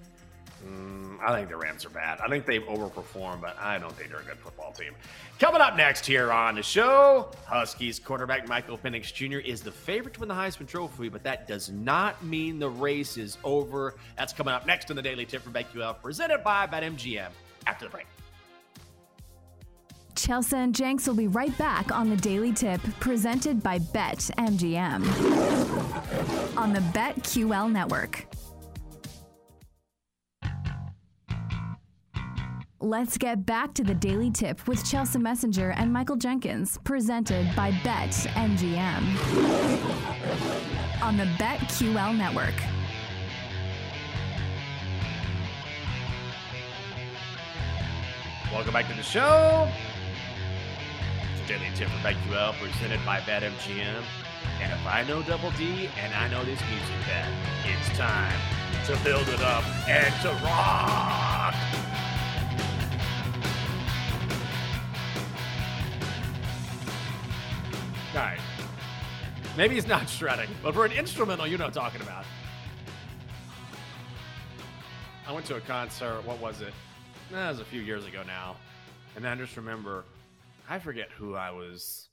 Mm, 0.65 1.19
I 1.21 1.35
think 1.35 1.49
the 1.49 1.57
Rams 1.57 1.85
are 1.85 1.91
bad. 1.91 2.21
I 2.21 2.29
think 2.29 2.47
they've 2.47 2.63
overperformed, 2.63 3.41
but 3.41 3.57
I 3.59 3.79
don't 3.79 3.93
think 3.93 4.11
they're 4.11 4.21
a 4.21 4.25
good 4.25 4.39
football 4.39 4.73
team. 4.73 4.95
Coming 5.39 5.61
up 5.61 5.77
next 5.77 6.07
here 6.07 6.33
on 6.33 6.55
the 6.55 6.63
show, 6.63 7.31
Huskies 7.45 7.99
quarterback 7.99 8.49
Michael 8.49 8.79
Penix 8.79 9.13
Jr. 9.13 9.39
is 9.39 9.61
the 9.61 9.73
favorite 9.73 10.15
to 10.15 10.21
win 10.21 10.29
the 10.29 10.35
Heisman 10.35 10.67
Trophy, 10.67 11.09
but 11.09 11.23
that 11.25 11.47
does 11.47 11.71
not 11.71 12.23
mean 12.25 12.59
the 12.59 12.71
race 12.71 13.17
is 13.17 13.37
over. 13.45 13.95
That's 14.17 14.33
coming 14.33 14.55
up 14.55 14.67
next 14.67 14.91
on 14.91 14.97
the 14.97 15.03
Daily 15.03 15.27
Tip 15.27 15.43
from 15.43 15.53
BetQL, 15.53 16.01
presented 16.01 16.43
by 16.43 16.67
BetMGM. 16.67 17.31
After 17.67 17.87
the 17.87 17.91
break. 17.91 18.07
Chelsea 20.15 20.57
and 20.57 20.75
Jenks 20.75 21.07
will 21.07 21.15
be 21.15 21.29
right 21.29 21.57
back 21.59 21.93
on 21.93 22.09
the 22.09 22.17
Daily 22.17 22.53
Tip 22.53 22.81
presented 23.01 23.63
by 23.63 23.79
Bet 23.79 24.19
MGM 24.39 25.05
on 26.57 26.73
the 26.73 26.81
BetQL 26.81 27.71
network. 27.71 28.27
Let's 32.83 33.17
get 33.17 33.47
back 33.47 33.73
to 33.75 33.83
the 33.83 33.95
Daily 33.95 34.31
Tip 34.31 34.69
with 34.69 34.85
Chelsea 34.85 35.19
Messenger 35.19 35.71
and 35.71 35.91
Michael 35.91 36.17
Jenkins, 36.17 36.79
presented 36.85 37.49
by 37.57 37.71
Bet 37.83 38.11
MGM 38.11 39.03
on 41.01 41.17
the 41.17 41.25
BetQL 41.39 42.15
network. 42.15 42.53
Welcome 48.53 48.75
back 48.75 48.87
to 48.89 48.95
the 48.95 49.03
show. 49.03 49.67
It's 51.33 51.49
Daily 51.49 51.71
Tip 51.75 51.89
from 51.89 52.01
BetQL, 52.01 52.53
presented 52.61 53.01
by 53.07 53.21
Bet 53.21 53.43
BetMGM. 53.43 54.03
And 54.61 54.71
if 54.71 54.87
I 54.87 55.03
know 55.09 55.23
Double 55.23 55.51
D 55.53 55.89
and 55.99 56.13
I 56.13 56.29
know 56.29 56.45
this 56.45 56.61
music 56.69 57.07
bet, 57.07 57.27
it's 57.65 57.97
time 57.97 58.39
to 58.85 59.03
build 59.03 59.27
it 59.31 59.41
up 59.41 59.65
and 59.89 60.15
to 60.21 60.29
rock. 60.45 61.55
Maybe 69.57 69.75
he's 69.75 69.87
not 69.87 70.07
shredding, 70.07 70.51
but 70.63 70.75
for 70.75 70.85
an 70.85 70.93
instrumental, 70.93 71.47
you 71.47 71.57
know 71.57 71.65
what 71.65 71.77
I'm 71.77 71.83
talking 71.83 72.03
about. 72.03 72.27
I 75.27 75.33
went 75.33 75.47
to 75.47 75.57
a 75.57 75.61
concert. 75.63 76.21
What 76.27 76.39
was 76.41 76.61
it? 76.61 76.75
That 77.33 77.49
was 77.49 77.61
a 77.61 77.65
few 77.65 77.81
years 77.81 78.05
ago 78.05 78.23
now, 78.27 78.57
and 79.17 79.27
I 79.27 79.35
just 79.35 79.57
remember, 79.57 80.05
I 80.69 80.79
forget 80.79 81.09
who 81.17 81.37
I 81.37 81.53
was, 81.53 82.11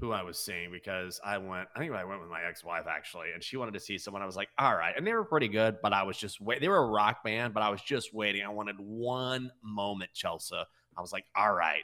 who 0.00 0.10
I 0.10 0.24
was 0.24 0.36
seeing 0.36 0.72
because 0.72 1.20
I 1.24 1.38
went. 1.38 1.68
I 1.76 1.78
think 1.78 1.92
I 1.92 2.04
went 2.04 2.20
with 2.20 2.28
my 2.28 2.42
ex-wife 2.42 2.86
actually, 2.88 3.28
and 3.32 3.42
she 3.42 3.56
wanted 3.56 3.74
to 3.74 3.80
see 3.80 3.96
someone. 3.96 4.20
I 4.20 4.26
was 4.26 4.36
like, 4.36 4.48
all 4.58 4.74
right, 4.74 4.94
and 4.96 5.06
they 5.06 5.12
were 5.12 5.24
pretty 5.24 5.48
good, 5.48 5.76
but 5.80 5.92
I 5.92 6.02
was 6.02 6.18
just 6.18 6.40
wait. 6.40 6.60
They 6.60 6.68
were 6.68 6.84
a 6.84 6.90
rock 6.90 7.22
band, 7.22 7.54
but 7.54 7.62
I 7.62 7.70
was 7.70 7.82
just 7.82 8.12
waiting. 8.12 8.42
I 8.42 8.48
wanted 8.48 8.76
one 8.80 9.52
moment, 9.62 10.10
Chelsea. 10.12 10.56
I 10.96 11.00
was 11.00 11.12
like, 11.12 11.24
all 11.36 11.54
right, 11.54 11.82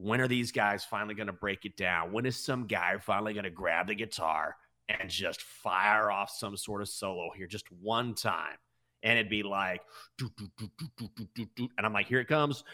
when 0.00 0.20
are 0.20 0.28
these 0.28 0.50
guys 0.50 0.82
finally 0.84 1.14
going 1.14 1.26
to 1.26 1.32
break 1.32 1.66
it 1.66 1.76
down? 1.76 2.10
When 2.10 2.24
is 2.24 2.36
some 2.36 2.66
guy 2.66 2.96
finally 2.98 3.34
going 3.34 3.44
to 3.44 3.50
grab 3.50 3.88
the 3.88 3.94
guitar 3.94 4.56
and 4.88 5.10
just 5.10 5.42
fire 5.42 6.10
off 6.10 6.30
some 6.30 6.56
sort 6.56 6.80
of 6.80 6.88
solo 6.88 7.30
here 7.36 7.46
just 7.46 7.70
one 7.70 8.14
time? 8.14 8.56
And 9.02 9.18
it'd 9.18 9.30
be 9.30 9.42
like, 9.42 9.82
and 10.18 11.68
I'm 11.78 11.92
like, 11.92 12.06
here 12.06 12.20
it 12.20 12.28
comes. 12.28 12.64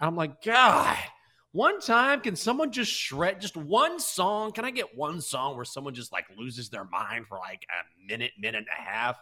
I'm 0.00 0.16
like, 0.16 0.42
God, 0.42 0.96
one 1.52 1.80
time, 1.80 2.20
can 2.20 2.36
someone 2.36 2.70
just 2.70 2.92
shred 2.92 3.40
just 3.40 3.56
one 3.56 3.98
song? 3.98 4.52
Can 4.52 4.66
I 4.66 4.70
get 4.70 4.94
one 4.96 5.22
song 5.22 5.56
where 5.56 5.64
someone 5.64 5.94
just 5.94 6.12
like 6.12 6.26
loses 6.36 6.68
their 6.68 6.84
mind 6.84 7.26
for 7.28 7.38
like 7.38 7.66
a 7.70 8.06
minute, 8.06 8.32
minute 8.38 8.58
and 8.58 8.66
a 8.78 8.82
half? 8.82 9.18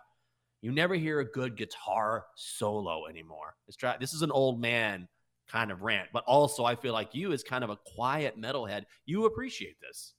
You 0.64 0.72
never 0.72 0.94
hear 0.94 1.20
a 1.20 1.30
good 1.30 1.58
guitar 1.58 2.24
solo 2.36 3.04
anymore. 3.06 3.54
It's 3.68 3.76
try- 3.76 3.98
this 3.98 4.14
is 4.14 4.22
an 4.22 4.30
old 4.30 4.58
man 4.58 5.06
kind 5.46 5.70
of 5.70 5.82
rant, 5.82 6.08
but 6.10 6.24
also 6.24 6.64
I 6.64 6.74
feel 6.74 6.94
like 6.94 7.14
you, 7.14 7.34
as 7.34 7.42
kind 7.42 7.62
of 7.62 7.68
a 7.68 7.76
quiet 7.76 8.38
metalhead, 8.40 8.84
you 9.04 9.26
appreciate 9.26 9.78
this. 9.82 10.14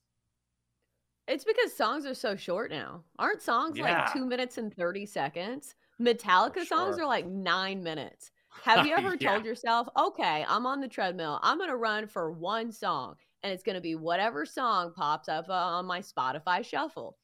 It's 1.27 1.43
because 1.43 1.73
songs 1.75 2.05
are 2.05 2.13
so 2.13 2.35
short 2.35 2.69
now. 2.69 3.03
Aren't 3.17 3.41
songs 3.41 3.77
Yeah. 3.77 3.83
like 3.83 4.13
two 4.13 4.25
minutes 4.25 4.57
and 4.57 4.73
30 4.73 5.05
seconds? 5.07 5.75
Metallica 5.99 6.63
songs 6.65 6.99
are 6.99 7.07
like 7.07 7.25
nine 7.25 7.81
minutes. 7.81 8.31
Have 8.61 8.85
you 8.85 8.93
ever 8.97 9.17
Yeah. 9.19 9.29
told 9.31 9.45
yourself, 9.45 9.87
okay, 9.97 10.45
I'm 10.47 10.65
on 10.67 10.81
the 10.81 10.87
treadmill. 10.87 11.39
I'm 11.41 11.57
going 11.57 11.69
to 11.69 11.77
run 11.77 12.07
for 12.07 12.31
one 12.31 12.71
song, 12.71 13.15
and 13.41 13.51
it's 13.51 13.63
going 13.63 13.75
to 13.75 13.81
be 13.81 13.95
whatever 13.95 14.45
song 14.45 14.93
pops 14.95 15.27
up 15.27 15.49
uh, 15.49 15.53
on 15.53 15.85
my 15.85 16.01
Spotify 16.01 16.63
shuffle. 16.63 17.17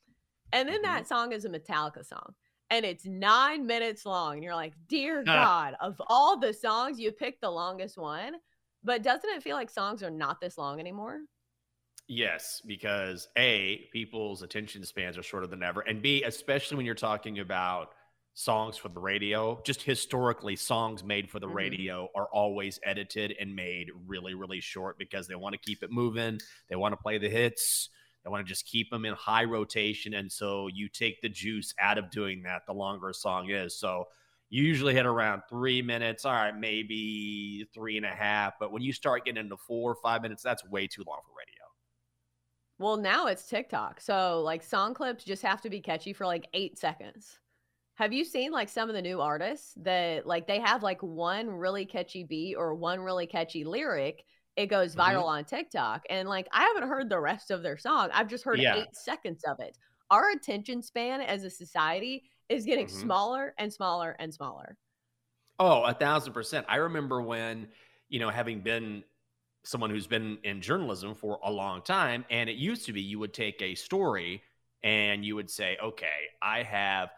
And 0.52 0.68
then 0.68 0.82
Mm-hmm. 0.82 0.84
that 0.84 1.08
song 1.08 1.32
is 1.34 1.46
a 1.46 1.50
Metallica 1.50 2.06
song. 2.06 2.34
And 2.72 2.86
it's 2.86 3.06
nine 3.06 3.68
minutes 3.68 4.06
long. 4.06 4.36
And 4.36 4.44
you're 4.44 4.56
like, 4.56 4.74
dear. 4.88 5.24
God, 5.24 5.76
of 5.80 6.02
all 6.08 6.40
the 6.40 6.54
songs, 6.54 7.00
you 7.00 7.12
picked 7.12 7.42
the 7.42 7.52
longest 7.52 7.98
one. 7.98 8.36
But 8.84 9.04
doesn't 9.04 9.30
it 9.30 9.44
feel 9.44 9.56
like 9.56 9.70
songs 9.70 10.02
are 10.02 10.10
not 10.10 10.42
this 10.42 10.58
long 10.58 10.80
anymore? 10.80 11.20
Yes, 12.08 12.62
because 12.66 13.28
A, 13.38 13.88
people's 13.94 14.42
attention 14.42 14.84
spans 14.84 15.18
are 15.18 15.24
shorter 15.24 15.48
than 15.48 15.64
ever. 15.64 15.82
And 15.82 16.02
B, 16.02 16.24
especially 16.24 16.78
when 16.78 16.86
you're 16.86 16.96
talking 16.96 17.40
about 17.40 17.94
songs 18.34 18.76
for 18.76 18.90
the 18.90 19.00
radio, 19.00 19.62
just 19.64 19.82
historically, 19.82 20.56
songs 20.58 21.04
made 21.04 21.30
for 21.30 21.40
the 21.40 21.48
Mhm. 21.48 21.54
radio 21.56 22.10
are 22.16 22.28
always 22.34 22.80
edited 22.84 23.34
and 23.40 23.56
made 23.56 23.90
really, 24.08 24.34
really 24.34 24.60
short 24.60 24.98
because 24.98 25.28
they 25.28 25.36
want 25.36 25.54
to 25.54 25.60
keep 25.60 25.84
it 25.84 25.92
moving. 25.92 26.40
They 26.70 26.76
want 26.76 26.94
to 26.94 26.98
play 26.98 27.18
the 27.18 27.30
hits. 27.30 27.90
They 28.24 28.30
want 28.30 28.46
to 28.46 28.50
just 28.50 28.66
keep 28.66 28.90
them 28.90 29.06
in 29.06 29.14
high 29.16 29.44
rotation. 29.46 30.14
And 30.14 30.32
so 30.32 30.68
you 30.68 30.90
take 30.90 31.22
the 31.22 31.30
juice 31.30 31.74
out 31.80 31.98
of 31.98 32.12
doing 32.12 32.44
that 32.44 32.64
the 32.68 32.74
longer 32.74 33.10
a 33.10 33.14
song 33.14 33.50
is. 33.50 33.76
So 33.78 34.06
You 34.50 34.64
usually 34.64 34.94
hit 34.94 35.06
around 35.06 35.44
three 35.50 35.82
minutes. 35.82 36.26
All 36.26 36.34
right, 36.34 36.56
maybe 36.56 37.66
three 37.74 37.98
and 37.98 38.06
a 38.06 38.10
half. 38.10 38.54
But 38.60 38.72
when 38.72 38.82
you 38.82 38.94
start 38.94 39.26
getting 39.26 39.42
into 39.44 39.58
four 39.58 39.92
or 39.92 39.96
five 39.96 40.22
minutes, 40.22 40.44
that's 40.44 40.64
way 40.66 40.88
too 40.88 41.04
long 41.08 41.20
for 41.26 41.32
radio. 41.38 41.64
Well, 42.80 42.98
now 42.98 43.28
it's 43.28 43.48
TikTok. 43.48 44.02
So 44.02 44.42
like 44.42 44.64
song 44.64 44.94
clips 44.94 45.24
just 45.24 45.44
have 45.44 45.62
to 45.62 45.70
be 45.70 45.82
catchy 45.82 46.14
for 46.14 46.26
like 46.26 46.48
eight 46.54 46.78
seconds. 46.80 47.40
Have 47.96 48.14
you 48.14 48.26
seen 48.26 48.52
like 48.52 48.70
some 48.70 48.90
of 48.90 48.96
the 48.96 49.02
new 49.02 49.22
artists 49.22 49.74
that 49.78 50.26
like 50.28 50.48
they 50.48 50.60
have 50.60 50.84
like 50.84 51.02
one 51.04 51.50
really 51.50 51.86
catchy 51.86 52.24
beat 52.24 52.56
or 52.56 52.74
one 52.76 53.02
really 53.02 53.28
catchy 53.28 53.64
lyric? 53.66 54.26
It 54.56 54.68
goes 54.68 54.96
Mm-hmm. 54.96 55.18
viral 55.18 55.26
on 55.26 55.46
TikTok. 55.46 56.04
And 56.10 56.28
like 56.30 56.48
I 56.52 56.64
haven't 56.64 56.90
heard 56.90 57.10
the 57.10 57.20
rest 57.20 57.52
of 57.52 57.64
their 57.64 57.78
song. 57.78 58.10
I've 58.14 58.28
just 58.28 58.44
heard 58.44 58.60
Yeah. 58.60 58.74
eight 58.74 58.96
seconds 58.96 59.44
of 59.46 59.60
it. 59.60 59.78
Our 60.10 60.30
attention 60.32 60.82
span 60.84 61.22
as 61.22 61.44
a 61.44 61.50
society 61.50 62.30
is 62.50 62.66
getting 62.66 62.88
Mhm. 62.88 62.90
smaller 62.90 63.54
and 63.58 63.74
smaller 63.74 64.16
and 64.20 64.34
smaller. 64.34 64.78
Oh, 65.60 65.84
a 65.84 65.94
thousand 65.94 66.34
percent. 66.34 66.66
I 66.70 66.78
remember 66.78 67.22
when, 67.22 67.70
you 68.10 68.20
know, 68.20 68.30
having 68.30 68.62
been 68.62 69.04
someone 69.64 69.90
who's 69.90 70.08
been 70.08 70.40
in 70.44 70.62
journalism 70.62 71.14
for 71.16 71.40
a 71.44 71.52
long 71.52 71.84
time, 71.84 72.26
and 72.30 72.50
it 72.50 72.58
used 72.58 72.86
to 72.88 72.94
be 72.94 73.02
you 73.02 73.20
would 73.20 73.34
take 73.34 73.62
a 73.62 73.76
story 73.76 74.44
and 74.84 75.26
you 75.26 75.36
would 75.36 75.50
say, 75.50 75.78
okay, 75.84 76.30
I 76.42 76.64
have, 76.64 77.12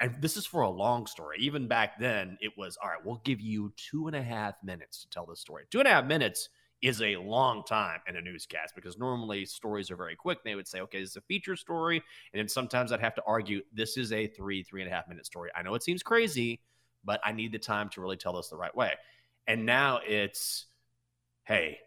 and 0.00 0.20
this 0.22 0.36
is 0.36 0.46
for 0.46 0.62
a 0.62 0.70
long 0.70 1.06
story. 1.06 1.38
Even 1.40 1.68
back 1.68 1.98
then, 1.98 2.38
it 2.40 2.52
was, 2.56 2.78
all 2.82 2.90
right, 2.90 3.04
we'll 3.04 3.20
give 3.24 3.40
you 3.40 3.72
two 3.76 4.06
and 4.06 4.16
a 4.16 4.22
half 4.22 4.54
minutes 4.62 5.02
to 5.02 5.10
tell 5.10 5.26
this 5.26 5.40
story. 5.40 5.66
Two 5.70 5.80
and 5.80 5.88
a 5.88 5.92
half 5.92 6.06
minutes 6.06 6.48
is 6.82 7.02
a 7.02 7.16
long 7.16 7.62
time 7.64 8.00
in 8.08 8.16
a 8.16 8.20
newscast 8.20 8.74
because 8.74 8.98
normally 8.98 9.44
stories 9.44 9.90
are 9.90 9.96
very 9.96 10.16
quick. 10.16 10.42
They 10.42 10.54
would 10.54 10.68
say, 10.68 10.80
okay, 10.80 11.00
this 11.00 11.10
is 11.10 11.16
a 11.16 11.20
feature 11.22 11.56
story. 11.56 12.02
And 12.32 12.40
then 12.40 12.48
sometimes 12.48 12.92
I'd 12.92 13.00
have 13.00 13.14
to 13.16 13.22
argue, 13.26 13.62
this 13.72 13.96
is 13.96 14.12
a 14.12 14.26
three, 14.26 14.62
three 14.62 14.82
and 14.82 14.90
a 14.90 14.94
half 14.94 15.08
minute 15.08 15.26
story. 15.26 15.50
I 15.54 15.62
know 15.62 15.74
it 15.74 15.82
seems 15.82 16.02
crazy, 16.02 16.60
but 17.04 17.20
I 17.24 17.32
need 17.32 17.52
the 17.52 17.58
time 17.58 17.88
to 17.90 18.00
really 18.00 18.16
tell 18.16 18.34
this 18.34 18.48
the 18.48 18.56
right 18.56 18.74
way. 18.74 18.92
And 19.46 19.66
now 19.66 20.00
it's, 20.06 20.66
hey, 21.44 21.78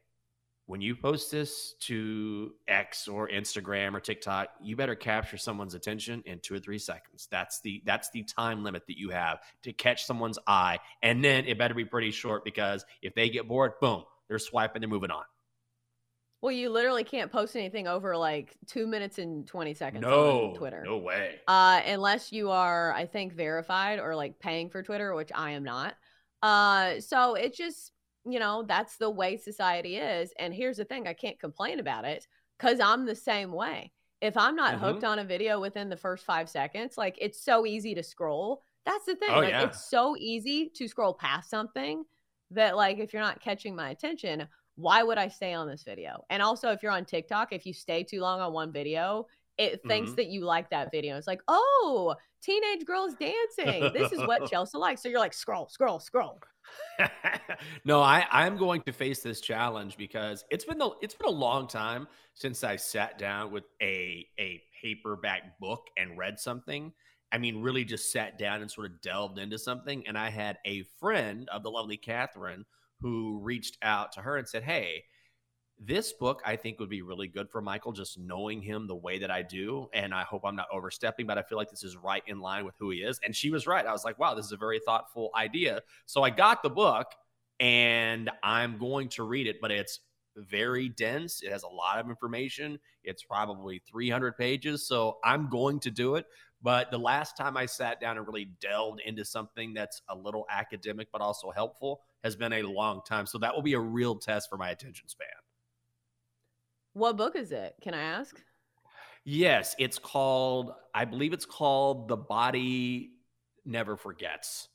when 0.66 0.80
you 0.80 0.96
post 0.96 1.30
this 1.32 1.74
to 1.82 2.54
X 2.68 3.08
or 3.08 3.28
Instagram 3.28 3.94
or 3.94 4.00
TikTok, 4.00 4.50
you 4.62 4.76
better 4.76 4.96
capture 4.96 5.38
someone's 5.38 5.74
attention 5.74 6.24
in 6.26 6.40
two 6.40 6.56
or 6.56 6.60
three 6.60 6.80
seconds. 6.80 7.28
That's 7.30 7.60
the 7.60 7.82
that's 7.86 8.10
the 8.12 8.24
time 8.24 8.64
limit 8.64 8.84
that 8.88 8.98
you 8.98 9.10
have 9.10 9.40
to 9.64 9.74
catch 9.74 10.06
someone's 10.06 10.40
eye, 10.48 10.80
and 11.02 11.24
then 11.24 11.46
it 11.46 11.58
better 11.58 11.74
be 11.74 11.84
pretty 11.84 12.12
short 12.12 12.46
because 12.46 12.86
if 13.02 13.14
they 13.14 13.30
get 13.30 13.48
bored, 13.48 13.74
boom, 13.82 14.04
they're 14.34 14.40
swiping, 14.40 14.80
they're 14.82 14.90
moving 14.90 15.12
on. 15.12 15.24
Well, 16.42 16.52
you 16.52 16.72
literally 16.72 17.04
can't 17.04 17.32
post 17.32 17.56
anything 17.56 17.88
over 17.88 18.18
like 18.18 18.58
two 18.68 18.88
minutes 18.88 19.20
and 19.20 19.46
20 19.48 19.76
seconds 19.76 20.02
No, 20.02 20.50
on 20.50 20.56
Twitter. 20.56 20.82
no 20.84 20.98
way. 20.98 21.36
Uh, 21.48 21.82
unless 21.86 22.32
you 22.34 22.50
are, 22.50 22.92
I 22.94 23.06
think, 23.06 23.34
verified 23.34 24.00
or 24.00 24.16
like 24.16 24.40
paying 24.40 24.70
for 24.70 24.82
Twitter, 24.82 25.14
which 25.14 25.30
I 25.34 25.52
am 25.52 25.64
not. 25.64 25.94
Uh, 26.42 27.00
so 27.00 27.36
it 27.36 27.54
just, 27.56 27.92
you 28.26 28.40
know, 28.40 28.64
that's 28.68 28.98
the 28.98 29.10
way 29.10 29.38
society 29.38 29.98
is. 29.98 30.34
And 30.38 30.52
here's 30.54 30.78
the 30.78 30.84
thing 30.86 31.08
I 31.08 31.14
can't 31.14 31.40
complain 31.40 31.80
about 31.80 32.04
it 32.06 32.28
because 32.58 32.80
I'm 32.80 33.06
the 33.06 33.16
same 33.16 33.52
way. 33.54 33.92
If 34.20 34.36
I'm 34.36 34.56
not 34.56 34.76
Mhm. 34.76 34.80
hooked 34.80 35.04
on 35.04 35.20
a 35.20 35.24
video 35.24 35.62
within 35.62 35.88
the 35.90 35.98
first 35.98 36.26
five 36.26 36.50
seconds, 36.50 36.98
like 36.98 37.18
it's 37.22 37.40
so 37.42 37.66
easy 37.66 37.94
to 37.96 38.04
scroll. 38.04 38.64
That's 38.86 39.06
the 39.06 39.16
thing. 39.16 39.30
Oh, 39.32 39.40
like 39.40 39.50
yeah. 39.52 39.64
it's 39.68 39.90
so 39.90 40.18
easy 40.18 40.70
to 40.76 40.88
scroll 40.90 41.14
past 41.14 41.50
something 41.50 42.04
that, 42.54 42.76
like, 42.76 43.00
if 43.00 43.14
you're 43.14 43.22
not 43.22 43.42
catching 43.42 43.76
my 43.76 43.90
attention, 43.90 44.48
why 44.76 45.04
would 45.04 45.18
I 45.18 45.28
stay 45.28 45.54
on 45.54 45.68
this 45.68 45.84
video? 45.84 46.24
And 46.30 46.42
also, 46.42 46.72
if 46.72 46.82
you're 46.82 46.92
on 46.92 47.06
TikTok, 47.06 47.54
if 47.54 47.66
you 47.66 47.74
stay 47.74 48.04
too 48.04 48.22
long 48.22 48.40
on 48.42 48.54
one 48.54 48.72
video, 48.72 49.28
it 49.58 49.82
thinks 49.88 50.12
Mhm. 50.12 50.16
that 50.16 50.28
you 50.28 50.42
like 50.46 50.70
that 50.72 50.92
video. 50.92 51.16
It's 51.18 51.28
like, 51.28 51.42
oh, 51.48 52.16
teenage 52.42 52.86
girls 52.86 53.14
dancing. 53.16 53.92
This 53.94 54.12
is 54.12 54.24
what 54.24 54.46
Chelsea 54.50 54.78
likes. 54.78 55.02
So 55.04 55.10
you're 55.10 55.20
like, 55.20 55.34
scroll, 55.34 55.70
scroll, 55.70 56.00
scroll. 56.00 56.42
no, 57.86 58.02
I 58.02 58.26
I'm 58.32 58.58
going 58.58 58.82
to 58.84 58.94
face 58.94 59.22
this 59.22 59.42
challenge 59.42 59.98
because 59.98 60.44
it's 60.50 60.66
been 60.66 60.78
the 60.78 60.92
it's 61.02 61.14
been 61.16 61.28
a 61.28 61.32
long 61.32 61.68
time 61.68 62.08
since 62.34 62.64
I 62.64 62.76
sat 62.78 63.18
down 63.18 63.52
with 63.52 63.66
a 63.82 64.26
a 64.40 64.62
paperback 64.82 65.60
book 65.60 65.88
and 65.98 66.18
read 66.18 66.40
something. 66.40 66.94
I 67.34 67.40
mean, 67.40 67.62
really 67.62 67.84
just 67.84 68.12
sat 68.12 68.38
down 68.38 68.62
and 68.62 68.70
sort 68.70 68.86
of 68.86 69.02
delved 69.02 69.40
into 69.40 69.58
something. 69.58 70.08
And 70.08 70.18
I 70.18 70.30
had 70.30 70.60
a 70.66 70.84
friend 71.00 71.50
of 71.52 71.64
the 71.64 71.72
lovely 71.72 71.98
Catherine 71.98 72.64
who 73.02 73.40
reached 73.42 73.78
out 73.82 74.12
to 74.14 74.22
her 74.22 74.38
and 74.38 74.48
said, 74.48 74.64
Hey, 74.64 75.04
this 75.80 76.14
book 76.14 76.42
I 76.46 76.56
think 76.56 76.80
would 76.80 76.90
be 76.90 77.02
really 77.02 77.28
good 77.28 77.50
for 77.50 77.62
Michael, 77.62 77.92
just 77.92 78.20
knowing 78.20 78.62
him 78.62 78.88
the 78.88 78.96
way 78.96 79.18
that 79.20 79.32
I 79.32 79.42
do. 79.42 79.90
And 79.94 80.14
I 80.14 80.22
hope 80.24 80.44
I'm 80.46 80.56
not 80.56 80.68
overstepping, 80.72 81.26
but 81.26 81.38
I 81.38 81.42
feel 81.42 81.58
like 81.58 81.72
this 81.72 81.84
is 81.84 81.98
right 81.98 82.24
in 82.28 82.40
line 82.40 82.64
with 82.66 82.76
who 82.80 82.92
he 82.92 83.00
is. 83.00 83.20
And 83.26 83.36
she 83.36 83.50
was 83.50 83.68
right. 83.68 83.86
I 83.86 83.92
was 83.92 84.06
like, 84.06 84.20
wow, 84.20 84.36
this 84.36 84.46
is 84.46 84.52
a 84.52 84.58
very 84.58 84.80
thoughtful 84.80 85.32
idea. 85.36 85.82
So 86.06 86.24
I 86.24 86.30
got 86.30 86.62
the 86.62 86.70
book 86.70 87.08
and 87.60 88.30
I'm 88.44 88.78
going 88.78 89.10
to 89.10 89.24
read 89.24 89.48
it, 89.48 89.60
but 89.60 89.72
it's 89.72 90.00
very 90.38 90.90
dense. 90.90 91.42
It 91.42 91.52
has 91.52 91.64
a 91.64 91.68
lot 91.68 92.00
of 92.00 92.10
information. 92.10 92.80
It's 93.04 93.24
probably 93.24 93.82
300 93.90 94.38
pages. 94.38 94.88
So 94.88 95.18
I'm 95.24 95.50
going 95.50 95.80
to 95.82 95.92
do 95.92 96.16
it. 96.16 96.26
But 96.64 96.92
the 96.92 96.98
last 96.98 97.36
time 97.36 97.58
I 97.58 97.66
sat 97.66 98.00
down 98.00 98.18
and 98.18 98.26
really 98.26 98.50
delved 98.62 99.02
into 99.06 99.26
something 99.26 99.74
that's 99.74 100.02
a 100.08 100.16
little 100.16 100.46
academic, 100.50 101.10
but 101.12 101.22
also 101.22 101.52
helpful, 101.52 102.02
has 102.24 102.38
been 102.38 102.54
a 102.54 102.64
long 102.64 103.02
time. 103.06 103.26
So 103.26 103.38
that 103.40 103.54
will 103.54 103.62
be 103.62 103.74
a 103.74 103.80
real 103.80 104.16
test 104.16 104.50
for 104.50 104.58
my 104.58 104.70
attention 104.70 105.10
span. 105.10 105.28
What 106.94 107.18
book 107.18 107.36
is 107.36 107.52
it? 107.52 107.76
Can 107.82 107.94
I 107.94 108.02
ask? 108.02 108.40
Yes, 109.26 109.76
it's 109.78 110.00
called, 110.00 110.72
I 110.94 111.06
believe 111.06 111.34
it's 111.34 111.46
called 111.46 112.08
The 112.08 112.18
Body 112.18 113.12
Never 113.66 113.98
Forgets, 113.98 114.70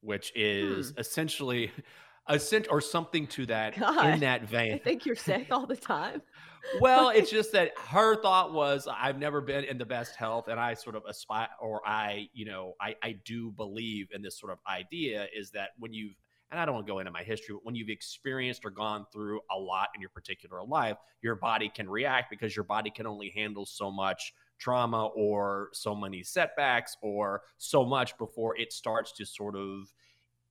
which 0.00 0.30
is 0.34 0.90
hmm. 0.90 1.00
essentially 1.00 1.72
a 2.26 2.38
cent 2.38 2.66
or 2.70 2.80
something 2.80 3.26
to 3.28 3.46
that 3.46 3.78
God, 3.78 4.14
in 4.14 4.20
that 4.20 4.48
vein. 4.48 4.74
I 4.74 4.78
think 4.78 5.06
you're 5.06 5.16
sick 5.16 5.48
all 5.50 5.66
the 5.66 5.76
time. 5.76 6.22
well, 6.80 7.08
it's 7.10 7.30
just 7.30 7.52
that 7.52 7.72
her 7.78 8.20
thought 8.20 8.52
was 8.52 8.88
I've 8.90 9.18
never 9.18 9.40
been 9.40 9.64
in 9.64 9.78
the 9.78 9.84
best 9.84 10.16
health, 10.16 10.48
and 10.48 10.58
I 10.58 10.74
sort 10.74 10.96
of 10.96 11.02
aspire, 11.08 11.48
or 11.60 11.86
I, 11.86 12.28
you 12.32 12.44
know, 12.44 12.74
I, 12.80 12.94
I 13.02 13.12
do 13.24 13.50
believe 13.50 14.08
in 14.12 14.22
this 14.22 14.38
sort 14.38 14.52
of 14.52 14.58
idea 14.68 15.26
is 15.36 15.50
that 15.52 15.70
when 15.78 15.92
you've, 15.92 16.14
and 16.50 16.60
I 16.60 16.64
don't 16.64 16.74
want 16.74 16.86
to 16.86 16.92
go 16.92 16.98
into 17.00 17.10
my 17.10 17.22
history, 17.22 17.54
but 17.54 17.64
when 17.64 17.74
you've 17.74 17.88
experienced 17.88 18.64
or 18.64 18.70
gone 18.70 19.06
through 19.12 19.40
a 19.50 19.58
lot 19.58 19.88
in 19.94 20.00
your 20.00 20.10
particular 20.10 20.62
life, 20.64 20.96
your 21.22 21.34
body 21.34 21.70
can 21.74 21.88
react 21.88 22.30
because 22.30 22.54
your 22.54 22.64
body 22.64 22.90
can 22.90 23.06
only 23.06 23.30
handle 23.34 23.66
so 23.66 23.90
much 23.90 24.32
trauma 24.58 25.06
or 25.16 25.70
so 25.72 25.94
many 25.94 26.22
setbacks 26.22 26.96
or 27.02 27.42
so 27.58 27.84
much 27.84 28.16
before 28.18 28.56
it 28.56 28.72
starts 28.72 29.12
to 29.12 29.26
sort 29.26 29.56
of 29.56 29.92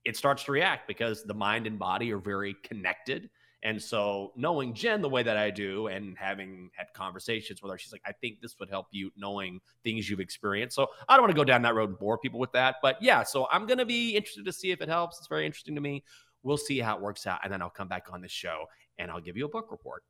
it 0.04 0.16
starts 0.16 0.44
to 0.44 0.52
react 0.52 0.86
because 0.86 1.24
the 1.24 1.34
mind 1.34 1.66
and 1.66 1.78
body 1.78 2.12
are 2.12 2.18
very 2.18 2.54
connected 2.62 3.30
and 3.64 3.82
so 3.82 4.32
knowing 4.36 4.74
Jen 4.74 5.00
the 5.00 5.08
way 5.08 5.22
that 5.22 5.38
I 5.38 5.50
do 5.50 5.86
and 5.86 6.16
having 6.18 6.70
had 6.76 6.88
conversations 6.94 7.62
with 7.62 7.72
her, 7.72 7.78
she's 7.78 7.92
like, 7.92 8.02
I 8.04 8.12
think 8.12 8.42
this 8.42 8.58
would 8.60 8.68
help 8.68 8.88
you 8.90 9.10
knowing 9.16 9.58
things 9.82 10.08
you've 10.08 10.20
experienced. 10.20 10.76
So 10.76 10.88
I 11.08 11.14
don't 11.16 11.22
want 11.22 11.30
to 11.32 11.36
go 11.36 11.44
down 11.44 11.62
that 11.62 11.74
road 11.74 11.88
and 11.88 11.98
bore 11.98 12.18
people 12.18 12.38
with 12.38 12.52
that. 12.52 12.76
But 12.82 13.00
yeah, 13.00 13.22
so 13.22 13.48
I'm 13.50 13.66
going 13.66 13.78
to 13.78 13.86
be 13.86 14.14
interested 14.16 14.44
to 14.44 14.52
see 14.52 14.70
if 14.70 14.82
it 14.82 14.88
helps. 14.90 15.18
It's 15.18 15.28
very 15.28 15.46
interesting 15.46 15.74
to 15.76 15.80
me. 15.80 16.04
We'll 16.42 16.58
see 16.58 16.78
how 16.78 16.94
it 16.96 17.00
works 17.00 17.26
out. 17.26 17.40
And 17.42 17.50
then 17.50 17.62
I'll 17.62 17.70
come 17.70 17.88
back 17.88 18.08
on 18.12 18.20
the 18.20 18.28
show 18.28 18.66
and 18.98 19.10
I'll 19.10 19.20
give 19.22 19.34
you 19.36 19.46
a 19.46 19.48
book 19.48 19.70
report. 19.70 20.02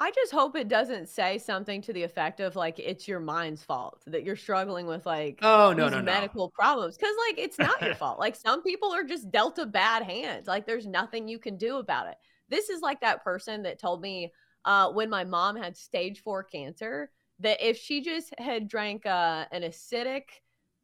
I 0.00 0.12
just 0.12 0.30
hope 0.30 0.54
it 0.54 0.68
doesn't 0.68 1.08
say 1.08 1.38
something 1.38 1.82
to 1.82 1.92
the 1.92 2.04
effect 2.04 2.38
of 2.38 2.54
like 2.54 2.78
it's 2.78 3.08
your 3.08 3.18
mind's 3.18 3.64
fault 3.64 4.00
that 4.06 4.22
you're 4.22 4.36
struggling 4.36 4.86
with 4.86 5.04
like 5.06 5.40
Oh, 5.42 5.72
no, 5.76 5.88
no, 5.88 5.98
no. 5.98 6.02
medical 6.04 6.50
problems 6.50 6.96
because 6.96 7.14
like 7.28 7.38
it's 7.38 7.58
not 7.58 7.82
your 7.82 7.94
fault. 7.96 8.20
Like 8.20 8.36
some 8.36 8.62
people 8.62 8.92
are 8.92 9.02
just 9.02 9.30
dealt 9.32 9.58
a 9.58 9.66
bad 9.66 10.04
hand. 10.04 10.46
Like 10.46 10.66
there's 10.66 10.86
nothing 10.86 11.26
you 11.26 11.40
can 11.40 11.56
do 11.56 11.78
about 11.78 12.06
it. 12.06 12.14
This 12.48 12.70
is 12.70 12.80
like 12.80 13.00
that 13.00 13.22
person 13.22 13.62
that 13.62 13.78
told 13.78 14.00
me 14.00 14.32
uh, 14.64 14.90
when 14.90 15.10
my 15.10 15.24
mom 15.24 15.56
had 15.56 15.76
stage 15.76 16.22
four 16.22 16.42
cancer 16.42 17.10
that 17.40 17.66
if 17.66 17.76
she 17.76 18.00
just 18.02 18.34
had 18.38 18.68
drank 18.68 19.06
uh, 19.06 19.46
an 19.52 19.62
acidic 19.62 20.24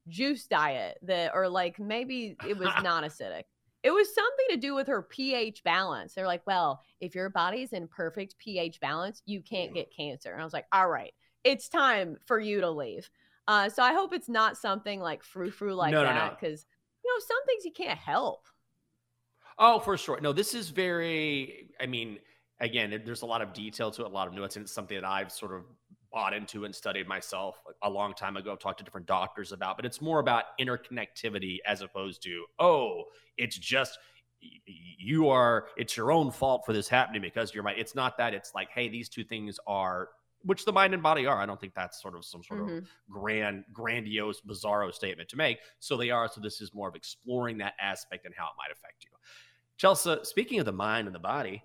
juice 0.09 0.47
diet 0.47 0.99
that 1.03 1.33
or 1.35 1.49
like 1.49 1.79
maybe 1.79 2.37
it 2.47 2.57
was 2.57 2.69
not 2.83 3.05
acidic 3.05 3.45
it 3.85 3.93
was 3.93 4.13
something 4.15 4.47
to 4.49 4.57
do 4.57 4.75
with 4.75 4.87
her 4.87 5.03
pH 5.03 5.63
balance. 5.63 6.15
They're 6.15 6.27
like, 6.27 6.47
well, 6.47 6.81
if 7.01 7.15
your 7.15 7.29
body's 7.29 7.75
in 7.75 7.87
perfect 7.87 8.39
pH 8.39 8.81
balance, 8.81 9.23
you 9.27 9.43
can't 9.43 9.75
get 9.75 9.95
cancer. 9.95 10.33
And 10.33 10.41
I 10.41 10.45
was 10.45 10.55
like, 10.55 10.65
all 10.73 10.89
right, 10.89 11.13
it's 11.45 11.69
time 11.69 12.17
for 12.25 12.41
you 12.41 12.63
to 12.63 12.71
leave. 12.71 13.11
Uh, 13.47 13.69
so 13.69 13.83
I 13.83 13.93
hope 13.93 14.15
it's 14.15 14.31
not 14.31 14.57
something 14.57 15.01
like 15.01 15.23
frou 15.23 15.51
frou 15.51 15.75
like 15.75 15.93
No, 15.93 16.03
no, 16.03 16.09
that 16.09 16.33
no. 16.33 16.37
because 16.41 16.65
you 17.05 17.15
know 17.15 17.23
some 17.29 17.45
things 17.45 17.67
you 17.67 17.73
can't 17.73 17.99
help. 17.99 18.47
Oh, 19.59 19.79
for 19.79 19.97
sure. 19.97 20.21
No, 20.21 20.33
this 20.33 20.55
is 20.55 20.71
very, 20.71 21.71
I 21.81 21.87
mean, 21.87 22.19
again, 22.61 23.03
there's 23.05 23.23
a 23.23 23.27
lot 23.27 23.43
of 23.43 23.53
detail 23.53 23.91
to 23.93 24.03
it, 24.03 24.07
a 24.07 24.09
lot 24.09 24.27
of 24.27 24.35
nuance, 24.35 24.57
and 24.57 24.65
it's 24.65 24.73
something 24.73 24.97
that 24.97 25.07
I've 25.07 25.31
sort 25.31 25.53
of 25.53 25.63
bought 26.13 26.33
into 26.33 26.65
and 26.65 26.75
studied 26.75 27.09
myself 27.09 27.61
a 27.83 27.91
long 27.91 28.15
time 28.15 28.37
ago. 28.37 28.53
I've 28.53 28.59
talked 28.59 28.79
to 28.79 28.85
different 28.85 29.07
doctors 29.07 29.53
about, 29.53 29.77
but 29.77 29.85
it's 29.85 30.01
more 30.01 30.21
about 30.21 30.45
interconnectivity 30.61 31.59
as 31.67 31.83
opposed 31.83 32.23
to, 32.23 32.45
oh, 32.59 33.05
it's 33.37 33.59
just 33.59 33.99
you 34.67 35.29
are, 35.29 35.67
it's 35.77 35.97
your 35.97 36.13
own 36.13 36.31
fault 36.31 36.63
for 36.67 36.73
this 36.73 36.89
happening 36.89 37.23
because 37.23 37.55
you're. 37.55 37.67
It's 37.69 37.95
not 37.95 38.19
that. 38.19 38.35
It's 38.35 38.55
like, 38.55 38.69
hey, 38.71 38.89
these 38.89 39.09
two 39.09 39.25
things 39.25 39.59
are 39.67 40.09
which 40.45 40.65
the 40.65 40.73
mind 40.73 40.95
and 40.95 41.03
body 41.03 41.27
are. 41.27 41.39
I 41.41 41.47
don't 41.47 41.61
think 41.61 41.75
that's 41.75 42.01
sort 42.01 42.15
of 42.15 42.25
some 42.25 42.43
sort 42.43 42.61
Mhm. 42.61 42.79
of 42.79 42.89
grand, 43.11 43.65
grandiose, 43.73 44.41
bizarro 44.41 44.93
statement 44.93 45.29
to 45.31 45.37
make. 45.37 45.59
So 45.79 45.97
they 45.97 46.11
are. 46.11 46.29
So 46.29 46.41
this 46.41 46.61
is 46.61 46.73
more 46.75 46.89
of 46.89 46.95
exploring 46.95 47.59
that 47.59 47.75
aspect 47.81 48.27
and 48.27 48.35
how 48.35 48.47
it 48.47 48.53
might 48.59 48.71
affect 48.71 49.05
you. 49.05 49.11
Chelsea, 49.77 50.17
speaking 50.25 50.61
of 50.61 50.67
the 50.67 50.73
mind 50.73 51.07
and 51.09 51.15
the 51.15 51.19
body, 51.21 51.65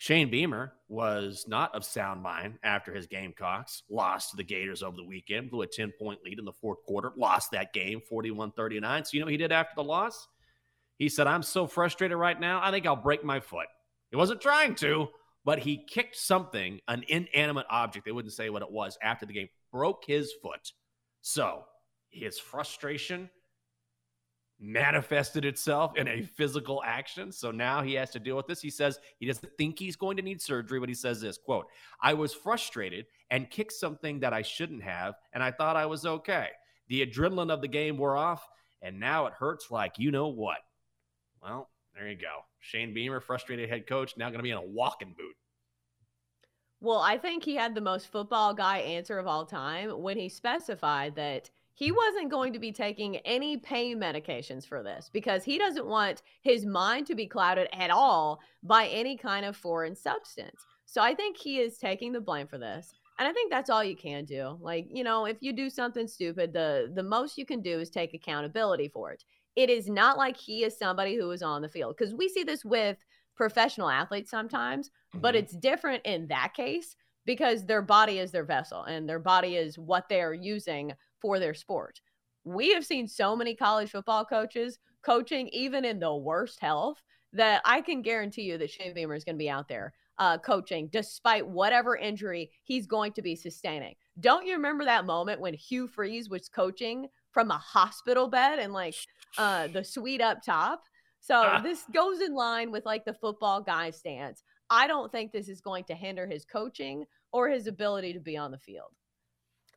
Shane 0.00 0.30
Beamer 0.30 0.74
was 0.88 1.46
not 1.48 1.74
of 1.74 1.84
sound 1.84 2.22
mind 2.22 2.58
after 2.62 2.94
his 2.94 3.06
Gamecocks 3.06 3.82
lost 3.88 4.30
to 4.30 4.36
the 4.36 4.44
Gators 4.44 4.82
over 4.82 4.96
the 4.96 5.04
weekend, 5.04 5.50
blew 5.50 5.62
a 5.62 5.66
10 5.66 5.92
point 5.98 6.22
lead 6.22 6.38
in 6.38 6.44
the 6.44 6.52
fourth 6.52 6.82
quarter, 6.84 7.12
lost 7.16 7.50
that 7.50 7.72
game 7.72 8.00
41 8.00 8.52
39. 8.52 9.04
So, 9.04 9.10
you 9.14 9.20
know 9.20 9.26
what 9.26 9.32
he 9.32 9.36
did 9.38 9.50
after 9.52 9.74
the 9.74 9.82
loss? 9.84 10.28
He 10.98 11.08
said, 11.08 11.26
I'm 11.26 11.42
so 11.42 11.66
frustrated 11.66 12.16
right 12.16 12.38
now, 12.38 12.60
I 12.62 12.70
think 12.70 12.86
I'll 12.86 12.96
break 12.96 13.24
my 13.24 13.40
foot. 13.40 13.66
He 14.10 14.16
wasn't 14.16 14.40
trying 14.40 14.74
to, 14.76 15.08
but 15.48 15.60
he 15.60 15.78
kicked 15.78 16.14
something, 16.14 16.78
an 16.88 17.06
inanimate 17.08 17.64
object, 17.70 18.04
they 18.04 18.12
wouldn't 18.12 18.34
say 18.34 18.50
what 18.50 18.60
it 18.60 18.70
was 18.70 18.98
after 19.00 19.24
the 19.24 19.32
game, 19.32 19.48
broke 19.72 20.04
his 20.06 20.30
foot. 20.42 20.72
So, 21.22 21.64
his 22.10 22.38
frustration 22.38 23.30
manifested 24.60 25.46
itself 25.46 25.96
in 25.96 26.06
a 26.06 26.20
physical 26.36 26.82
action. 26.84 27.32
So 27.32 27.50
now 27.50 27.80
he 27.82 27.94
has 27.94 28.10
to 28.10 28.18
deal 28.18 28.36
with 28.36 28.46
this. 28.46 28.60
He 28.60 28.68
says 28.68 28.98
he 29.20 29.26
doesn't 29.26 29.48
think 29.56 29.78
he's 29.78 29.96
going 29.96 30.18
to 30.18 30.22
need 30.22 30.42
surgery, 30.42 30.80
but 30.80 30.90
he 30.90 30.94
says 30.94 31.18
this 31.18 31.38
quote, 31.38 31.64
I 32.02 32.12
was 32.12 32.34
frustrated 32.34 33.06
and 33.30 33.48
kicked 33.48 33.72
something 33.72 34.20
that 34.20 34.34
I 34.34 34.42
shouldn't 34.42 34.82
have, 34.82 35.14
and 35.32 35.42
I 35.42 35.50
thought 35.50 35.76
I 35.76 35.86
was 35.86 36.04
okay. 36.04 36.48
The 36.88 37.06
adrenaline 37.06 37.50
of 37.50 37.62
the 37.62 37.68
game 37.68 37.96
wore 37.96 38.18
off, 38.18 38.46
and 38.82 39.00
now 39.00 39.24
it 39.24 39.32
hurts 39.32 39.70
like 39.70 39.98
you 39.98 40.10
know 40.10 40.28
what. 40.28 40.58
Well, 41.42 41.70
there 41.94 42.06
you 42.06 42.18
go. 42.18 42.44
Shane 42.60 42.92
Beamer, 42.92 43.20
frustrated 43.20 43.68
head 43.68 43.86
coach, 43.86 44.16
now 44.16 44.26
going 44.26 44.38
to 44.38 44.42
be 44.42 44.50
in 44.50 44.56
a 44.56 44.62
walking 44.62 45.14
boot. 45.16 45.36
Well, 46.80 47.00
I 47.00 47.18
think 47.18 47.44
he 47.44 47.56
had 47.56 47.74
the 47.74 47.80
most 47.80 48.06
football 48.06 48.54
guy 48.54 48.78
answer 48.78 49.18
of 49.18 49.26
all 49.26 49.44
time 49.44 49.90
when 50.02 50.16
he 50.16 50.28
specified 50.28 51.16
that 51.16 51.50
he 51.74 51.90
wasn't 51.92 52.30
going 52.30 52.52
to 52.52 52.58
be 52.58 52.72
taking 52.72 53.16
any 53.18 53.56
pain 53.56 53.98
medications 53.98 54.66
for 54.66 54.82
this 54.82 55.10
because 55.12 55.44
he 55.44 55.58
doesn't 55.58 55.86
want 55.86 56.22
his 56.42 56.66
mind 56.66 57.06
to 57.06 57.14
be 57.14 57.26
clouded 57.26 57.68
at 57.72 57.90
all 57.90 58.40
by 58.62 58.86
any 58.88 59.16
kind 59.16 59.44
of 59.44 59.56
foreign 59.56 59.94
substance. 59.94 60.64
So 60.86 61.02
I 61.02 61.14
think 61.14 61.36
he 61.36 61.58
is 61.60 61.78
taking 61.78 62.12
the 62.12 62.20
blame 62.20 62.46
for 62.46 62.58
this. 62.58 62.92
And 63.18 63.28
I 63.28 63.32
think 63.32 63.50
that's 63.50 63.70
all 63.70 63.82
you 63.82 63.96
can 63.96 64.24
do. 64.24 64.56
Like, 64.60 64.86
you 64.90 65.02
know, 65.02 65.24
if 65.24 65.36
you 65.40 65.52
do 65.52 65.68
something 65.68 66.06
stupid, 66.06 66.52
the 66.52 66.92
the 66.94 67.02
most 67.02 67.36
you 67.36 67.44
can 67.44 67.60
do 67.60 67.80
is 67.80 67.90
take 67.90 68.14
accountability 68.14 68.88
for 68.88 69.10
it. 69.10 69.24
It 69.56 69.70
is 69.70 69.88
not 69.88 70.16
like 70.16 70.36
he 70.36 70.64
is 70.64 70.78
somebody 70.78 71.16
who 71.16 71.30
is 71.30 71.42
on 71.42 71.62
the 71.62 71.68
field 71.68 71.96
because 71.96 72.14
we 72.14 72.28
see 72.28 72.44
this 72.44 72.64
with 72.64 72.98
professional 73.36 73.88
athletes 73.88 74.30
sometimes, 74.30 74.90
but 75.14 75.34
Mhm. 75.34 75.38
it's 75.38 75.56
different 75.56 76.04
in 76.04 76.26
that 76.28 76.54
case 76.54 76.96
because 77.24 77.64
their 77.64 77.82
body 77.82 78.18
is 78.18 78.32
their 78.32 78.44
vessel 78.44 78.82
and 78.84 79.08
their 79.08 79.18
body 79.18 79.56
is 79.56 79.78
what 79.78 80.08
they 80.08 80.20
are 80.20 80.34
using 80.34 80.92
for 81.20 81.38
their 81.38 81.54
sport. 81.54 82.00
We 82.44 82.72
have 82.72 82.84
seen 82.86 83.06
so 83.06 83.36
many 83.36 83.54
college 83.54 83.90
football 83.90 84.24
coaches 84.24 84.78
coaching 85.02 85.48
even 85.48 85.84
in 85.84 86.00
the 86.00 86.14
worst 86.14 86.60
health 86.60 87.02
that 87.32 87.60
I 87.64 87.82
can 87.82 88.02
guarantee 88.02 88.42
you 88.42 88.58
that 88.58 88.70
Shane 88.70 88.94
Beamer 88.94 89.14
is 89.14 89.24
going 89.24 89.36
to 89.36 89.38
be 89.38 89.50
out 89.50 89.68
there 89.68 89.92
uh, 90.18 90.38
coaching 90.38 90.88
despite 90.88 91.46
whatever 91.46 91.96
injury 91.96 92.50
he's 92.64 92.86
going 92.86 93.12
to 93.12 93.22
be 93.22 93.36
sustaining. 93.36 93.94
Don't 94.18 94.46
you 94.46 94.54
remember 94.54 94.84
that 94.84 95.04
moment 95.04 95.40
when 95.40 95.54
Hugh 95.54 95.86
Freeze 95.86 96.28
was 96.28 96.48
coaching 96.48 97.06
from 97.30 97.50
a 97.50 97.58
hospital 97.58 98.26
bed 98.26 98.58
and 98.58 98.72
like 98.72 98.94
uh, 99.36 99.66
the 99.68 99.84
suite 99.84 100.20
up 100.20 100.42
top? 100.42 100.82
So 101.20 101.34
Ah. 101.34 101.60
this 101.60 101.82
goes 101.92 102.20
in 102.20 102.34
line 102.34 102.70
with 102.70 102.86
like 102.86 103.04
the 103.04 103.14
football 103.14 103.60
guy 103.60 103.90
stance. 103.90 104.42
I 104.70 104.86
don't 104.86 105.10
think 105.10 105.32
this 105.32 105.48
is 105.48 105.60
going 105.60 105.84
to 105.84 105.94
hinder 105.94 106.26
his 106.26 106.44
coaching 106.44 107.04
or 107.32 107.48
his 107.48 107.66
ability 107.66 108.12
to 108.14 108.20
be 108.20 108.36
on 108.36 108.50
the 108.50 108.58
field. 108.58 108.90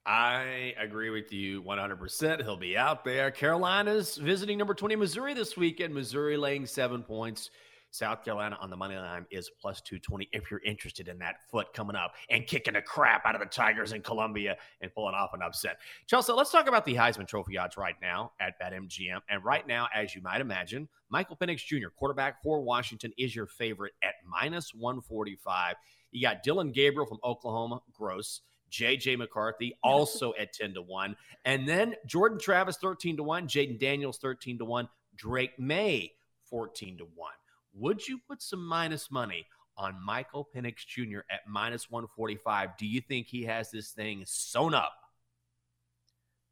I 0.05 0.73
agree 0.79 1.09
with 1.11 1.31
you 1.31 1.61
100%. 1.61 2.41
He'll 2.41 2.57
be 2.57 2.75
out 2.75 3.03
there. 3.05 3.29
Carolina's 3.29 4.17
visiting 4.17 4.57
number 4.57 4.73
20 4.73 4.95
Missouri 4.95 5.33
this 5.33 5.55
weekend. 5.55 5.93
Missouri 5.93 6.37
laying 6.37 6.65
seven 6.65 7.03
points. 7.03 7.51
South 7.91 8.23
Carolina 8.23 8.57
on 8.61 8.69
the 8.69 8.75
money 8.75 8.95
line 8.95 9.25
is 9.31 9.51
plus 9.61 9.81
220 9.81 10.29
if 10.31 10.49
you're 10.49 10.61
interested 10.65 11.09
in 11.09 11.19
that 11.19 11.35
foot 11.49 11.73
coming 11.73 11.95
up 11.95 12.13
and 12.29 12.47
kicking 12.47 12.73
the 12.73 12.81
crap 12.81 13.25
out 13.25 13.35
of 13.35 13.41
the 13.41 13.47
Tigers 13.47 13.91
in 13.91 14.01
Columbia 14.01 14.55
and 14.79 14.93
pulling 14.93 15.13
off 15.13 15.33
an 15.33 15.41
upset. 15.41 15.77
Chelsea, 16.07 16.31
let's 16.31 16.51
talk 16.51 16.67
about 16.67 16.85
the 16.85 16.95
Heisman 16.95 17.27
Trophy 17.27 17.57
odds 17.57 17.75
right 17.75 17.95
now 18.01 18.31
at 18.39 18.59
BetMGM. 18.61 19.19
And 19.29 19.43
right 19.43 19.67
now, 19.67 19.87
as 19.93 20.15
you 20.15 20.21
might 20.21 20.39
imagine, 20.39 20.87
Michael 21.09 21.35
Penix 21.35 21.65
Jr., 21.65 21.89
quarterback 21.89 22.41
for 22.41 22.61
Washington, 22.61 23.11
is 23.17 23.35
your 23.35 23.45
favorite 23.45 23.93
at 24.01 24.15
minus 24.25 24.73
145. 24.73 25.75
You 26.11 26.21
got 26.21 26.43
Dillon 26.43 26.71
Gabriel 26.71 27.05
from 27.05 27.19
Oklahoma, 27.23 27.81
gross. 27.91 28.41
JJ 28.71 29.17
McCarthy 29.17 29.77
also 29.83 30.33
at 30.39 30.53
10 30.53 30.75
to 30.75 30.81
1. 30.81 31.15
And 31.43 31.67
then 31.67 31.95
Jordan 32.05 32.39
Travis 32.39 32.77
13 32.77 33.17
to 33.17 33.23
1, 33.23 33.47
Jayden 33.49 33.77
Daniels 33.77 34.17
13 34.17 34.59
to 34.59 34.65
1, 34.65 34.87
Drake 35.17 35.59
Maye 35.59 36.13
14 36.49 36.99
to 36.99 37.07
1. 37.15 37.31
Would 37.73 38.07
you 38.07 38.19
put 38.27 38.41
some 38.41 38.65
minus 38.65 39.11
money 39.11 39.47
on 39.77 39.95
Michael 40.03 40.47
Penix 40.53 40.85
Jr. 40.85 41.19
at 41.29 41.41
minus 41.47 41.89
145? 41.89 42.77
Do 42.77 42.85
you 42.85 43.01
think 43.01 43.27
he 43.27 43.43
has 43.43 43.71
this 43.71 43.91
thing 43.91 44.23
sewn 44.25 44.73
up? 44.73 44.93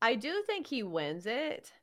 I 0.01 0.15
do 0.15 0.43
think 0.47 0.65
he 0.65 0.83
wins 0.83 1.25
it, 1.25 1.73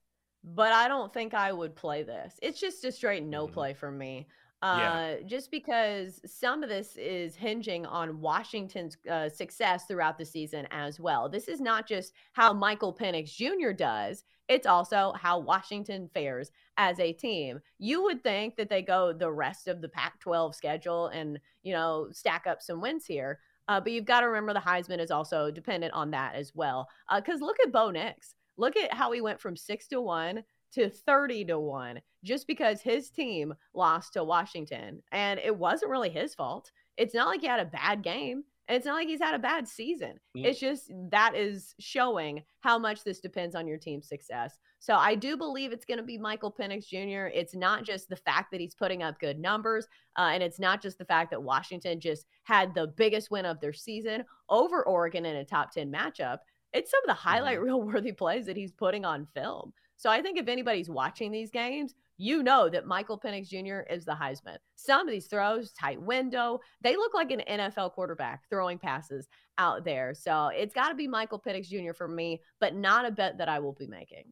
but 0.42 0.72
I 0.72 0.88
don't 0.88 1.12
think 1.12 1.34
I 1.34 1.52
would 1.52 1.76
play 1.76 2.02
this. 2.02 2.38
It's 2.40 2.58
just 2.58 2.84
a 2.84 2.92
straight 2.92 3.22
no 3.22 3.46
Mhm. 3.46 3.52
play 3.52 3.74
for 3.74 3.90
me. 3.90 4.26
Yeah. 4.62 5.16
Uh, 5.20 5.26
just 5.26 5.50
because 5.50 6.20
some 6.24 6.62
of 6.62 6.68
this 6.68 6.96
is 6.96 7.36
hinging 7.36 7.84
on 7.86 8.20
Washington's 8.20 8.96
uh, 9.08 9.28
success 9.28 9.84
throughout 9.86 10.16
the 10.18 10.24
season 10.24 10.66
as 10.70 10.98
well. 10.98 11.28
This 11.28 11.46
is 11.46 11.60
not 11.60 11.86
just 11.86 12.14
how 12.32 12.52
Michael 12.52 12.94
Penix 12.94 13.34
Jr. 13.34 13.72
does, 13.72 14.24
it's 14.48 14.66
also 14.66 15.12
how 15.16 15.38
Washington 15.38 16.08
fares 16.12 16.52
as 16.76 17.00
a 17.00 17.12
team. 17.12 17.60
You 17.78 18.02
would 18.04 18.22
think 18.22 18.56
that 18.56 18.68
they 18.68 18.82
go 18.82 19.12
the 19.12 19.30
rest 19.30 19.66
of 19.66 19.80
the 19.80 19.88
Pac 19.88 20.20
12 20.20 20.54
schedule 20.54 21.08
and, 21.08 21.40
you 21.62 21.72
know, 21.72 22.08
stack 22.12 22.46
up 22.46 22.62
some 22.62 22.80
wins 22.80 23.06
here. 23.06 23.40
Uh, 23.68 23.80
but 23.80 23.90
you've 23.90 24.04
got 24.04 24.20
to 24.20 24.28
remember 24.28 24.54
the 24.54 24.60
Heisman 24.60 25.00
is 25.00 25.10
also 25.10 25.50
dependent 25.50 25.92
on 25.92 26.12
that 26.12 26.36
as 26.36 26.54
well. 26.54 26.88
Because 27.14 27.40
look 27.40 27.56
at 27.64 27.72
Bo 27.72 27.90
Nix. 27.90 28.36
Look 28.56 28.76
at 28.76 28.94
how 28.94 29.10
he 29.10 29.20
went 29.20 29.40
from 29.40 29.56
six 29.56 29.88
to 29.88 30.00
one 30.00 30.44
to 30.72 30.90
30 30.90 31.46
to 31.46 31.58
1 31.58 32.00
just 32.24 32.46
because 32.46 32.80
his 32.80 33.10
team 33.10 33.54
lost 33.74 34.14
to 34.14 34.24
Washington. 34.24 35.02
And 35.12 35.40
it 35.40 35.56
wasn't 35.56 35.90
really 35.90 36.10
his 36.10 36.34
fault. 36.34 36.70
It's 36.96 37.14
not 37.14 37.28
like 37.28 37.40
he 37.40 37.46
had 37.46 37.60
a 37.60 37.64
bad 37.64 38.02
game. 38.02 38.44
And 38.68 38.76
it's 38.76 38.86
not 38.86 38.94
like 38.94 39.06
he's 39.06 39.20
had 39.20 39.34
a 39.34 39.38
bad 39.38 39.68
season. 39.68 40.18
Mm. 40.36 40.44
It's 40.44 40.58
just 40.58 40.90
that 41.10 41.36
is 41.36 41.74
showing 41.78 42.42
how 42.60 42.78
much 42.78 43.04
this 43.04 43.20
depends 43.20 43.54
on 43.54 43.68
your 43.68 43.78
team's 43.78 44.08
success. 44.08 44.58
So 44.80 44.94
I 44.94 45.14
do 45.14 45.36
believe 45.36 45.72
it's 45.72 45.84
going 45.84 45.98
to 45.98 46.04
be 46.04 46.18
Michael 46.18 46.52
Penix 46.52 46.88
Jr. 46.88 47.30
It's 47.32 47.54
not 47.54 47.84
just 47.84 48.08
the 48.08 48.16
fact 48.16 48.50
that 48.50 48.60
he's 48.60 48.74
putting 48.74 49.02
up 49.02 49.20
good 49.20 49.38
numbers, 49.38 49.86
uh, 50.16 50.30
and 50.32 50.42
it's 50.42 50.58
not 50.58 50.82
just 50.82 50.98
the 50.98 51.04
fact 51.04 51.30
that 51.30 51.42
Washington 51.42 52.00
just 52.00 52.26
had 52.44 52.74
the 52.74 52.88
biggest 52.88 53.30
win 53.30 53.46
of 53.46 53.60
their 53.60 53.72
season 53.72 54.24
over 54.48 54.84
Oregon 54.86 55.24
in 55.24 55.36
a 55.36 55.44
top 55.44 55.72
10 55.72 55.90
matchup. 55.90 56.38
It's 56.72 56.90
some 56.90 57.00
of 57.04 57.08
the 57.08 57.14
highlight 57.14 57.60
reel 57.62 57.82
worthy 57.82 58.12
plays 58.12 58.46
that 58.46 58.56
he's 58.56 58.72
putting 58.72 59.04
on 59.04 59.28
film. 59.34 59.72
So 59.96 60.10
I 60.10 60.20
think 60.20 60.38
if 60.38 60.48
anybody's 60.48 60.90
watching 60.90 61.32
these 61.32 61.50
games, 61.50 61.94
you 62.18 62.42
know 62.42 62.68
that 62.68 62.86
Michael 62.86 63.18
Penix 63.18 63.48
Jr. 63.48 63.80
is 63.92 64.04
the 64.04 64.12
Heisman. 64.12 64.58
Some 64.74 65.06
of 65.06 65.12
these 65.12 65.26
throws, 65.26 65.72
tight 65.72 66.00
window, 66.00 66.60
they 66.82 66.96
look 66.96 67.14
like 67.14 67.30
an 67.30 67.42
NFL 67.48 67.92
quarterback 67.92 68.42
throwing 68.48 68.78
passes 68.78 69.28
out 69.58 69.84
there. 69.84 70.14
So 70.14 70.48
it's 70.48 70.74
got 70.74 70.88
to 70.88 70.94
be 70.94 71.08
Michael 71.08 71.40
Penix 71.40 71.68
Jr. 71.68 71.92
for 71.92 72.08
me, 72.08 72.40
but 72.60 72.74
not 72.74 73.06
a 73.06 73.10
bet 73.10 73.38
that 73.38 73.48
I 73.48 73.58
will 73.58 73.72
be 73.72 73.86
making. 73.86 74.24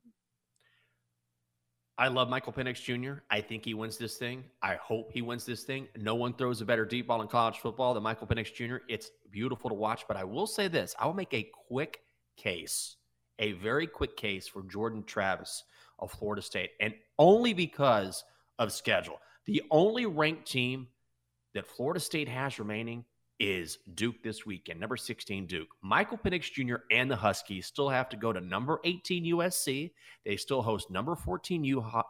I 1.97 2.09
love 2.09 2.29
Michael 2.29 2.53
Penix 2.53 2.83
Jr. 2.83 3.21
I 3.31 3.41
think 3.41 3.65
he 3.65 3.73
wins 3.73 3.97
this 3.97 4.17
thing. 4.17 4.43
I 4.63 4.75
hope 4.75 5.13
he 5.13 5.23
wins 5.23 5.45
this 5.45 5.63
thing. 5.63 5.87
No 5.97 6.17
one 6.17 6.35
throws 6.35 6.61
a 6.61 6.65
better 6.65 6.85
deep 6.85 7.07
ball 7.07 7.23
in 7.23 7.29
college 7.29 7.59
football 7.59 7.95
than 7.95 8.03
Michael 8.03 8.27
Penix 8.27 8.53
Jr. 8.53 8.79
It's 8.89 9.11
beautiful 9.31 9.71
to 9.71 9.77
watch, 9.77 10.05
but 10.09 10.17
I 10.17 10.25
will 10.25 10.49
say 10.49 10.67
this 10.67 10.95
I 10.99 11.07
will 11.07 11.15
make 11.15 11.33
a 11.33 11.49
quick 11.69 12.01
case, 12.37 12.97
a 13.39 13.53
very 13.53 13.87
quick 13.87 14.17
case 14.17 14.47
for 14.47 14.63
Jordan 14.63 15.03
Travis 15.05 15.65
of 15.99 16.11
Florida 16.11 16.43
State, 16.43 16.71
and 16.81 16.95
only 17.19 17.55
because 17.55 18.25
of 18.59 18.73
schedule. 18.73 19.21
The 19.47 19.63
only 19.71 20.07
ranked 20.07 20.47
team 20.47 20.89
that 21.55 21.67
Florida 21.67 22.01
State 22.01 22.29
has 22.29 22.59
remaining 22.59 23.05
is 23.41 23.79
Duke 23.95 24.23
this 24.23 24.47
weekend, 24.47 24.79
number 24.79 24.97
16 24.97 25.47
Duke. 25.47 25.69
Michael 25.83 26.19
Penix 26.19 26.51
Jr. 26.53 26.77
and 26.91 27.11
the 27.11 27.17
Huskies 27.17 27.67
still 27.67 27.89
have 27.89 28.09
to 28.11 28.17
go 28.17 28.33
to 28.33 28.41
number 28.41 28.81
18 28.85 29.25
USC. 29.25 29.91
They 30.25 30.37
still 30.37 30.63
host 30.63 30.91
number 30.91 31.17
14 31.17 31.65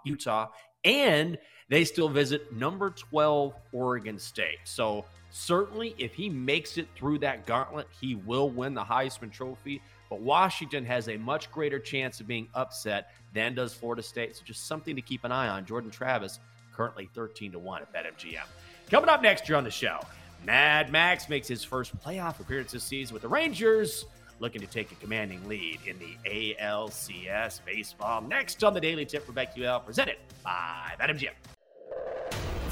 Utah, 0.05 0.49
and 0.85 1.39
they 1.69 1.85
still 1.85 2.09
visit 2.11 2.53
number 2.53 2.91
12 2.91 3.55
Oregon 3.73 4.19
State. 4.19 4.59
So, 4.65 5.07
certainly, 5.31 5.95
if 5.99 6.13
he 6.15 6.29
makes 6.29 6.77
it 6.77 6.89
through 6.95 7.19
that 7.21 7.47
gauntlet, 7.47 7.89
he 7.99 8.15
will 8.15 8.51
win 8.51 8.75
the 8.75 8.85
Heisman 8.85 9.33
Trophy. 9.33 9.81
But 10.11 10.21
Washington 10.21 10.85
has 10.85 11.09
a 11.09 11.17
much 11.17 11.51
greater 11.51 11.79
chance 11.79 12.21
of 12.21 12.27
being 12.27 12.49
upset 12.55 13.11
than 13.33 13.55
does 13.55 13.75
Florida 13.75 14.03
State. 14.03 14.37
So, 14.37 14.43
just 14.45 14.67
something 14.67 14.95
to 14.97 15.03
keep 15.03 15.25
an 15.25 15.33
eye 15.33 15.49
on. 15.49 15.65
Jordan 15.65 15.91
Travis, 15.91 16.41
currently 16.73 17.09
13 17.15 17.53
to 17.53 17.59
1 17.59 17.83
at 17.83 17.93
BetMGM. 17.93 18.45
Coming 18.91 19.09
up 19.09 19.23
next 19.23 19.49
year 19.49 19.57
on 19.57 19.65
the 19.65 19.71
show, 19.71 20.01
Mad 20.45 20.91
Max 20.91 21.29
makes 21.29 21.49
his 21.49 21.65
first 21.65 21.99
playoff 22.01 22.39
appearance 22.41 22.73
this 22.73 22.85
season 22.85 23.15
with 23.15 23.23
the 23.23 23.29
Rangers, 23.29 24.05
looking 24.41 24.61
to 24.61 24.67
take 24.67 24.93
a 24.93 24.95
commanding 24.97 25.47
lead 25.49 25.81
in 25.87 25.99
the 25.99 26.17
ALCS 26.29 27.65
baseball. 27.65 28.21
Next 28.21 28.63
on 28.63 28.75
the 28.75 28.81
Daily 28.81 29.07
Tip 29.07 29.25
for 29.25 29.33
BetQL, 29.33 29.85
presented 29.85 30.17
by 30.43 30.93
BetMGM. 31.01 31.54